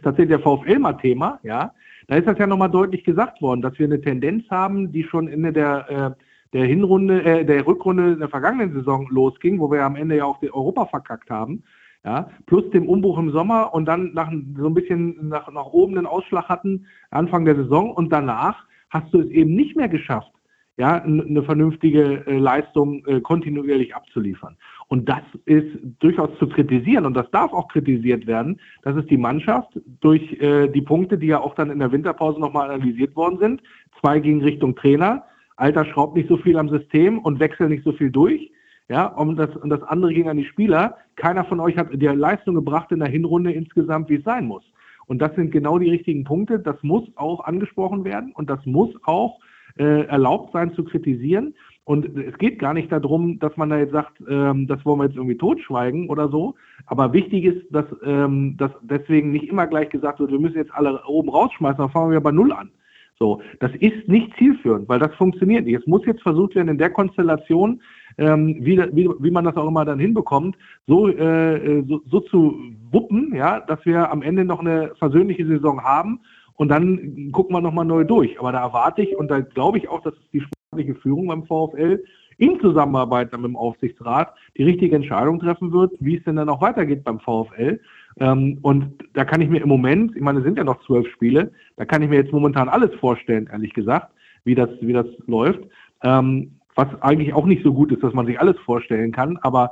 tatsächlich 0.02 0.28
der 0.28 0.40
VfL 0.40 0.78
mal 0.78 0.92
Thema, 0.92 1.40
ja. 1.42 1.72
Da 2.08 2.16
ist 2.16 2.26
das 2.26 2.38
ja 2.38 2.46
nochmal 2.46 2.70
deutlich 2.70 3.04
gesagt 3.04 3.40
worden, 3.40 3.62
dass 3.62 3.78
wir 3.78 3.86
eine 3.86 4.00
Tendenz 4.00 4.44
haben, 4.50 4.92
die 4.92 5.04
schon 5.04 5.28
Ende 5.28 5.52
der, 5.52 5.90
äh, 5.90 6.22
der 6.52 6.66
Hinrunde, 6.66 7.22
äh, 7.22 7.44
der 7.44 7.66
Rückrunde 7.66 8.16
der 8.16 8.28
vergangenen 8.28 8.74
Saison 8.74 9.06
losging, 9.10 9.60
wo 9.60 9.70
wir 9.70 9.82
am 9.82 9.96
Ende 9.96 10.16
ja 10.16 10.24
auch 10.24 10.40
die 10.40 10.52
Europa 10.52 10.86
verkackt 10.86 11.30
haben, 11.30 11.62
ja, 12.04 12.28
plus 12.44 12.68
dem 12.70 12.86
Umbruch 12.86 13.18
im 13.18 13.30
Sommer 13.30 13.72
und 13.72 13.86
dann 13.86 14.12
nach, 14.12 14.30
so 14.58 14.66
ein 14.66 14.74
bisschen 14.74 15.28
nach, 15.28 15.50
nach 15.50 15.66
oben 15.66 15.94
den 15.94 16.06
Ausschlag 16.06 16.50
hatten, 16.50 16.86
Anfang 17.10 17.46
der 17.46 17.56
Saison 17.56 17.92
und 17.92 18.10
danach 18.12 18.66
hast 18.90 19.12
du 19.12 19.20
es 19.20 19.30
eben 19.30 19.54
nicht 19.54 19.74
mehr 19.74 19.88
geschafft, 19.88 20.32
ja, 20.78 21.02
eine 21.02 21.42
vernünftige 21.42 22.24
äh, 22.26 22.38
Leistung 22.38 23.04
äh, 23.06 23.20
kontinuierlich 23.20 23.94
abzuliefern. 23.96 24.56
Und 24.86 25.08
das 25.08 25.22
ist 25.44 25.66
durchaus 25.98 26.30
zu 26.38 26.48
kritisieren 26.48 27.04
und 27.04 27.14
das 27.14 27.30
darf 27.30 27.52
auch 27.52 27.68
kritisiert 27.68 28.26
werden, 28.26 28.60
dass 28.82 28.96
es 28.96 29.04
die 29.06 29.18
Mannschaft 29.18 29.68
durch 30.00 30.40
äh, 30.40 30.68
die 30.68 30.80
Punkte, 30.80 31.18
die 31.18 31.26
ja 31.26 31.40
auch 31.40 31.54
dann 31.56 31.70
in 31.70 31.80
der 31.80 31.92
Winterpause 31.92 32.40
nochmal 32.40 32.70
analysiert 32.70 33.16
worden 33.16 33.38
sind, 33.38 33.62
zwei 34.00 34.20
gegen 34.20 34.40
Richtung 34.42 34.76
Trainer, 34.76 35.24
Alter 35.56 35.84
schraubt 35.84 36.16
nicht 36.16 36.28
so 36.28 36.36
viel 36.36 36.56
am 36.56 36.68
System 36.68 37.18
und 37.18 37.40
wechselt 37.40 37.70
nicht 37.70 37.82
so 37.84 37.92
viel 37.92 38.10
durch. 38.10 38.52
Ja, 38.88 39.06
und 39.06 39.36
das, 39.36 39.54
und 39.56 39.68
das 39.68 39.82
andere 39.82 40.14
ging 40.14 40.28
an 40.28 40.36
die 40.36 40.46
Spieler. 40.46 40.96
Keiner 41.16 41.44
von 41.44 41.60
euch 41.60 41.76
hat 41.76 41.88
die 41.92 42.06
Leistung 42.06 42.54
gebracht 42.54 42.90
in 42.92 43.00
der 43.00 43.08
Hinrunde 43.08 43.52
insgesamt, 43.52 44.08
wie 44.08 44.14
es 44.14 44.24
sein 44.24 44.46
muss. 44.46 44.62
Und 45.06 45.18
das 45.18 45.34
sind 45.34 45.50
genau 45.50 45.78
die 45.78 45.90
richtigen 45.90 46.24
Punkte. 46.24 46.60
Das 46.60 46.76
muss 46.82 47.04
auch 47.16 47.44
angesprochen 47.44 48.04
werden 48.04 48.32
und 48.32 48.48
das 48.48 48.64
muss 48.64 48.90
auch 49.02 49.40
äh, 49.78 50.06
erlaubt 50.06 50.52
sein 50.52 50.72
zu 50.74 50.84
kritisieren. 50.84 51.54
Und 51.84 52.18
es 52.18 52.36
geht 52.36 52.58
gar 52.58 52.74
nicht 52.74 52.92
darum, 52.92 53.38
dass 53.38 53.56
man 53.56 53.70
da 53.70 53.78
jetzt 53.78 53.92
sagt, 53.92 54.20
ähm, 54.28 54.66
das 54.66 54.84
wollen 54.84 55.00
wir 55.00 55.06
jetzt 55.06 55.16
irgendwie 55.16 55.38
totschweigen 55.38 56.10
oder 56.10 56.28
so. 56.28 56.54
Aber 56.84 57.14
wichtig 57.14 57.44
ist, 57.44 57.64
dass, 57.70 57.86
ähm, 58.04 58.56
dass 58.58 58.70
deswegen 58.82 59.30
nicht 59.30 59.48
immer 59.48 59.66
gleich 59.66 59.88
gesagt 59.88 60.20
wird, 60.20 60.30
wir 60.30 60.38
müssen 60.38 60.58
jetzt 60.58 60.74
alle 60.74 61.02
oben 61.06 61.30
rausschmeißen, 61.30 61.78
dann 61.78 61.90
fangen 61.90 62.10
wir 62.10 62.20
bei 62.20 62.30
Null 62.30 62.52
an. 62.52 62.70
So, 63.18 63.40
das 63.58 63.72
ist 63.80 64.06
nicht 64.06 64.36
zielführend, 64.36 64.88
weil 64.88 65.00
das 65.00 65.14
funktioniert 65.14 65.64
nicht. 65.64 65.80
Es 65.80 65.86
muss 65.86 66.06
jetzt 66.06 66.22
versucht 66.22 66.54
werden, 66.54 66.68
in 66.68 66.78
der 66.78 66.90
Konstellation, 66.90 67.80
ähm, 68.16 68.58
wie, 68.60 68.78
wie, 68.92 69.08
wie 69.18 69.30
man 69.30 69.44
das 69.44 69.56
auch 69.56 69.66
immer 69.66 69.84
dann 69.84 69.98
hinbekommt, 69.98 70.56
so, 70.86 71.08
äh, 71.08 71.82
so, 71.88 72.00
so 72.08 72.20
zu 72.20 72.60
wuppen, 72.92 73.34
ja, 73.34 73.60
dass 73.60 73.84
wir 73.86 74.10
am 74.12 74.22
Ende 74.22 74.44
noch 74.44 74.60
eine 74.60 74.92
versöhnliche 74.98 75.46
Saison 75.46 75.82
haben 75.82 76.20
und 76.58 76.68
dann 76.68 77.30
gucken 77.30 77.54
wir 77.54 77.60
nochmal 77.60 77.84
neu 77.84 78.04
durch. 78.04 78.38
Aber 78.38 78.50
da 78.50 78.60
erwarte 78.60 79.02
ich 79.02 79.16
und 79.16 79.30
da 79.30 79.40
glaube 79.40 79.78
ich 79.78 79.88
auch, 79.88 80.02
dass 80.02 80.14
die 80.32 80.40
sportliche 80.40 80.96
Führung 80.96 81.28
beim 81.28 81.44
VfL 81.44 82.02
in 82.36 82.60
Zusammenarbeit 82.60 83.32
mit 83.32 83.44
dem 83.44 83.56
Aufsichtsrat 83.56 84.34
die 84.56 84.64
richtige 84.64 84.96
Entscheidung 84.96 85.38
treffen 85.38 85.72
wird, 85.72 85.92
wie 86.00 86.16
es 86.16 86.24
denn 86.24 86.36
dann 86.36 86.48
auch 86.48 86.60
weitergeht 86.60 87.04
beim 87.04 87.20
VfL. 87.20 87.80
Ähm, 88.18 88.58
und 88.62 89.04
da 89.14 89.24
kann 89.24 89.40
ich 89.40 89.48
mir 89.48 89.62
im 89.62 89.68
Moment, 89.68 90.16
ich 90.16 90.22
meine, 90.22 90.40
es 90.40 90.44
sind 90.44 90.58
ja 90.58 90.64
noch 90.64 90.84
zwölf 90.84 91.08
Spiele, 91.12 91.52
da 91.76 91.84
kann 91.84 92.02
ich 92.02 92.08
mir 92.08 92.16
jetzt 92.16 92.32
momentan 92.32 92.68
alles 92.68 92.92
vorstellen, 92.96 93.48
ehrlich 93.52 93.72
gesagt, 93.72 94.12
wie 94.44 94.56
das, 94.56 94.70
wie 94.80 94.92
das 94.92 95.06
läuft. 95.26 95.60
Ähm, 96.02 96.58
was 96.74 96.88
eigentlich 97.02 97.34
auch 97.34 97.46
nicht 97.46 97.62
so 97.64 97.72
gut 97.72 97.92
ist, 97.92 98.02
dass 98.02 98.14
man 98.14 98.26
sich 98.26 98.38
alles 98.40 98.56
vorstellen 98.60 99.12
kann. 99.12 99.36
Aber 99.42 99.70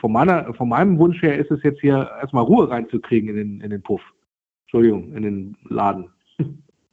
von, 0.00 0.12
meiner, 0.12 0.52
von 0.54 0.68
meinem 0.68 0.98
Wunsch 0.98 1.20
her 1.22 1.38
ist 1.38 1.50
es 1.50 1.62
jetzt 1.62 1.80
hier 1.80 2.10
erstmal 2.20 2.44
Ruhe 2.44 2.70
reinzukriegen 2.70 3.28
in 3.30 3.36
den, 3.36 3.60
in 3.60 3.70
den 3.70 3.82
Puff. 3.82 4.02
Entschuldigung, 4.66 5.14
in 5.14 5.22
den 5.22 5.56
Laden. 5.68 6.10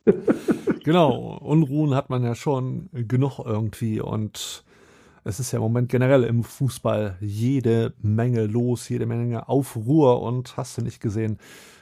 genau, 0.84 1.38
Unruhen 1.42 1.96
hat 1.96 2.10
man 2.10 2.24
ja 2.24 2.36
schon 2.36 2.90
genug 2.94 3.40
irgendwie 3.44 4.00
und 4.00 4.64
es 5.24 5.40
ist 5.40 5.52
ja 5.52 5.58
im 5.58 5.64
Moment 5.64 5.90
generell 5.90 6.24
im 6.24 6.44
Fußball 6.44 7.18
jede 7.20 7.94
Menge 8.02 8.46
los, 8.46 8.90
jede 8.90 9.06
Menge 9.06 9.48
Aufruhr 9.50 10.22
und 10.22 10.56
hast 10.58 10.78
du 10.78 10.82
nicht 10.82 11.00
gesehen, 11.00 11.40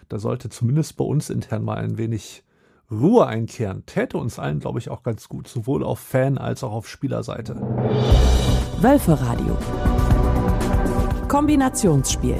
da 0.10 0.20
sollte 0.20 0.50
zumindest 0.50 0.96
bei 0.98 1.04
uns 1.04 1.30
intern 1.30 1.64
mal 1.64 1.78
ein 1.78 1.98
wenig 1.98 2.44
Ruhe 2.92 3.26
einkehren. 3.26 3.84
Täte 3.86 4.18
uns 4.18 4.38
allen, 4.38 4.60
glaube 4.60 4.80
ich, 4.80 4.90
auch 4.90 5.04
ganz 5.04 5.28
gut, 5.30 5.48
sowohl 5.48 5.84
auf 5.84 6.00
Fan- 6.00 6.38
als 6.38 6.64
auch 6.64 6.74
auf 6.74 6.88
Spielerseite. 6.88 7.56
Wölferadio. 8.82 9.58
Kombinationsspiel. 11.28 12.38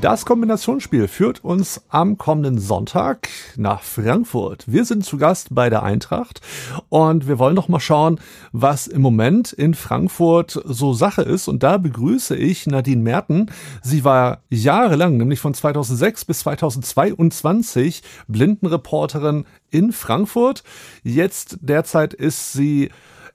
Das 0.00 0.24
Kombinationsspiel 0.24 1.08
führt 1.08 1.44
uns 1.44 1.82
am 1.90 2.16
kommenden 2.16 2.58
Sonntag 2.58 3.28
nach 3.56 3.82
Frankfurt. 3.82 4.64
Wir 4.66 4.86
sind 4.86 5.04
zu 5.04 5.18
Gast 5.18 5.48
bei 5.54 5.68
der 5.68 5.82
Eintracht 5.82 6.40
und 6.88 7.28
wir 7.28 7.38
wollen 7.38 7.54
doch 7.54 7.68
mal 7.68 7.80
schauen, 7.80 8.18
was 8.50 8.86
im 8.86 9.02
Moment 9.02 9.52
in 9.52 9.74
Frankfurt 9.74 10.58
so 10.64 10.94
Sache 10.94 11.20
ist. 11.20 11.48
Und 11.48 11.62
da 11.62 11.76
begrüße 11.76 12.34
ich 12.34 12.66
Nadine 12.66 13.02
Merten. 13.02 13.50
Sie 13.82 14.02
war 14.02 14.40
jahrelang, 14.48 15.18
nämlich 15.18 15.40
von 15.40 15.52
2006 15.52 16.24
bis 16.24 16.38
2022, 16.40 18.02
Blindenreporterin 18.26 19.44
in 19.70 19.92
Frankfurt. 19.92 20.64
Jetzt 21.02 21.58
derzeit 21.60 22.14
ist 22.14 22.54
sie 22.54 22.90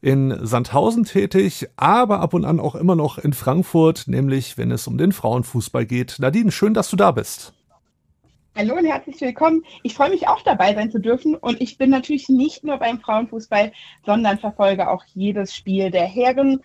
in 0.05 0.45
Sandhausen 0.45 1.03
tätig, 1.03 1.67
aber 1.77 2.19
ab 2.19 2.35
und 2.35 2.45
an 2.45 2.59
auch 2.59 2.75
immer 2.75 2.95
noch 2.95 3.17
in 3.17 3.33
Frankfurt, 3.33 4.07
nämlich 4.07 4.55
wenn 4.55 4.69
es 4.69 4.85
um 4.85 4.99
den 4.99 5.11
Frauenfußball 5.11 5.87
geht. 5.87 6.17
Nadine, 6.19 6.51
schön, 6.51 6.75
dass 6.75 6.91
du 6.91 6.95
da 6.95 7.09
bist. 7.09 7.53
Hallo 8.55 8.75
und 8.75 8.85
herzlich 8.85 9.19
willkommen. 9.19 9.63
Ich 9.81 9.95
freue 9.95 10.11
mich 10.11 10.27
auch 10.27 10.43
dabei 10.43 10.75
sein 10.75 10.91
zu 10.91 10.99
dürfen 10.99 11.33
und 11.33 11.59
ich 11.59 11.79
bin 11.79 11.89
natürlich 11.89 12.29
nicht 12.29 12.63
nur 12.63 12.77
beim 12.77 12.99
Frauenfußball, 12.99 13.71
sondern 14.05 14.37
verfolge 14.37 14.91
auch 14.91 15.03
jedes 15.15 15.55
Spiel 15.55 15.89
der 15.89 16.05
Herren 16.05 16.61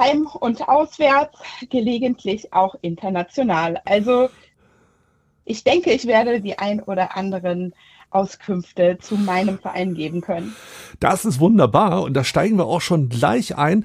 heim 0.00 0.26
und 0.26 0.68
auswärts, 0.68 1.38
gelegentlich 1.70 2.52
auch 2.52 2.74
international. 2.82 3.80
Also 3.84 4.28
ich 5.44 5.62
denke, 5.62 5.92
ich 5.92 6.08
werde 6.08 6.40
die 6.40 6.58
ein 6.58 6.82
oder 6.82 7.16
anderen 7.16 7.74
Auskünfte 8.10 8.98
zu 9.00 9.16
meinem 9.16 9.58
Verein 9.58 9.94
geben 9.94 10.20
können. 10.20 10.54
Das 11.00 11.24
ist 11.24 11.40
wunderbar 11.40 12.02
und 12.02 12.14
da 12.14 12.24
steigen 12.24 12.56
wir 12.56 12.66
auch 12.66 12.80
schon 12.80 13.08
gleich 13.08 13.56
ein. 13.56 13.84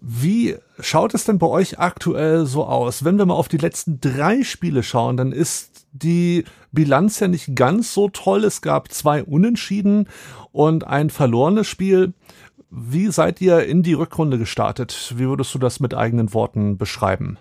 Wie 0.00 0.56
schaut 0.78 1.14
es 1.14 1.24
denn 1.24 1.38
bei 1.38 1.46
euch 1.46 1.78
aktuell 1.78 2.46
so 2.46 2.64
aus? 2.64 3.04
Wenn 3.04 3.18
wir 3.18 3.26
mal 3.26 3.34
auf 3.34 3.48
die 3.48 3.58
letzten 3.58 4.00
drei 4.00 4.42
Spiele 4.42 4.82
schauen, 4.82 5.16
dann 5.16 5.32
ist 5.32 5.86
die 5.92 6.44
Bilanz 6.72 7.20
ja 7.20 7.28
nicht 7.28 7.54
ganz 7.54 7.94
so 7.94 8.08
toll. 8.08 8.44
Es 8.44 8.60
gab 8.60 8.92
zwei 8.92 9.22
Unentschieden 9.22 10.08
und 10.52 10.86
ein 10.86 11.10
verlorenes 11.10 11.66
Spiel. 11.66 12.12
Wie 12.70 13.06
seid 13.12 13.40
ihr 13.40 13.64
in 13.64 13.82
die 13.82 13.94
Rückrunde 13.94 14.36
gestartet? 14.36 15.14
Wie 15.16 15.26
würdest 15.26 15.54
du 15.54 15.58
das 15.58 15.78
mit 15.78 15.94
eigenen 15.94 16.34
Worten 16.34 16.76
beschreiben? 16.76 17.38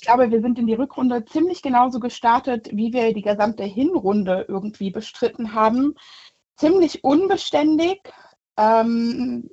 Ich 0.00 0.06
glaube, 0.06 0.30
wir 0.30 0.40
sind 0.40 0.58
in 0.58 0.66
die 0.66 0.74
Rückrunde 0.74 1.26
ziemlich 1.26 1.60
genauso 1.60 2.00
gestartet, 2.00 2.70
wie 2.72 2.94
wir 2.94 3.12
die 3.12 3.20
gesamte 3.20 3.64
Hinrunde 3.64 4.46
irgendwie 4.48 4.90
bestritten 4.90 5.52
haben. 5.52 5.94
Ziemlich 6.56 7.04
unbeständig. 7.04 8.00
Ähm, 8.56 9.50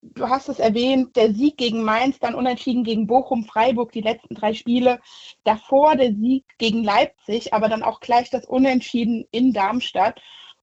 du 0.00 0.28
hast 0.30 0.48
es 0.48 0.60
erwähnt, 0.60 1.14
der 1.14 1.34
Sieg 1.34 1.58
gegen 1.58 1.84
Mainz, 1.84 2.18
dann 2.18 2.34
unentschieden 2.34 2.84
gegen 2.84 3.06
Bochum, 3.06 3.44
Freiburg, 3.44 3.92
die 3.92 4.00
letzten 4.00 4.34
drei 4.34 4.54
Spiele. 4.54 4.98
Davor 5.44 5.94
der 5.94 6.14
Sieg 6.14 6.46
gegen 6.56 6.82
Leipzig, 6.82 7.52
aber 7.52 7.68
dann 7.68 7.82
auch 7.82 8.00
gleich 8.00 8.30
das 8.30 8.46
Unentschieden 8.46 9.26
in 9.30 9.52
Darmstadt. 9.52 10.22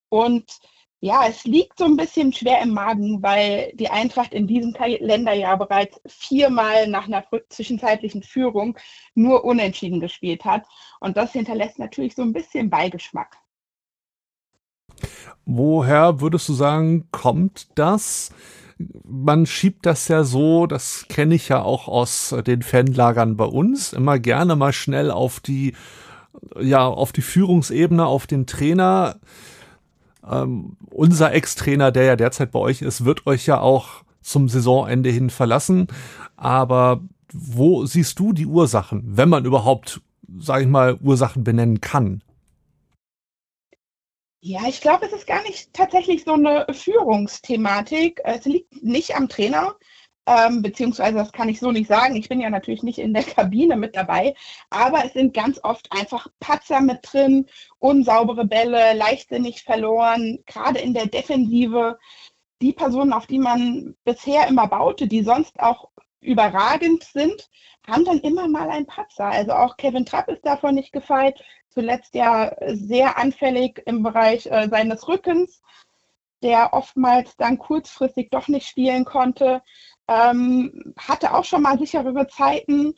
Und 0.09 0.57
Ja, 0.99 1.27
es 1.27 1.43
liegt 1.43 1.77
so 1.77 1.85
ein 1.85 1.95
bisschen 1.95 2.33
schwer 2.33 2.59
im 2.61 2.73
Magen, 2.73 3.21
weil 3.21 3.71
die 3.75 3.89
Eintracht 3.89 4.33
in 4.33 4.47
diesem 4.47 4.73
Kalenderjahr 4.73 5.57
bereits 5.57 6.01
viermal 6.07 6.87
nach 6.87 7.05
einer 7.05 7.23
zwischenzeitlichen 7.49 8.23
Führung 8.23 8.75
nur 9.13 9.45
unentschieden 9.45 9.99
gespielt 9.99 10.43
hat. 10.43 10.65
Und 10.99 11.15
das 11.15 11.33
hinterlässt 11.33 11.77
natürlich 11.77 12.15
so 12.15 12.23
ein 12.23 12.33
bisschen 12.33 12.71
Beigeschmack. 12.71 13.37
Woher 15.45 16.19
würdest 16.19 16.49
du 16.49 16.53
sagen, 16.53 17.07
kommt 17.11 17.67
das? 17.75 18.31
Man 18.79 19.45
schiebt 19.45 19.85
das 19.85 20.07
ja 20.07 20.23
so, 20.23 20.65
das 20.65 21.05
kenne 21.09 21.35
ich 21.35 21.49
ja 21.49 21.61
auch 21.61 21.87
aus 21.87 22.35
den 22.45 22.63
Fanlagern 22.63 23.37
bei 23.37 23.45
uns, 23.45 23.93
immer 23.93 24.17
gerne 24.17 24.55
mal 24.55 24.73
schnell 24.73 25.11
auf 25.11 25.39
die, 25.39 25.75
ja, 26.59 26.87
auf 26.87 27.11
die 27.11 27.21
Führungsebene, 27.21 28.05
auf 28.05 28.27
den 28.27 28.47
Trainer 28.47 29.19
ähm, 30.29 30.77
unser 30.89 31.33
Ex-Trainer, 31.33 31.91
der 31.91 32.03
ja 32.03 32.15
derzeit 32.15 32.51
bei 32.51 32.59
euch 32.59 32.81
ist, 32.81 33.05
wird 33.05 33.27
euch 33.27 33.45
ja 33.45 33.59
auch 33.59 34.03
zum 34.21 34.49
Saisonende 34.49 35.09
hin 35.09 35.29
verlassen. 35.29 35.87
Aber 36.35 37.01
wo 37.33 37.85
siehst 37.85 38.19
du 38.19 38.33
die 38.33 38.45
Ursachen, 38.45 39.03
wenn 39.05 39.29
man 39.29 39.45
überhaupt, 39.45 40.01
sage 40.39 40.63
ich 40.63 40.69
mal, 40.69 40.95
Ursachen 41.01 41.43
benennen 41.43 41.81
kann? 41.81 42.21
Ja, 44.39 44.61
ich 44.67 44.81
glaube, 44.81 45.05
es 45.05 45.13
ist 45.13 45.27
gar 45.27 45.41
nicht 45.43 45.73
tatsächlich 45.73 46.23
so 46.23 46.33
eine 46.33 46.67
Führungsthematik. 46.71 48.21
Es 48.23 48.45
liegt 48.45 48.83
nicht 48.83 49.15
am 49.15 49.27
Trainer, 49.27 49.75
ähm, 50.27 50.61
beziehungsweise 50.61 51.17
das 51.17 51.31
kann 51.31 51.47
ich 51.47 51.59
so 51.59 51.71
nicht 51.71 51.87
sagen. 51.87 52.15
Ich 52.17 52.27
bin 52.27 52.41
ja 52.41 52.49
natürlich 52.49 52.83
nicht 52.83 52.99
in 52.99 53.13
der 53.13 53.23
Kabine 53.23 53.77
mit 53.77 53.95
dabei, 53.95 54.35
aber 54.69 55.05
es 55.05 55.13
sind 55.13 55.33
ganz 55.33 55.59
oft 55.63 55.87
einfach 55.91 56.27
Patzer 56.39 56.81
mit 56.81 56.99
drin, 57.01 57.47
unsaubere 57.79 58.45
Bälle, 58.45 58.93
leichtsinnig 58.93 59.63
verloren, 59.63 60.39
gerade 60.45 60.79
in 60.79 60.93
der 60.93 61.07
Defensive. 61.07 61.97
Die 62.61 62.73
Personen, 62.73 63.13
auf 63.13 63.27
die 63.27 63.39
man 63.39 63.95
bisher 64.03 64.47
immer 64.47 64.67
baute, 64.67 65.07
die 65.07 65.23
sonst 65.23 65.59
auch 65.59 65.89
überragend 66.19 67.03
sind, 67.03 67.49
haben 67.87 68.03
dann 68.03 68.19
immer 68.19 68.47
mal 68.47 68.69
einen 68.69 68.87
Patzer. 68.87 69.27
Also 69.27 69.53
auch 69.53 69.77
Kevin 69.77 70.05
Trapp 70.05 70.27
ist 70.27 70.45
davon 70.45 70.75
nicht 70.75 70.91
gefeit. 70.91 71.41
Zuletzt 71.69 72.15
ja 72.15 72.53
sehr 72.65 73.17
anfällig 73.17 73.81
im 73.85 74.03
Bereich 74.03 74.47
äh, 74.47 74.67
seines 74.69 75.07
Rückens, 75.07 75.61
der 76.41 76.73
oftmals 76.73 77.37
dann 77.37 77.59
kurzfristig 77.59 78.29
doch 78.31 78.47
nicht 78.47 78.67
spielen 78.67 79.05
konnte 79.05 79.61
ähm, 80.07 80.93
hatte 80.97 81.33
auch 81.33 81.45
schon 81.45 81.61
mal 81.61 81.77
sicherere 81.77 82.27
Zeiten, 82.27 82.95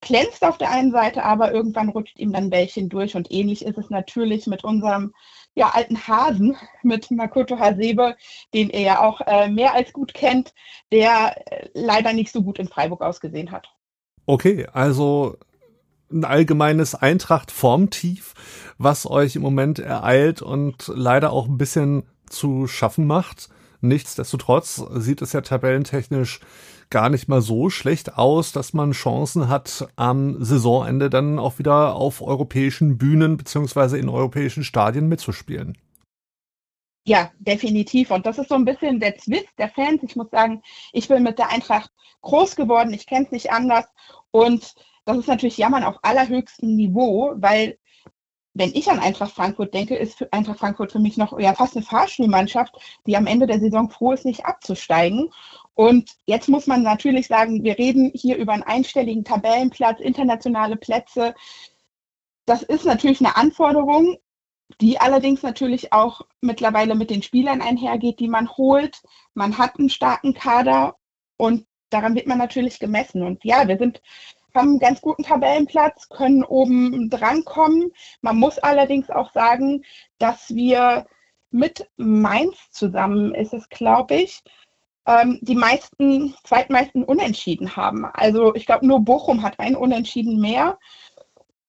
glänzt 0.00 0.44
auf 0.44 0.58
der 0.58 0.70
einen 0.70 0.90
Seite, 0.90 1.24
aber 1.24 1.52
irgendwann 1.52 1.88
rutscht 1.88 2.18
ihm 2.18 2.32
dann 2.32 2.50
Bällchen 2.50 2.88
durch. 2.88 3.14
Und 3.14 3.30
ähnlich 3.30 3.64
ist 3.64 3.78
es 3.78 3.88
natürlich 3.88 4.46
mit 4.46 4.64
unserem 4.64 5.14
ja, 5.54 5.68
alten 5.68 5.96
Hasen, 6.06 6.56
mit 6.82 7.10
Makoto 7.10 7.58
Hasebe, 7.58 8.16
den 8.52 8.70
er 8.70 8.80
ja 8.80 9.00
auch 9.00 9.20
äh, 9.26 9.48
mehr 9.48 9.74
als 9.74 9.92
gut 9.92 10.12
kennt, 10.12 10.52
der 10.90 11.40
äh, 11.50 11.68
leider 11.74 12.12
nicht 12.12 12.32
so 12.32 12.42
gut 12.42 12.58
in 12.58 12.68
Freiburg 12.68 13.00
ausgesehen 13.00 13.50
hat. 13.50 13.68
Okay, 14.26 14.66
also 14.72 15.36
ein 16.12 16.24
allgemeines 16.24 16.94
Eintracht-Formtief, 16.94 18.34
was 18.76 19.10
euch 19.10 19.36
im 19.36 19.42
Moment 19.42 19.78
ereilt 19.78 20.42
und 20.42 20.92
leider 20.94 21.32
auch 21.32 21.46
ein 21.46 21.58
bisschen 21.58 22.04
zu 22.28 22.66
schaffen 22.66 23.06
macht. 23.06 23.48
Nichtsdestotrotz 23.82 24.82
sieht 24.94 25.22
es 25.22 25.32
ja 25.32 25.40
tabellentechnisch 25.40 26.40
gar 26.88 27.08
nicht 27.08 27.28
mal 27.28 27.42
so 27.42 27.68
schlecht 27.68 28.16
aus, 28.16 28.52
dass 28.52 28.74
man 28.74 28.92
Chancen 28.92 29.48
hat, 29.48 29.88
am 29.96 30.42
Saisonende 30.42 31.10
dann 31.10 31.38
auch 31.38 31.58
wieder 31.58 31.94
auf 31.94 32.22
europäischen 32.22 32.96
Bühnen 32.96 33.36
beziehungsweise 33.36 33.98
in 33.98 34.08
europäischen 34.08 34.62
Stadien 34.62 35.08
mitzuspielen. 35.08 35.76
Ja, 37.04 37.32
definitiv. 37.40 38.12
Und 38.12 38.24
das 38.24 38.38
ist 38.38 38.50
so 38.50 38.54
ein 38.54 38.64
bisschen 38.64 39.00
der 39.00 39.16
Zwist 39.16 39.48
der 39.58 39.70
Fans. 39.70 40.00
Ich 40.04 40.14
muss 40.14 40.30
sagen, 40.30 40.62
ich 40.92 41.08
bin 41.08 41.24
mit 41.24 41.38
der 41.38 41.50
Eintracht 41.50 41.90
groß 42.20 42.54
geworden. 42.54 42.92
Ich 42.92 43.06
kenne 43.06 43.24
es 43.24 43.32
nicht 43.32 43.50
anders. 43.50 43.86
Und 44.30 44.74
das 45.04 45.18
ist 45.18 45.26
natürlich 45.26 45.58
Jammern 45.58 45.82
auf 45.82 45.96
allerhöchstem 46.02 46.76
Niveau, 46.76 47.34
weil 47.36 47.78
wenn 48.54 48.74
ich 48.74 48.90
an 48.90 48.98
Eintracht 48.98 49.32
Frankfurt 49.32 49.72
denke, 49.72 49.96
ist 49.96 50.26
Eintracht 50.32 50.58
Frankfurt 50.58 50.92
für 50.92 50.98
mich 50.98 51.16
noch 51.16 51.38
ja, 51.38 51.54
fast 51.54 51.76
eine 51.76 51.84
Fahrschulmannschaft, 51.84 52.74
die 53.06 53.16
am 53.16 53.26
Ende 53.26 53.46
der 53.46 53.60
Saison 53.60 53.88
froh 53.88 54.12
ist, 54.12 54.26
nicht 54.26 54.44
abzusteigen. 54.44 55.30
Und 55.74 56.10
jetzt 56.26 56.48
muss 56.48 56.66
man 56.66 56.82
natürlich 56.82 57.28
sagen, 57.28 57.64
wir 57.64 57.78
reden 57.78 58.10
hier 58.14 58.36
über 58.36 58.52
einen 58.52 58.62
einstelligen 58.62 59.24
Tabellenplatz, 59.24 60.00
internationale 60.00 60.76
Plätze. 60.76 61.34
Das 62.44 62.62
ist 62.62 62.84
natürlich 62.84 63.20
eine 63.20 63.36
Anforderung, 63.36 64.18
die 64.80 65.00
allerdings 65.00 65.42
natürlich 65.42 65.92
auch 65.92 66.22
mittlerweile 66.40 66.94
mit 66.94 67.08
den 67.08 67.22
Spielern 67.22 67.62
einhergeht, 67.62 68.20
die 68.20 68.28
man 68.28 68.50
holt. 68.50 69.00
Man 69.32 69.56
hat 69.56 69.78
einen 69.78 69.90
starken 69.90 70.34
Kader 70.34 70.96
und 71.38 71.66
daran 71.88 72.14
wird 72.14 72.26
man 72.26 72.38
natürlich 72.38 72.78
gemessen. 72.78 73.22
Und 73.22 73.44
ja, 73.44 73.66
wir 73.66 73.78
sind 73.78 74.02
haben 74.54 74.70
einen 74.70 74.78
ganz 74.78 75.00
guten 75.00 75.22
Tabellenplatz, 75.22 76.08
können 76.08 76.44
oben 76.44 77.10
drankommen. 77.10 77.92
Man 78.20 78.38
muss 78.38 78.58
allerdings 78.58 79.10
auch 79.10 79.32
sagen, 79.32 79.84
dass 80.18 80.54
wir 80.54 81.06
mit 81.50 81.88
Mainz 81.96 82.56
zusammen 82.70 83.34
ist 83.34 83.52
es, 83.52 83.68
glaube 83.68 84.14
ich, 84.14 84.42
ähm, 85.06 85.38
die 85.42 85.54
meisten, 85.54 86.34
zweitmeisten 86.44 87.04
Unentschieden 87.04 87.76
haben. 87.76 88.06
Also 88.06 88.54
ich 88.54 88.66
glaube, 88.66 88.86
nur 88.86 89.00
Bochum 89.00 89.42
hat 89.42 89.58
ein 89.58 89.76
Unentschieden 89.76 90.40
mehr. 90.40 90.78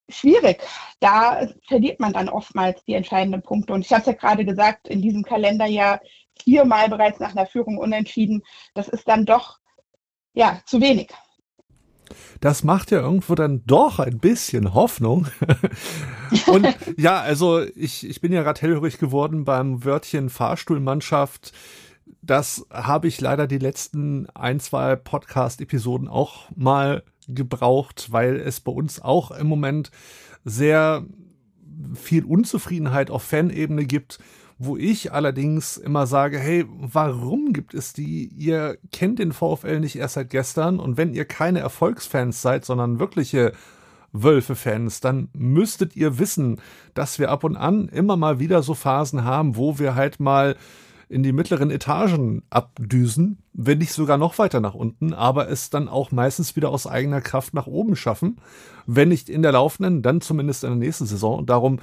Schwierig. 0.10 0.62
Da 1.00 1.48
verliert 1.68 2.00
man 2.00 2.14
dann 2.14 2.30
oftmals 2.30 2.84
die 2.86 2.94
entscheidenden 2.94 3.42
Punkte. 3.42 3.74
Und 3.74 3.82
ich 3.86 3.92
habe 3.92 4.02
es 4.02 4.08
ja 4.08 4.14
gerade 4.14 4.46
gesagt, 4.46 4.88
in 4.88 5.02
diesem 5.02 5.24
Kalenderjahr 5.24 6.02
viermal 6.42 6.90
bereits 6.90 7.20
nach 7.20 7.32
einer 7.32 7.46
Führung 7.46 7.78
unentschieden. 7.78 8.44
Das 8.74 8.88
ist 8.88 9.08
dann 9.08 9.26
doch 9.26 9.60
ja 10.34 10.62
zu 10.66 10.82
wenig 10.82 11.12
das 12.40 12.64
macht 12.64 12.92
ja 12.92 13.00
irgendwo 13.00 13.36
dann 13.36 13.64
doch 13.66 14.00
ein 14.00 14.20
bisschen 14.20 14.74
Hoffnung. 14.74 15.28
und 16.48 16.68
ja, 16.98 17.20
also 17.22 17.62
ich, 17.76 18.08
ich 18.08 18.22
bin 18.22 18.32
ja 18.32 18.44
gerade 18.44 18.62
hellhörig 18.62 18.98
geworden 18.98 19.46
beim 19.46 19.84
Wörtchen 19.84 20.30
Fahrstuhlmannschaft. 20.30 21.54
Das 22.22 22.66
habe 22.70 23.08
ich 23.08 23.20
leider 23.22 23.48
die 23.48 23.58
letzten 23.58 24.28
ein, 24.30 24.60
zwei 24.60 24.96
Podcast-Episoden 24.96 26.08
auch 26.08 26.50
mal 26.56 27.04
gebraucht, 27.28 28.08
weil 28.12 28.36
es 28.36 28.60
bei 28.60 28.72
uns 28.72 29.02
auch 29.02 29.32
im 29.32 29.48
Moment 29.48 29.92
sehr 30.46 31.06
viel 31.96 32.26
Unzufriedenheit 32.26 33.10
auf 33.10 33.24
Fanebene 33.24 33.86
gibt 33.86 34.20
wo 34.66 34.78
ich 34.78 35.12
allerdings 35.12 35.78
immer 35.78 36.08
sage, 36.08 36.40
hey, 36.40 36.66
warum 36.68 37.54
gibt 37.54 37.74
es 37.74 37.94
die? 37.94 38.28
Ihr 38.28 38.78
kennt 38.92 39.20
den 39.20 39.34
VfL 39.34 39.80
nicht 39.80 39.96
erst 39.96 40.16
seit 40.16 40.30
gestern 40.30 40.80
und 40.80 40.98
wenn 40.98 41.14
ihr 41.14 41.26
keine 41.26 41.60
Erfolgsfans 41.60 42.42
seid, 42.42 42.66
sondern 42.66 43.00
wirkliche 43.00 43.54
Wölfe-Fans, 44.14 45.02
dann 45.02 45.30
müsstet 45.34 45.96
ihr 45.96 46.20
wissen, 46.20 46.62
dass 46.94 47.20
wir 47.20 47.32
ab 47.32 47.44
und 47.44 47.58
an 47.58 47.90
immer 47.90 48.16
mal 48.16 48.40
wieder 48.40 48.62
so 48.64 48.74
Phasen 48.76 49.24
haben, 49.24 49.56
wo 49.58 49.80
wir 49.80 49.96
halt 49.96 50.20
mal 50.20 50.56
in 51.10 51.24
die 51.24 51.34
mittleren 51.34 51.70
Etagen 51.70 52.44
abdüsen, 52.50 53.38
wenn 53.54 53.78
nicht 53.78 53.94
sogar 53.94 54.18
noch 54.18 54.40
weiter 54.40 54.62
nach 54.62 54.74
unten, 54.74 55.14
aber 55.14 55.50
es 55.50 55.70
dann 55.70 55.88
auch 55.88 56.12
meistens 56.12 56.56
wieder 56.56 56.70
aus 56.70 56.88
eigener 56.88 57.22
Kraft 57.22 57.54
nach 57.54 57.68
oben 57.68 57.96
schaffen. 57.96 58.38
Wenn 58.88 59.10
nicht 59.10 59.30
in 59.30 59.42
der 59.42 59.52
laufenden, 59.52 60.02
dann 60.02 60.22
zumindest 60.22 60.64
in 60.64 60.72
der 60.72 60.78
nächsten 60.78 61.06
Saison. 61.06 61.38
Und 61.38 61.50
darum 61.50 61.80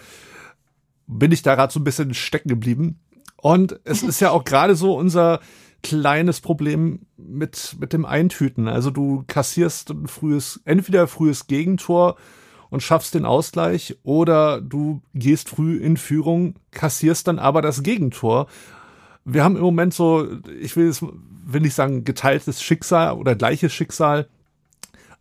bin 1.11 1.33
ich 1.33 1.43
da 1.43 1.55
gerade 1.55 1.73
so 1.73 1.81
ein 1.81 1.85
bisschen 1.85 2.15
stecken 2.15 2.49
geblieben. 2.49 3.01
Und 3.37 3.81
es 3.85 4.03
ist 4.03 4.21
ja 4.21 4.31
auch 4.31 4.45
gerade 4.45 4.75
so 4.75 4.97
unser 4.97 5.41
kleines 5.83 6.41
Problem 6.41 7.07
mit, 7.17 7.77
mit 7.81 7.93
dem 7.93 8.05
Eintüten. 8.05 8.69
Also 8.69 8.91
du 8.91 9.25
kassierst 9.27 9.91
ein 9.91 10.07
frühes, 10.07 10.61
entweder 10.65 11.09
frühes 11.09 11.47
Gegentor 11.47 12.17
und 12.69 12.83
schaffst 12.83 13.15
den 13.15 13.25
Ausgleich 13.25 13.99
oder 14.03 14.61
du 14.61 15.03
gehst 15.15 15.49
früh 15.49 15.77
in 15.79 15.97
Führung, 15.97 16.55
kassierst 16.71 17.27
dann 17.27 17.39
aber 17.39 17.63
das 17.63 17.83
Gegentor. 17.83 18.47
Wir 19.25 19.43
haben 19.43 19.57
im 19.57 19.63
Moment 19.63 19.95
so, 19.95 20.29
ich 20.61 20.77
will 20.77 20.87
es, 20.87 21.03
will 21.03 21.63
nicht 21.63 21.75
sagen 21.75 22.05
geteiltes 22.05 22.63
Schicksal 22.63 23.15
oder 23.15 23.35
gleiches 23.35 23.73
Schicksal, 23.73 24.29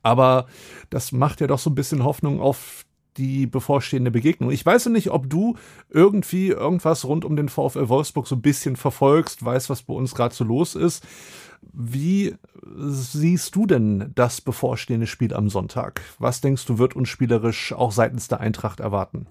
aber 0.04 0.46
das 0.90 1.12
macht 1.12 1.42
ja 1.42 1.48
doch 1.48 1.60
so 1.60 1.70
ein 1.70 1.76
bisschen 1.76 2.04
Hoffnung 2.04 2.40
auf 2.40 2.86
die 3.20 3.46
bevorstehende 3.46 4.12
Begegnung. 4.12 4.50
Ich 4.50 4.66
weiß 4.66 4.88
nicht, 4.88 5.12
ob 5.12 5.30
du 5.30 5.58
irgendwie 5.90 6.48
irgendwas 6.48 7.06
rund 7.06 7.26
um 7.26 7.36
den 7.36 7.50
VfL 7.50 7.90
Wolfsburg 7.90 8.28
so 8.28 8.36
ein 8.36 8.42
bisschen 8.42 8.78
verfolgst, 8.78 9.44
weißt, 9.44 9.70
was 9.70 9.84
bei 9.84 9.94
uns 9.94 10.16
gerade 10.16 10.34
so 10.34 10.46
los 10.46 10.76
ist. 10.76 11.06
Wie 11.74 12.36
siehst 12.64 13.56
du 13.56 13.66
denn 13.66 14.12
das 14.16 14.40
bevorstehende 14.40 15.08
Spiel 15.08 15.34
am 15.34 15.50
Sonntag? 15.50 16.02
Was 16.18 16.40
denkst 16.40 16.66
du, 16.66 16.78
wird 16.80 16.96
uns 16.96 17.10
spielerisch 17.10 17.74
auch 17.74 17.92
seitens 17.92 18.30
der 18.30 18.40
Eintracht 18.40 18.80
erwarten? 18.80 19.28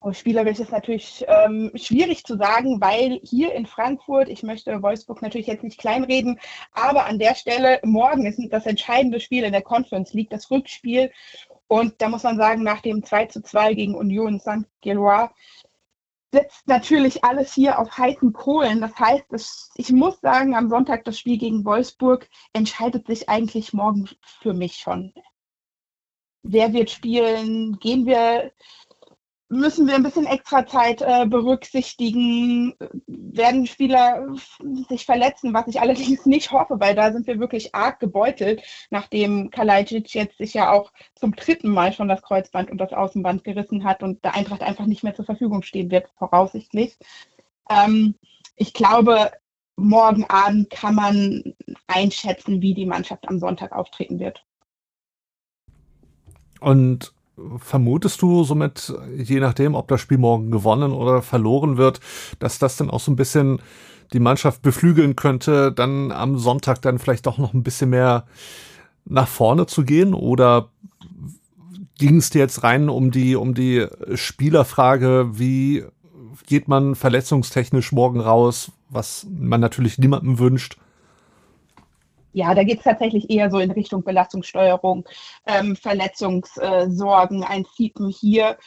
Oh, 0.00 0.12
spielerisch 0.12 0.58
ist 0.60 0.72
natürlich 0.72 1.24
ähm, 1.28 1.70
schwierig 1.76 2.24
zu 2.24 2.36
sagen, 2.36 2.78
weil 2.78 3.20
hier 3.22 3.54
in 3.54 3.64
Frankfurt, 3.64 4.28
ich 4.28 4.42
möchte 4.42 4.82
Wolfsburg 4.82 5.22
natürlich 5.22 5.46
jetzt 5.46 5.64
nicht 5.64 5.78
kleinreden, 5.78 6.38
aber 6.72 7.06
an 7.06 7.18
der 7.18 7.34
Stelle, 7.34 7.80
morgen 7.84 8.26
ist 8.26 8.38
das 8.50 8.66
entscheidende 8.66 9.18
Spiel 9.18 9.44
in 9.44 9.52
der 9.52 9.62
Conference 9.62 10.12
League, 10.12 10.28
das 10.28 10.50
Rückspiel. 10.50 11.10
Und 11.68 12.00
da 12.00 12.08
muss 12.08 12.22
man 12.22 12.36
sagen, 12.36 12.62
nach 12.62 12.80
dem 12.80 13.02
2 13.02 13.26
zu 13.26 13.42
2 13.42 13.74
gegen 13.74 13.94
Union 13.94 14.38
St. 14.40 14.66
Gillois, 14.80 15.30
sitzt 16.32 16.66
natürlich 16.66 17.24
alles 17.24 17.54
hier 17.54 17.78
auf 17.78 17.96
heißen 17.96 18.32
Kohlen. 18.32 18.80
Das 18.80 18.98
heißt, 18.98 19.70
ich 19.76 19.92
muss 19.92 20.20
sagen, 20.20 20.54
am 20.56 20.68
Sonntag 20.68 21.04
das 21.04 21.18
Spiel 21.18 21.38
gegen 21.38 21.64
Wolfsburg 21.64 22.28
entscheidet 22.52 23.06
sich 23.06 23.28
eigentlich 23.28 23.72
morgen 23.72 24.08
für 24.20 24.52
mich 24.52 24.76
schon. 24.76 25.14
Wer 26.42 26.72
wird 26.72 26.90
spielen? 26.90 27.78
Gehen 27.78 28.04
wir 28.04 28.52
müssen 29.54 29.86
wir 29.86 29.94
ein 29.94 30.02
bisschen 30.02 30.26
extra 30.26 30.66
Zeit 30.66 31.00
äh, 31.00 31.26
berücksichtigen, 31.26 32.74
werden 33.06 33.66
Spieler 33.66 34.26
sich 34.88 35.06
verletzen, 35.06 35.54
was 35.54 35.68
ich 35.68 35.80
allerdings 35.80 36.26
nicht 36.26 36.50
hoffe, 36.50 36.80
weil 36.80 36.94
da 36.94 37.12
sind 37.12 37.26
wir 37.26 37.38
wirklich 37.38 37.74
arg 37.74 38.00
gebeutelt, 38.00 38.62
nachdem 38.90 39.50
Kalajdzic 39.50 40.12
jetzt 40.14 40.38
sich 40.38 40.54
ja 40.54 40.72
auch 40.72 40.92
zum 41.14 41.34
dritten 41.34 41.70
Mal 41.70 41.92
schon 41.92 42.08
das 42.08 42.22
Kreuzband 42.22 42.70
und 42.70 42.78
das 42.78 42.92
Außenband 42.92 43.44
gerissen 43.44 43.84
hat 43.84 44.02
und 44.02 44.24
der 44.24 44.34
Eintracht 44.34 44.62
einfach 44.62 44.86
nicht 44.86 45.04
mehr 45.04 45.14
zur 45.14 45.24
Verfügung 45.24 45.62
stehen 45.62 45.90
wird, 45.90 46.08
voraussichtlich. 46.18 46.96
Ähm, 47.70 48.16
ich 48.56 48.74
glaube, 48.74 49.30
morgen 49.76 50.24
Abend 50.24 50.70
kann 50.70 50.94
man 50.94 51.54
einschätzen, 51.86 52.60
wie 52.60 52.74
die 52.74 52.86
Mannschaft 52.86 53.28
am 53.28 53.38
Sonntag 53.38 53.72
auftreten 53.72 54.18
wird. 54.18 54.44
Und 56.60 57.12
vermutest 57.58 58.22
du 58.22 58.44
somit, 58.44 58.92
je 59.16 59.40
nachdem, 59.40 59.74
ob 59.74 59.88
das 59.88 60.00
Spiel 60.00 60.18
morgen 60.18 60.50
gewonnen 60.50 60.92
oder 60.92 61.22
verloren 61.22 61.76
wird, 61.76 62.00
dass 62.38 62.58
das 62.58 62.76
dann 62.76 62.90
auch 62.90 63.00
so 63.00 63.10
ein 63.10 63.16
bisschen 63.16 63.60
die 64.12 64.20
Mannschaft 64.20 64.62
beflügeln 64.62 65.16
könnte, 65.16 65.72
dann 65.72 66.12
am 66.12 66.38
Sonntag 66.38 66.82
dann 66.82 66.98
vielleicht 66.98 67.26
doch 67.26 67.38
noch 67.38 67.54
ein 67.54 67.62
bisschen 67.62 67.90
mehr 67.90 68.26
nach 69.04 69.28
vorne 69.28 69.66
zu 69.66 69.84
gehen? 69.84 70.14
Oder 70.14 70.70
ging 71.98 72.18
es 72.18 72.30
dir 72.30 72.40
jetzt 72.40 72.62
rein 72.62 72.88
um 72.88 73.10
die, 73.10 73.36
um 73.36 73.54
die 73.54 73.86
Spielerfrage, 74.14 75.30
wie 75.32 75.84
geht 76.46 76.68
man 76.68 76.94
verletzungstechnisch 76.94 77.92
morgen 77.92 78.20
raus, 78.20 78.72
was 78.90 79.26
man 79.30 79.60
natürlich 79.60 79.98
niemandem 79.98 80.38
wünscht? 80.38 80.76
Ja, 82.34 82.52
da 82.52 82.64
geht 82.64 82.78
es 82.78 82.84
tatsächlich 82.84 83.30
eher 83.30 83.48
so 83.48 83.60
in 83.60 83.70
Richtung 83.70 84.02
Belastungssteuerung, 84.02 85.08
ähm, 85.46 85.76
Verletzungssorgen, 85.76 87.44
ein 87.44 87.64
Fiepen 87.64 88.08
hier. 88.08 88.58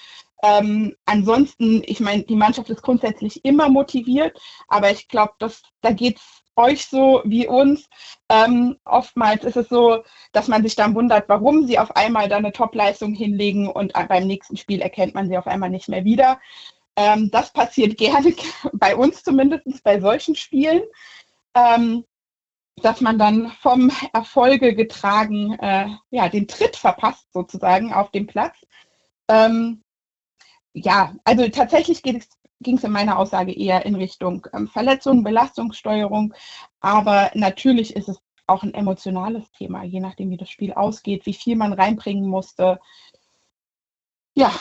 Ähm, 0.41 0.95
ansonsten, 1.05 1.83
ich 1.85 1.99
meine, 1.99 2.23
die 2.23 2.35
Mannschaft 2.35 2.69
ist 2.69 2.81
grundsätzlich 2.81 3.43
immer 3.43 3.67
motiviert, 3.69 4.39
aber 4.69 4.91
ich 4.91 5.09
glaube, 5.09 5.33
da 5.81 5.91
geht 5.91 6.17
es 6.17 6.43
euch 6.55 6.85
so 6.85 7.21
wie 7.25 7.45
uns. 7.45 7.89
Ähm, 8.29 8.77
oftmals 8.85 9.43
ist 9.43 9.57
es 9.57 9.67
so, 9.67 10.03
dass 10.31 10.47
man 10.47 10.63
sich 10.63 10.75
dann 10.75 10.95
wundert, 10.95 11.27
warum 11.27 11.67
sie 11.67 11.77
auf 11.77 11.93
einmal 11.95 12.29
da 12.29 12.37
eine 12.37 12.53
Top-Leistung 12.53 13.13
hinlegen 13.13 13.67
und 13.67 13.91
beim 14.07 14.27
nächsten 14.27 14.55
Spiel 14.55 14.81
erkennt 14.81 15.13
man 15.13 15.27
sie 15.27 15.37
auf 15.37 15.47
einmal 15.47 15.69
nicht 15.69 15.89
mehr 15.89 16.05
wieder. 16.05 16.39
Ähm, 16.95 17.29
das 17.31 17.51
passiert 17.51 17.97
gerne 17.97 18.33
bei 18.71 18.95
uns 18.95 19.23
zumindest 19.23 19.83
bei 19.83 19.99
solchen 19.99 20.35
Spielen. 20.35 20.83
Ähm, 21.53 22.05
dass 22.81 23.01
man 23.01 23.17
dann 23.17 23.51
vom 23.61 23.91
Erfolge 24.13 24.75
getragen 24.75 25.53
äh, 25.59 25.87
ja, 26.11 26.29
den 26.29 26.47
Tritt 26.47 26.75
verpasst 26.75 27.31
sozusagen 27.33 27.93
auf 27.93 28.11
dem 28.11 28.27
Platz. 28.27 28.57
Ähm, 29.27 29.83
ja, 30.73 31.15
also 31.23 31.47
tatsächlich 31.49 32.03
ging 32.03 32.17
es 32.17 32.83
in 32.83 32.91
meiner 32.91 33.17
Aussage 33.17 33.51
eher 33.51 33.85
in 33.85 33.95
Richtung 33.95 34.47
ähm, 34.53 34.67
Verletzung, 34.67 35.23
Belastungssteuerung, 35.23 36.33
aber 36.79 37.31
natürlich 37.33 37.95
ist 37.95 38.09
es 38.09 38.21
auch 38.45 38.63
ein 38.63 38.73
emotionales 38.73 39.51
Thema, 39.51 39.83
je 39.83 39.99
nachdem, 39.99 40.29
wie 40.29 40.37
das 40.37 40.49
Spiel 40.49 40.73
ausgeht, 40.73 41.25
wie 41.25 41.33
viel 41.33 41.55
man 41.55 41.73
reinbringen 41.73 42.29
musste. 42.29 42.79
Ja, 44.35 44.53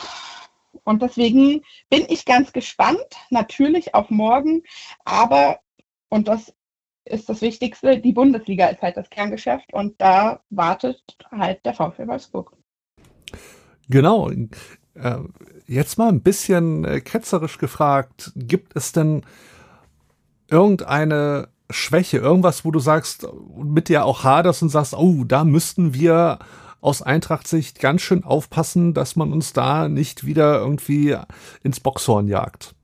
und 0.83 1.01
deswegen 1.01 1.61
bin 1.89 2.05
ich 2.09 2.25
ganz 2.25 2.51
gespannt, 2.51 3.05
natürlich 3.29 3.93
auf 3.93 4.09
morgen, 4.09 4.63
aber, 5.05 5.59
und 6.09 6.27
das 6.27 6.53
ist 7.09 7.29
das 7.29 7.41
Wichtigste, 7.41 7.99
die 7.99 8.13
Bundesliga 8.13 8.67
ist 8.67 8.81
halt 8.81 8.97
das 8.97 9.09
Kerngeschäft 9.09 9.73
und 9.73 9.99
da 9.99 10.41
wartet 10.49 11.01
halt 11.31 11.65
der 11.65 11.73
VfL 11.73 12.07
Wolfsburg. 12.07 12.53
Genau. 13.89 14.29
Äh, 14.29 14.49
jetzt 15.65 15.97
mal 15.97 16.09
ein 16.09 16.21
bisschen 16.21 16.85
äh, 16.85 17.01
ketzerisch 17.01 17.57
gefragt, 17.57 18.31
gibt 18.35 18.75
es 18.75 18.91
denn 18.91 19.23
irgendeine 20.49 21.49
Schwäche, 21.69 22.17
irgendwas, 22.17 22.63
wo 22.63 22.71
du 22.71 22.79
sagst, 22.79 23.27
mit 23.55 23.89
dir 23.89 24.05
auch 24.05 24.23
haderst 24.23 24.61
und 24.61 24.69
sagst, 24.69 24.93
oh, 24.93 25.23
da 25.25 25.43
müssten 25.43 25.93
wir 25.93 26.39
aus 26.79 27.01
Eintracht-Sicht 27.01 27.79
ganz 27.79 28.01
schön 28.01 28.23
aufpassen, 28.23 28.93
dass 28.93 29.15
man 29.15 29.33
uns 29.33 29.51
da 29.51 29.89
nicht 29.89 30.25
wieder 30.25 30.59
irgendwie 30.59 31.17
ins 31.63 31.79
Boxhorn 31.79 32.27
jagt? 32.27 32.76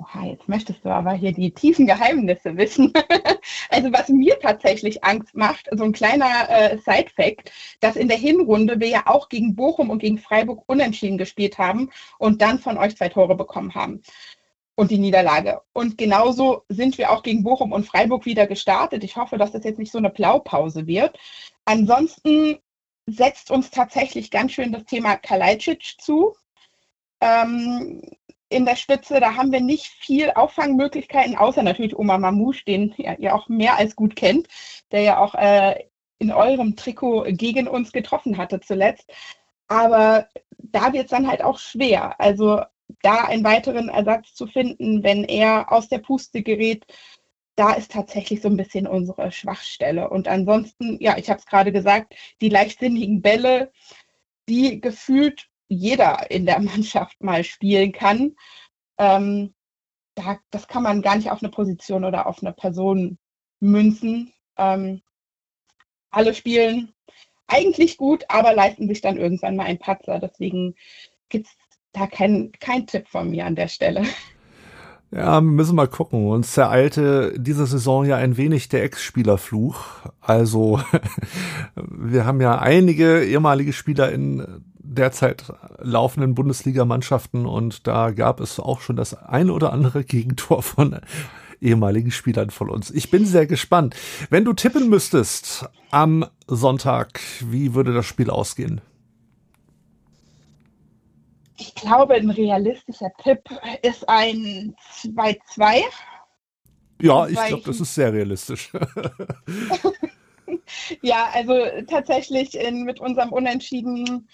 Oha, 0.00 0.26
jetzt 0.26 0.48
möchtest 0.48 0.84
du 0.84 0.90
aber 0.90 1.12
hier 1.12 1.32
die 1.32 1.50
tiefen 1.50 1.86
Geheimnisse 1.86 2.56
wissen. 2.56 2.92
also 3.70 3.92
was 3.92 4.08
mir 4.08 4.38
tatsächlich 4.38 5.02
Angst 5.02 5.34
macht, 5.34 5.68
so 5.72 5.82
ein 5.82 5.92
kleiner 5.92 6.48
äh, 6.48 6.78
Side-Fact, 6.78 7.50
dass 7.80 7.96
in 7.96 8.06
der 8.06 8.16
Hinrunde 8.16 8.78
wir 8.78 8.88
ja 8.88 9.02
auch 9.06 9.28
gegen 9.28 9.56
Bochum 9.56 9.90
und 9.90 9.98
gegen 9.98 10.18
Freiburg 10.18 10.62
unentschieden 10.66 11.18
gespielt 11.18 11.58
haben 11.58 11.90
und 12.18 12.42
dann 12.42 12.60
von 12.60 12.78
euch 12.78 12.96
zwei 12.96 13.08
Tore 13.08 13.34
bekommen 13.34 13.74
haben 13.74 14.02
und 14.76 14.92
die 14.92 14.98
Niederlage. 14.98 15.62
Und 15.72 15.98
genauso 15.98 16.62
sind 16.68 16.96
wir 16.98 17.10
auch 17.10 17.24
gegen 17.24 17.42
Bochum 17.42 17.72
und 17.72 17.84
Freiburg 17.84 18.24
wieder 18.24 18.46
gestartet. 18.46 19.02
Ich 19.02 19.16
hoffe, 19.16 19.36
dass 19.36 19.50
das 19.50 19.64
jetzt 19.64 19.80
nicht 19.80 19.90
so 19.90 19.98
eine 19.98 20.10
Blaupause 20.10 20.86
wird. 20.86 21.18
Ansonsten 21.64 22.58
setzt 23.06 23.50
uns 23.50 23.72
tatsächlich 23.72 24.30
ganz 24.30 24.52
schön 24.52 24.70
das 24.70 24.84
Thema 24.84 25.16
Kalajdzic 25.16 25.96
zu. 25.98 26.36
Ähm, 27.20 28.00
in 28.48 28.64
der 28.64 28.76
Spitze, 28.76 29.20
da 29.20 29.34
haben 29.34 29.52
wir 29.52 29.60
nicht 29.60 29.86
viel 29.86 30.30
Auffangmöglichkeiten, 30.30 31.36
außer 31.36 31.62
natürlich 31.62 31.98
Oma 31.98 32.18
Mamouche, 32.18 32.64
den 32.64 32.94
ihr 32.96 33.34
auch 33.34 33.48
mehr 33.48 33.76
als 33.76 33.94
gut 33.94 34.16
kennt, 34.16 34.48
der 34.90 35.02
ja 35.02 35.18
auch 35.18 35.34
äh, 35.34 35.84
in 36.18 36.32
eurem 36.32 36.74
Trikot 36.76 37.24
gegen 37.28 37.68
uns 37.68 37.92
getroffen 37.92 38.38
hatte 38.38 38.60
zuletzt. 38.60 39.12
Aber 39.68 40.28
da 40.58 40.92
wird 40.92 41.04
es 41.04 41.10
dann 41.10 41.28
halt 41.28 41.42
auch 41.42 41.58
schwer. 41.58 42.18
Also 42.20 42.62
da 43.02 43.24
einen 43.24 43.44
weiteren 43.44 43.88
Ersatz 43.88 44.34
zu 44.34 44.46
finden, 44.46 45.02
wenn 45.02 45.24
er 45.24 45.70
aus 45.70 45.88
der 45.88 45.98
Puste 45.98 46.42
gerät, 46.42 46.86
da 47.54 47.72
ist 47.74 47.92
tatsächlich 47.92 48.40
so 48.40 48.48
ein 48.48 48.56
bisschen 48.56 48.86
unsere 48.86 49.30
Schwachstelle. 49.32 50.08
Und 50.08 50.28
ansonsten, 50.28 50.96
ja, 51.00 51.18
ich 51.18 51.28
habe 51.28 51.40
es 51.40 51.46
gerade 51.46 51.72
gesagt, 51.72 52.14
die 52.40 52.48
leichtsinnigen 52.48 53.20
Bälle, 53.20 53.72
die 54.48 54.80
gefühlt 54.80 55.48
jeder 55.68 56.30
in 56.30 56.46
der 56.46 56.60
Mannschaft 56.60 57.22
mal 57.22 57.44
spielen 57.44 57.92
kann. 57.92 58.36
Ähm, 58.98 59.54
da, 60.14 60.38
das 60.50 60.66
kann 60.66 60.82
man 60.82 61.02
gar 61.02 61.16
nicht 61.16 61.30
auf 61.30 61.42
eine 61.42 61.50
Position 61.50 62.04
oder 62.04 62.26
auf 62.26 62.42
eine 62.42 62.52
Person 62.52 63.18
münzen. 63.60 64.32
Ähm, 64.56 65.02
alle 66.10 66.34
spielen 66.34 66.92
eigentlich 67.46 67.96
gut, 67.96 68.24
aber 68.28 68.54
leisten 68.54 68.88
sich 68.88 69.00
dann 69.00 69.16
irgendwann 69.16 69.56
mal 69.56 69.64
einen 69.64 69.78
Patzer. 69.78 70.18
Deswegen 70.18 70.74
gibt 71.28 71.46
es 71.46 71.52
da 71.92 72.06
keinen 72.06 72.52
kein 72.52 72.86
Tipp 72.86 73.08
von 73.08 73.30
mir 73.30 73.46
an 73.46 73.56
der 73.56 73.68
Stelle. 73.68 74.04
Ja, 75.10 75.40
müssen 75.40 75.74
mal 75.74 75.88
gucken. 75.88 76.26
Uns 76.26 76.54
ereilte 76.54 77.32
diese 77.38 77.64
Saison 77.64 78.04
ja 78.04 78.16
ein 78.16 78.36
wenig 78.36 78.68
der 78.68 78.84
Ex-Spielerfluch. 78.84 79.82
Also, 80.20 80.82
wir 81.76 82.26
haben 82.26 82.42
ja 82.42 82.58
einige 82.58 83.24
ehemalige 83.24 83.72
Spieler 83.72 84.12
in 84.12 84.66
derzeit 84.98 85.44
laufenden 85.78 86.34
Bundesligamannschaften 86.34 87.46
und 87.46 87.86
da 87.86 88.10
gab 88.10 88.40
es 88.40 88.60
auch 88.60 88.80
schon 88.80 88.96
das 88.96 89.14
ein 89.14 89.50
oder 89.50 89.72
andere 89.72 90.04
Gegentor 90.04 90.62
von 90.62 91.00
ehemaligen 91.60 92.10
Spielern 92.10 92.50
von 92.50 92.70
uns. 92.70 92.90
Ich 92.90 93.10
bin 93.10 93.24
sehr 93.24 93.46
gespannt. 93.46 93.96
Wenn 94.30 94.44
du 94.44 94.52
tippen 94.52 94.88
müsstest 94.88 95.68
am 95.90 96.26
Sonntag, 96.46 97.20
wie 97.40 97.74
würde 97.74 97.92
das 97.92 98.06
Spiel 98.06 98.30
ausgehen? 98.30 98.80
Ich 101.56 101.74
glaube, 101.74 102.14
ein 102.14 102.30
realistischer 102.30 103.10
Tipp 103.22 103.40
ist 103.82 104.08
ein 104.08 104.76
2-2. 105.02 105.82
Ja, 107.00 107.26
ich 107.26 107.46
glaube, 107.46 107.64
das 107.64 107.80
ist 107.80 107.94
sehr 107.94 108.12
realistisch. 108.12 108.72
ja, 111.02 111.28
also 111.32 111.54
tatsächlich 111.88 112.56
in, 112.56 112.84
mit 112.84 113.00
unserem 113.00 113.32
Unentschieden 113.32 114.28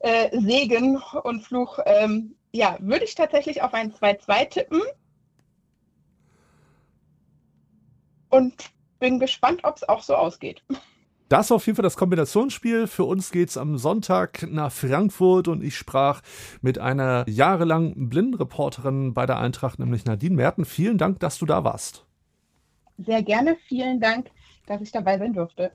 äh, 0.00 0.38
Segen 0.40 1.00
und 1.22 1.42
Fluch, 1.42 1.78
ähm, 1.86 2.34
ja, 2.52 2.76
würde 2.80 3.04
ich 3.04 3.14
tatsächlich 3.14 3.62
auf 3.62 3.74
ein 3.74 3.92
2-2 3.92 4.48
tippen. 4.48 4.80
Und 8.30 8.54
bin 8.98 9.18
gespannt, 9.18 9.60
ob 9.64 9.76
es 9.76 9.88
auch 9.88 10.02
so 10.02 10.14
ausgeht. 10.14 10.62
Das 11.28 11.50
war 11.50 11.56
auf 11.56 11.66
jeden 11.66 11.76
Fall 11.76 11.84
das 11.84 11.96
Kombinationsspiel. 11.96 12.86
Für 12.86 13.04
uns 13.04 13.30
geht's 13.30 13.56
am 13.56 13.78
Sonntag 13.78 14.46
nach 14.50 14.72
Frankfurt 14.72 15.48
und 15.48 15.62
ich 15.62 15.76
sprach 15.76 16.22
mit 16.60 16.78
einer 16.78 17.24
jahrelang 17.28 18.08
Blindenreporterin 18.08 19.14
bei 19.14 19.26
der 19.26 19.38
Eintracht, 19.38 19.78
nämlich 19.78 20.04
Nadine 20.04 20.34
Merten. 20.34 20.64
Vielen 20.64 20.98
Dank, 20.98 21.20
dass 21.20 21.38
du 21.38 21.46
da 21.46 21.62
warst. 21.62 22.04
Sehr 22.98 23.22
gerne. 23.22 23.56
Vielen 23.68 24.00
Dank, 24.00 24.30
dass 24.66 24.80
ich 24.82 24.92
dabei 24.92 25.18
sein 25.18 25.32
durfte 25.32 25.70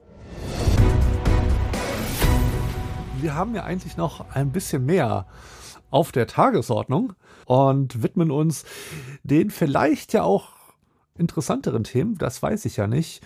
wir 3.25 3.33
haben 3.33 3.55
ja 3.55 3.63
eigentlich 3.63 3.97
noch 3.97 4.29
ein 4.35 4.51
bisschen 4.51 4.85
mehr 4.85 5.25
auf 5.89 6.11
der 6.11 6.27
Tagesordnung 6.27 7.13
und 7.47 8.03
widmen 8.03 8.29
uns 8.29 8.65
den 9.23 9.49
vielleicht 9.49 10.13
ja 10.13 10.21
auch 10.21 10.49
interessanteren 11.17 11.83
Themen, 11.83 12.19
das 12.19 12.43
weiß 12.43 12.65
ich 12.65 12.77
ja 12.77 12.85
nicht. 12.85 13.25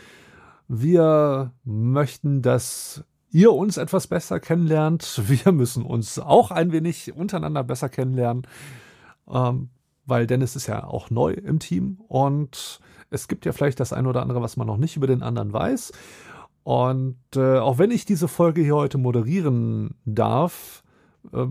Wir 0.70 1.52
möchten, 1.66 2.42
dass 2.42 3.04
ihr 3.30 3.52
uns 3.52 3.76
etwas 3.76 4.08
besser 4.08 4.40
kennenlernt. 4.40 5.22
Wir 5.28 5.52
müssen 5.52 5.84
uns 5.84 6.18
auch 6.18 6.52
ein 6.52 6.72
wenig 6.72 7.14
untereinander 7.14 7.66
besser 7.66 7.90
kennenlernen, 7.90 8.48
ähm, 9.30 9.68
weil 10.06 10.28
Dennis 10.28 10.56
ist 10.56 10.68
ja 10.68 10.86
auch 10.86 11.10
neu 11.10 11.34
im 11.34 11.60
Team 11.60 12.00
und 12.08 12.80
es 13.10 13.28
gibt 13.28 13.46
ja 13.46 13.52
vielleicht 13.52 13.82
das 13.82 13.92
ein 13.92 14.08
oder 14.08 14.22
andere, 14.22 14.42
was 14.42 14.56
man 14.56 14.68
noch 14.68 14.78
nicht 14.78 14.96
über 14.96 15.08
den 15.08 15.24
anderen 15.24 15.52
weiß. 15.52 15.92
Und 16.64 17.18
äh, 17.36 17.58
auch 17.58 17.80
wenn 17.80 17.92
ich 17.92 18.06
diese 18.06 18.28
Folge 18.28 18.62
hier 18.62 18.76
heute 18.76 18.98
moderieren 18.98 19.96
darf, 20.06 20.84
äh, 21.34 21.46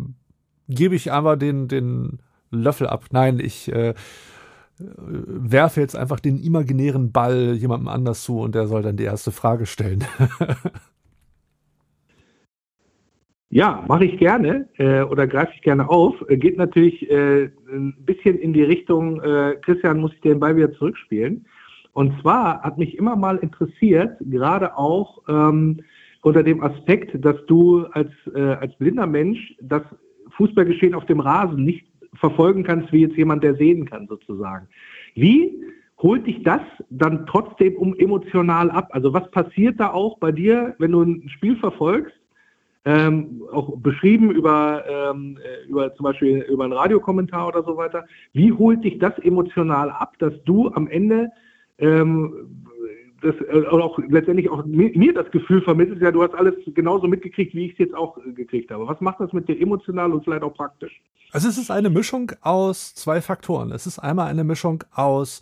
gebe 0.68 0.94
ich 0.94 1.12
einfach 1.12 1.36
den, 1.36 1.68
den 1.68 2.18
Löffel 2.50 2.86
ab. 2.86 3.06
Nein, 3.10 3.40
ich 3.40 3.72
äh, 3.72 3.94
werfe 4.78 5.80
jetzt 5.80 5.96
einfach 5.96 6.20
den 6.20 6.38
imaginären 6.38 7.10
Ball 7.12 7.54
jemandem 7.54 7.88
anders 7.88 8.22
zu 8.22 8.40
und 8.40 8.54
der 8.54 8.66
soll 8.66 8.82
dann 8.82 8.96
die 8.96 9.04
erste 9.04 9.32
Frage 9.32 9.66
stellen. 9.66 10.04
ja, 13.50 13.84
mache 13.88 14.04
ich 14.04 14.18
gerne 14.18 14.68
äh, 14.76 15.02
oder 15.02 15.26
greife 15.26 15.52
ich 15.54 15.62
gerne 15.62 15.88
auf. 15.88 16.14
Äh, 16.28 16.36
geht 16.36 16.58
natürlich 16.58 17.10
äh, 17.10 17.50
ein 17.70 17.96
bisschen 18.04 18.38
in 18.38 18.52
die 18.52 18.62
Richtung, 18.62 19.20
äh, 19.20 19.56
Christian, 19.62 20.00
muss 20.00 20.12
ich 20.14 20.20
den 20.20 20.38
Ball 20.38 20.56
wieder 20.56 20.72
zurückspielen. 20.72 21.46
Und 21.98 22.14
zwar 22.20 22.62
hat 22.62 22.78
mich 22.78 22.96
immer 22.96 23.16
mal 23.16 23.38
interessiert, 23.38 24.18
gerade 24.20 24.78
auch 24.78 25.20
ähm, 25.28 25.80
unter 26.22 26.44
dem 26.44 26.62
Aspekt, 26.62 27.24
dass 27.24 27.34
du 27.46 27.86
als, 27.86 28.12
äh, 28.36 28.40
als 28.40 28.72
blinder 28.76 29.08
Mensch 29.08 29.56
das 29.60 29.82
Fußballgeschehen 30.36 30.94
auf 30.94 31.06
dem 31.06 31.18
Rasen 31.18 31.64
nicht 31.64 31.88
verfolgen 32.14 32.62
kannst, 32.62 32.92
wie 32.92 33.00
jetzt 33.00 33.16
jemand, 33.16 33.42
der 33.42 33.56
sehen 33.56 33.84
kann, 33.84 34.06
sozusagen. 34.06 34.68
Wie 35.16 35.60
holt 36.00 36.24
dich 36.28 36.40
das 36.44 36.60
dann 36.88 37.26
trotzdem 37.26 37.74
um 37.74 37.96
emotional 37.96 38.70
ab? 38.70 38.90
Also 38.92 39.12
was 39.12 39.28
passiert 39.32 39.80
da 39.80 39.90
auch 39.90 40.18
bei 40.18 40.30
dir, 40.30 40.76
wenn 40.78 40.92
du 40.92 41.02
ein 41.02 41.28
Spiel 41.28 41.56
verfolgst? 41.56 42.14
Ähm, 42.84 43.42
auch 43.50 43.76
beschrieben 43.76 44.30
über, 44.30 44.84
ähm, 44.88 45.36
äh, 45.42 45.68
über 45.68 45.92
zum 45.96 46.04
Beispiel 46.04 46.46
über 46.48 46.62
einen 46.62 46.74
Radiokommentar 46.74 47.48
oder 47.48 47.64
so 47.64 47.76
weiter. 47.76 48.06
Wie 48.34 48.52
holt 48.52 48.84
dich 48.84 49.00
das 49.00 49.18
emotional 49.18 49.90
ab, 49.90 50.14
dass 50.20 50.32
du 50.44 50.68
am 50.68 50.86
Ende 50.86 51.32
ähm, 51.78 52.66
das, 53.20 53.34
äh, 53.52 53.66
auch 53.66 53.98
letztendlich 54.08 54.48
auch 54.48 54.64
mir 54.64 55.12
das 55.12 55.30
Gefühl 55.30 55.62
vermittelt, 55.62 56.00
ja, 56.00 56.12
du 56.12 56.22
hast 56.22 56.34
alles 56.34 56.54
genauso 56.66 57.08
mitgekriegt, 57.08 57.54
wie 57.54 57.66
ich 57.66 57.72
es 57.72 57.78
jetzt 57.78 57.94
auch 57.94 58.18
gekriegt 58.34 58.70
habe. 58.70 58.86
Was 58.86 59.00
macht 59.00 59.20
das 59.20 59.32
mit 59.32 59.48
dir 59.48 59.60
emotional 59.60 60.12
und 60.12 60.24
vielleicht 60.24 60.42
auch 60.42 60.54
praktisch? 60.54 61.02
Also 61.32 61.48
es 61.48 61.58
ist 61.58 61.70
eine 61.70 61.90
Mischung 61.90 62.32
aus 62.40 62.94
zwei 62.94 63.20
Faktoren. 63.20 63.72
Es 63.72 63.86
ist 63.86 63.98
einmal 63.98 64.28
eine 64.28 64.44
Mischung 64.44 64.84
aus 64.92 65.40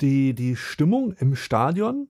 die, 0.00 0.34
die 0.34 0.56
Stimmung 0.56 1.14
im 1.18 1.36
Stadion 1.36 2.08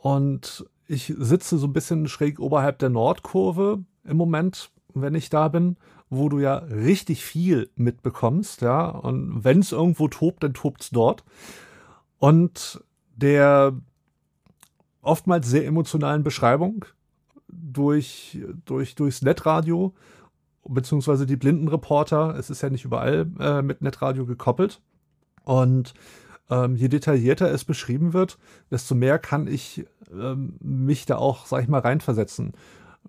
und 0.00 0.66
ich 0.86 1.12
sitze 1.16 1.58
so 1.58 1.66
ein 1.66 1.72
bisschen 1.72 2.06
schräg 2.06 2.38
oberhalb 2.38 2.78
der 2.78 2.90
Nordkurve 2.90 3.84
im 4.04 4.16
Moment, 4.16 4.70
wenn 4.94 5.14
ich 5.14 5.30
da 5.30 5.48
bin, 5.48 5.76
wo 6.08 6.28
du 6.28 6.38
ja 6.38 6.58
richtig 6.58 7.24
viel 7.24 7.70
mitbekommst, 7.74 8.62
ja, 8.62 8.88
und 8.88 9.44
wenn 9.44 9.58
es 9.58 9.72
irgendwo 9.72 10.06
tobt, 10.06 10.44
dann 10.44 10.54
tobt 10.54 10.82
es 10.82 10.90
dort. 10.90 11.24
Und 12.18 12.82
der 13.14 13.74
oftmals 15.02 15.48
sehr 15.48 15.66
emotionalen 15.66 16.22
Beschreibung 16.22 16.84
durch, 17.48 18.38
durch, 18.64 18.94
durchs 18.94 19.22
Netradio, 19.22 19.94
beziehungsweise 20.64 21.26
die 21.26 21.36
Blindenreporter. 21.36 22.34
Es 22.36 22.50
ist 22.50 22.62
ja 22.62 22.70
nicht 22.70 22.84
überall 22.84 23.26
äh, 23.38 23.62
mit 23.62 23.82
Netradio 23.82 24.26
gekoppelt. 24.26 24.80
Und 25.44 25.94
ähm, 26.50 26.76
je 26.76 26.88
detaillierter 26.88 27.50
es 27.50 27.64
beschrieben 27.64 28.12
wird, 28.12 28.38
desto 28.70 28.94
mehr 28.94 29.18
kann 29.18 29.46
ich 29.46 29.86
ähm, 30.12 30.56
mich 30.60 31.06
da 31.06 31.16
auch, 31.16 31.46
sag 31.46 31.62
ich 31.62 31.68
mal, 31.68 31.80
reinversetzen. 31.80 32.52